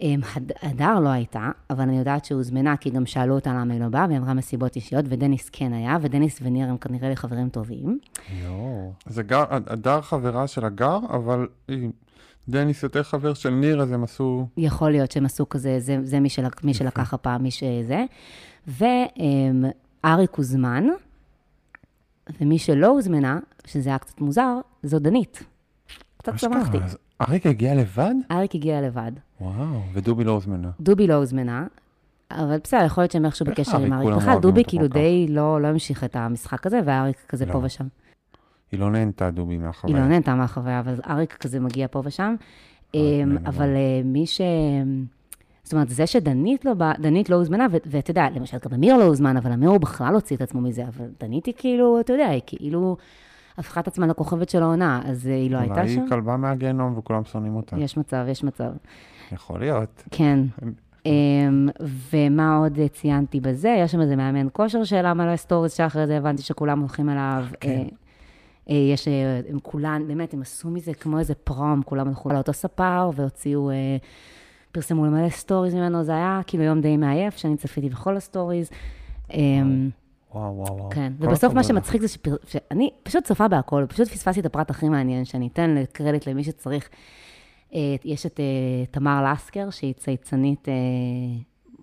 אמ, 0.00 0.20
הד- 0.36 0.52
הדר 0.62 1.00
לא 1.00 1.08
הייתה, 1.08 1.50
אבל 1.70 1.82
אני 1.82 1.98
יודעת 1.98 2.24
שהוזמנה, 2.24 2.76
כי 2.76 2.90
גם 2.90 3.06
שאלו 3.06 3.34
אותה 3.34 3.50
למה 3.54 3.72
היא 3.74 3.80
לא 3.80 3.88
באה, 3.88 4.06
והיא 4.08 4.18
אמרה 4.18 4.34
מסיבות 4.34 4.76
אישיות, 4.76 5.04
ודניס 5.08 5.48
כן 5.52 5.72
היה, 5.72 5.96
ודניס 6.00 6.38
וניר 6.42 6.68
הם 6.68 6.76
כנראה 6.76 7.08
לי 7.08 7.16
חברים 7.16 7.48
טובים. 7.48 7.98
יואו. 8.42 8.92
אז 9.06 9.18
הגר, 9.18 9.44
הדר 9.50 10.00
חברה 10.00 10.46
של 10.46 10.64
הגר, 10.64 10.98
אבל 11.10 11.46
דניס 12.48 12.82
יותר 12.82 13.02
חבר 13.02 13.34
של 13.34 13.50
ניר, 13.50 13.82
אז 13.82 13.92
הם 13.92 14.04
עשו... 14.04 14.46
יכול 14.56 14.90
להיות 14.90 15.12
שהם 15.12 15.24
עשו 15.24 15.48
כזה, 15.48 15.80
זה, 15.80 15.96
זה 16.02 16.20
מי, 16.20 16.28
של, 16.28 16.44
מי 16.64 16.74
שלקח 16.74 17.14
הפעם, 17.14 17.42
מי 17.42 17.50
שזה. 17.50 18.04
ואריק 20.04 20.34
הוזמן, 20.34 20.84
ומי 22.40 22.58
שלא 22.58 22.86
הוזמנה, 22.86 23.38
שזה 23.66 23.88
היה 23.88 23.98
קצת 23.98 24.20
מוזר, 24.20 24.58
זו 24.82 24.98
דנית. 24.98 25.42
קצת 26.16 26.38
שמחתי. 26.38 26.78
אז 26.84 26.98
אריק 27.20 27.46
הגיע 27.46 27.74
לבד? 27.74 28.14
אריק 28.30 28.54
הגיע 28.54 28.80
לבד. 28.80 29.12
וואו, 29.40 29.80
ודובי 29.92 30.24
לא 30.24 30.32
הוזמנה. 30.32 30.70
דובי 30.80 31.06
לא 31.06 31.14
הוזמנה, 31.14 31.66
אבל 32.30 32.58
בסדר, 32.64 32.84
יכול 32.84 33.02
להיות 33.02 33.12
שהם 33.12 33.24
איכשהו 33.24 33.46
בקשר 33.46 33.76
עם 33.76 33.92
אריק? 33.92 34.08
אריק. 34.08 34.22
בכלל, 34.22 34.38
דובי 34.38 34.64
כאילו. 34.64 34.88
די 34.88 35.26
לא, 35.28 35.60
לא 35.60 35.66
המשיך 35.66 36.04
את 36.04 36.16
המשחק 36.16 36.66
הזה, 36.66 36.80
ואריק 36.84 37.16
כזה 37.28 37.46
לא. 37.46 37.52
פה 37.52 37.60
ושם. 37.62 37.86
היא 38.72 38.80
לא 38.80 38.90
נהנתה 38.90 39.30
דובי 39.30 39.54
היא 39.54 39.60
מהחוויה. 39.60 39.96
לא 39.96 40.06
נהנתה 40.06 40.34
מהחוויה, 40.34 40.80
אבל 40.80 40.94
אריק 41.08 41.32
כזה 41.32 41.60
מגיע 41.60 41.86
פה 41.90 42.02
ושם. 42.04 42.34
אמ, 42.94 43.36
אבל 43.46 43.68
אה, 43.68 44.00
מי 44.04 44.26
ש... 44.26 44.40
זאת 45.70 45.74
אומרת, 45.74 45.88
זה 45.88 46.06
שדנית 46.06 46.64
לא 46.64 46.72
דנית 46.98 47.30
לא 47.30 47.36
הוזמנה, 47.36 47.66
ואתה 47.86 48.10
יודע, 48.10 48.26
למשל, 48.34 48.56
גם 48.64 48.74
אמיר 48.74 48.96
לא 48.96 49.04
הוזמן, 49.04 49.36
אבל 49.36 49.52
אמיר 49.52 49.70
הוא 49.70 49.78
בכלל 49.78 50.14
הוציא 50.14 50.36
את 50.36 50.42
עצמו 50.42 50.60
מזה, 50.60 50.84
אבל 50.88 51.06
דנית 51.20 51.46
היא 51.46 51.54
כאילו, 51.56 52.00
אתה 52.00 52.12
יודע, 52.12 52.28
היא 52.28 52.40
כאילו 52.46 52.96
הפכה 53.58 53.80
את 53.80 53.88
עצמה 53.88 54.06
לכוכבת 54.06 54.48
של 54.48 54.62
העונה, 54.62 55.02
אז 55.04 55.26
אה, 55.26 55.34
היא 55.34 55.50
לא 55.50 55.58
הייתה 55.58 55.74
אולי 55.74 55.88
שם. 55.88 56.00
היא 56.00 56.08
כלבה 56.08 56.36
מהגיהנום 56.36 56.98
וכולם 56.98 57.24
שונאים 57.24 57.56
אותה. 57.56 57.76
יש 57.78 57.96
מצב, 57.96 58.24
יש 58.28 58.44
מצב. 58.44 58.70
יכול 59.32 59.60
להיות. 59.60 60.02
כן. 60.10 60.38
אמ, 61.06 61.68
ומה 62.12 62.56
עוד 62.56 62.78
ציינתי 62.92 63.40
בזה? 63.40 63.76
יש 63.78 63.92
שם 63.92 64.00
איזה 64.00 64.16
מאמן 64.16 64.46
כושר 64.52 64.84
שאלה 64.84 65.14
מלא 65.14 65.36
stories, 65.36 65.72
שאחרי 65.72 66.06
זה 66.06 66.16
הבנתי 66.16 66.42
שכולם 66.42 66.80
הולכים 66.80 67.08
אליו. 67.08 67.44
כן. 67.60 67.70
אה, 67.70 67.84
אה, 68.70 68.92
יש, 68.92 69.08
הם 69.48 69.58
כולן, 69.62 70.02
באמת, 70.08 70.34
הם 70.34 70.42
עשו 70.42 70.70
מזה 70.70 70.94
כמו 70.94 71.18
איזה 71.18 71.34
prom, 71.34 71.82
כולם 71.82 72.08
הלכו 72.08 72.28
לאותו 72.28 72.52
ספר 72.52 73.10
והוציאו, 73.14 73.70
פרסמו 74.72 75.06
למלא 75.06 75.28
stories 75.30 75.74
ממנו, 75.74 76.04
זה 76.04 76.12
היה 76.12 76.40
כאילו 76.46 76.64
יום 76.64 76.80
די 76.80 76.96
מעייף, 76.96 77.36
שאני 77.36 77.56
צפיתי 77.56 77.88
בכל 77.88 78.16
ה 78.16 78.22
stories. 78.22 78.70
אמ, 79.32 79.90
וואו, 80.34 80.56
וואו, 80.56 80.76
וואו. 80.76 80.90
כן, 80.90 81.12
ובסוף 81.18 81.54
מה. 81.54 81.64
שמצחיק 81.64 82.02
זה 82.02 82.08
שפר... 82.08 82.36
שאני 82.46 82.90
פשוט 83.02 83.24
צופה 83.24 83.48
בהכל, 83.48 83.84
פשוט 83.88 84.08
פספסתי 84.08 84.40
את 84.40 84.46
הפרט 84.46 84.70
הכי 84.70 84.88
מעניין, 84.88 85.24
שאני 85.24 85.48
אתן 85.52 85.74
קרדיט 85.92 86.28
למי 86.28 86.44
שצריך. 86.44 86.88
אה, 87.74 87.94
יש 88.04 88.26
את 88.26 88.40
אה, 88.40 88.86
תמר 88.90 89.32
לסקר, 89.32 89.70
שהיא 89.70 89.94
צייצנית 89.94 90.68
אה, 90.68 90.74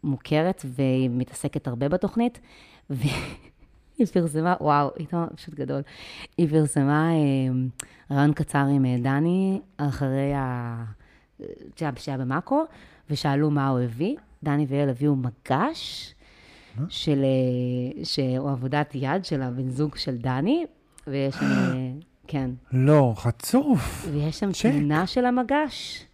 מוכרת, 0.04 0.66
והיא 0.66 1.10
מתעסקת 1.10 1.68
הרבה 1.68 1.90
בתוכנית, 1.90 2.40
והיא 2.90 4.08
פרסמה, 4.14 4.56
וואו, 4.62 4.88
היא 4.88 4.94
הייתה 4.98 5.26
פשוט 5.36 5.54
גדול. 5.54 5.82
היא 6.38 6.50
פרסמה 6.50 7.12
רעיון 8.12 8.34
קצר 8.34 8.66
עם 8.66 8.86
דני, 8.98 9.62
אחרי 9.78 10.34
ה... 10.36 10.84
שהיה 11.76 11.92
שהיה 11.98 12.18
במאקו, 12.18 12.64
ושאלו 13.10 13.52
מה 13.52 13.68
הוא 13.68 13.80
הביא. 13.80 14.16
דני 14.44 14.66
ויעל 14.70 14.90
הביאו 14.90 15.16
מגש. 15.16 16.14
של, 16.90 17.24
אה, 17.24 18.06
שהוא 18.06 18.50
עבודת 18.50 18.96
יד 18.96 19.26
של 19.26 19.42
הבן 19.42 19.70
זוג 19.70 19.96
של 19.96 20.18
דני, 20.18 20.66
ויש 21.08 21.36
שם, 21.36 21.46
אה, 21.46 21.92
כן, 22.28 22.50
לא, 22.72 23.14
חצוף. 23.16 24.08
ויש 24.12 24.40
שם. 24.40 24.72
תמונה 24.72 25.08
של 25.08 25.26
המגש. 25.26 26.06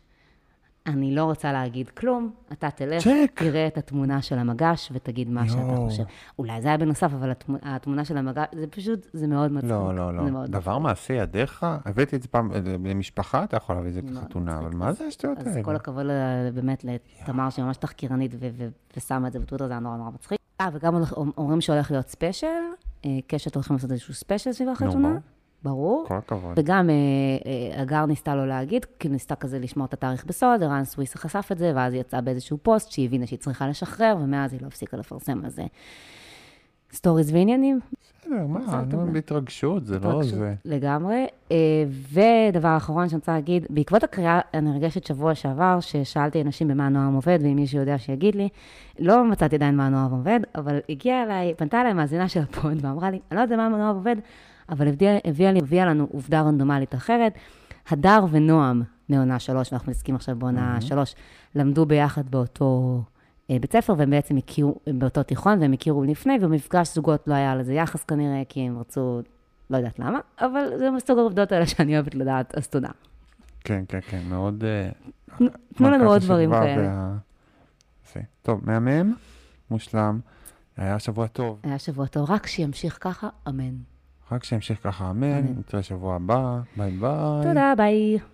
אני 0.88 1.16
לא 1.16 1.24
רוצה 1.24 1.52
להגיד 1.52 1.90
כלום, 1.90 2.32
אתה 2.52 2.70
תלך, 2.72 3.04
צ'ק. 3.04 3.32
תראה 3.36 3.68
את 3.68 3.78
התמונה 3.78 4.22
של 4.22 4.38
המגש 4.38 4.90
ותגיד 4.94 5.30
מה 5.30 5.48
שאתה 5.48 5.60
יואו. 5.62 5.90
חושב. 5.90 6.04
אולי 6.40 6.62
זה 6.62 6.68
היה 6.68 6.78
בנוסף, 6.78 7.04
אבל 7.14 7.32
התמונה, 7.32 7.76
התמונה 7.76 8.06
של 8.06 8.18
המגש, 8.18 8.46
זה 8.54 8.68
פשוט, 8.68 9.08
זה 9.14 9.28
מאוד 9.28 9.52
מצחיק. 9.52 9.70
לא, 9.72 9.96
לא, 9.96 10.14
לא. 10.32 10.46
דבר 10.48 10.78
מעשי 10.78 11.14
ידיך? 11.14 11.66
הבאתי 11.86 12.16
את 12.16 12.22
זה 12.22 12.28
פעם 12.28 12.52
אה, 12.52 12.58
למשפחה, 12.86 13.44
אתה 13.44 13.58
יכול 13.58 13.76
להביא 13.76 13.90
את 13.90 13.94
זה 13.94 14.02
לחתונה, 14.04 14.52
מצחיק. 14.52 14.68
אבל 14.68 14.76
מה 14.78 14.92
זה 14.94 15.06
השטויות 15.06 15.38
אז 15.38 15.48
האלה? 15.48 15.64
כל 15.64 15.76
הכבוד 15.76 16.06
ל- 16.06 16.12
באמת 16.54 16.86
לתמר, 17.22 17.50
שהיא 17.50 17.66
ממש 17.66 17.78
תחקירנית 17.78 18.32
ושמה 18.98 19.28
את 19.28 19.34
זה 19.34 19.40
בטוויטר, 19.40 19.68
זה 19.68 19.74
היה 19.74 19.80
נורא 19.80 19.98
נורא 19.98 20.10
מצחיק. 20.10 20.40
אה, 20.62 20.70
וגם 20.74 20.96
אומרים 21.38 21.62
שהולך 21.62 21.92
להיות 21.92 22.08
special, 22.08 22.48
אה, 23.06 23.10
קשת 23.28 23.56
הולכים 23.56 23.76
לעשות 23.76 23.92
איזשהו 23.92 24.14
special 24.14 24.52
סביב 24.52 24.70
החתונה. 24.70 25.18
ברור. 25.64 26.06
כל 26.08 26.18
הכבוד. 26.18 26.54
וגם 26.60 26.90
אה, 26.90 26.96
אה, 27.46 27.82
הגר 27.82 28.06
ניסתה 28.06 28.36
לו 28.36 28.46
להגיד, 28.46 28.86
כי 29.00 29.10
ניסתה 29.10 29.36
כזה 29.36 29.60
לשמור 29.60 29.86
את 29.86 29.94
התאריך 29.94 30.26
בסוד, 30.26 30.64
ערן 30.64 30.84
סוויסה 30.84 31.20
חשף 31.20 31.48
את 31.52 31.58
זה, 31.58 31.72
ואז 31.76 31.94
היא 31.94 32.02
יצאה 32.02 32.22
באיזשהו 32.22 32.58
פוסט 32.62 32.92
שהיא 32.92 33.06
הבינה 33.06 33.28
שהיא 33.28 33.40
צריכה 33.40 33.68
לשחרר, 33.68 34.18
ומאז 34.22 34.54
היא 34.54 34.62
לא 34.62 34.68
הפסיקה 34.68 34.98
לפרסם 34.98 35.42
על 35.44 35.50
זה 35.50 35.64
stories 36.94 37.34
ועניינים. 37.34 37.80
בסדר, 38.24 38.48
מה, 38.48 38.60
נו, 38.60 38.92
טוב. 38.92 39.14
בהתרגשות, 39.14 39.86
זה 39.86 40.00
לא 40.00 40.24
זה. 40.24 40.54
לגמרי. 40.66 41.28
אה, 41.52 41.58
ודבר 42.14 42.78
אחרון 42.78 43.10
שאני 43.10 43.20
רוצה 43.20 43.34
להגיד, 43.34 43.66
בעקבות 43.70 44.04
הקריאה 44.04 44.40
הנרגשת 44.54 45.06
שבוע 45.06 45.36
שעבר, 45.36 45.80
ששאלתי 45.80 46.42
אנשים 46.42 46.68
במה 46.68 46.86
הנועם 46.86 47.14
עובד, 47.14 47.40
ואם 47.42 47.56
מישהו 47.56 47.80
יודע 47.80 47.98
שיגיד 47.98 48.36
לי, 48.36 48.50
לא 49.00 49.26
מצאתי 49.26 49.56
עדיין 49.56 49.76
מה 49.76 49.88
הנועם 49.88 50.12
עובד, 50.12 50.40
אבל 50.56 50.80
הגיעה 50.90 51.24
אליי, 51.24 51.54
פנתה 51.58 51.82
אליי 51.82 51.94
מאזינה 51.94 52.28
של 52.28 52.40
הפוד, 52.40 52.86
ואמרה 52.86 53.12
לי, 53.12 53.20
אני 53.32 53.38
לא 53.38 53.42
יודעת 53.42 53.60
במה 53.60 53.66
הנועם 53.66 53.96
עובד, 53.96 54.16
אבל 54.70 54.88
הביאה, 54.88 55.18
הביאה, 55.26 55.52
לי, 55.52 55.60
הביאה 55.60 55.86
לנו 55.86 56.08
עובדה 56.12 56.42
רנדומלית 56.42 56.96
אחרת. 56.96 57.34
הדר 57.90 58.26
ונועם 58.32 58.82
מעונה 59.10 59.40
שלוש, 59.40 59.72
ואנחנו 59.72 59.90
מתעסקים 59.92 60.16
עכשיו 60.16 60.36
בעונה 60.36 60.82
שלוש, 60.82 61.16
למדו 61.56 61.86
ביחד 61.86 62.30
באותו 62.32 63.02
אה, 63.52 63.60
בית 63.60 63.72
ספר, 63.72 63.94
והם 63.98 64.10
בעצם 64.10 64.38
הכירו, 64.38 64.76
באותו 64.88 65.24
תיכון, 65.24 65.62
והם 65.62 65.74
הכירו 65.74 66.04
לפני, 66.04 66.38
ובמפגש 66.42 66.96
זוגות 66.96 67.28
לא 67.28 67.34
היה 67.34 67.56
לזה 67.56 67.74
יחס 67.74 68.04
כנראה, 68.04 68.42
כי 68.50 68.60
הם 68.60 68.80
רצו, 68.80 69.22
לא 69.70 69.78
יודעת 69.78 70.00
למה, 70.00 70.20
אבל 70.40 70.78
זה 70.78 70.92
מסוג 70.92 71.18
העובדות 71.18 71.52
האלה 71.52 71.68
שאני 71.68 71.96
אוהבת 71.96 72.16
לדעת, 72.16 72.56
אז 72.58 72.68
תודה. 72.68 72.90
כן, 73.64 73.84
כן, 73.88 74.00
כן, 74.02 74.22
מאוד... 74.30 74.64
אה, 74.64 74.90
תנו 75.76 75.90
לנו 75.92 76.06
עוד 76.10 76.22
דברים 76.22 76.52
כאלה. 76.52 76.88
וה- 76.88 77.14
זה. 78.14 78.22
טוב, 78.42 78.62
מהמם, 78.64 79.14
מושלם. 79.72 80.20
היה 80.78 81.00
שבוע 81.00 81.28
טוב. 81.28 81.60
היה 81.64 81.80
שבוע 81.80 82.06
טוב, 82.08 82.32
רק 82.32 82.48
שימשיך 82.48 82.98
ככה, 83.02 83.30
אמן. 83.50 83.74
רק 84.32 84.44
שימשיך 84.44 84.80
ככה, 84.84 85.10
אמן. 85.10 85.34
אמן. 85.34 85.60
נתראה 85.60 85.84
שבוע 85.84 86.16
הבא. 86.16 86.60
ביי 86.78 86.92
ביי. 86.92 87.44
תודה, 87.44 87.74
ביי. 87.78 88.33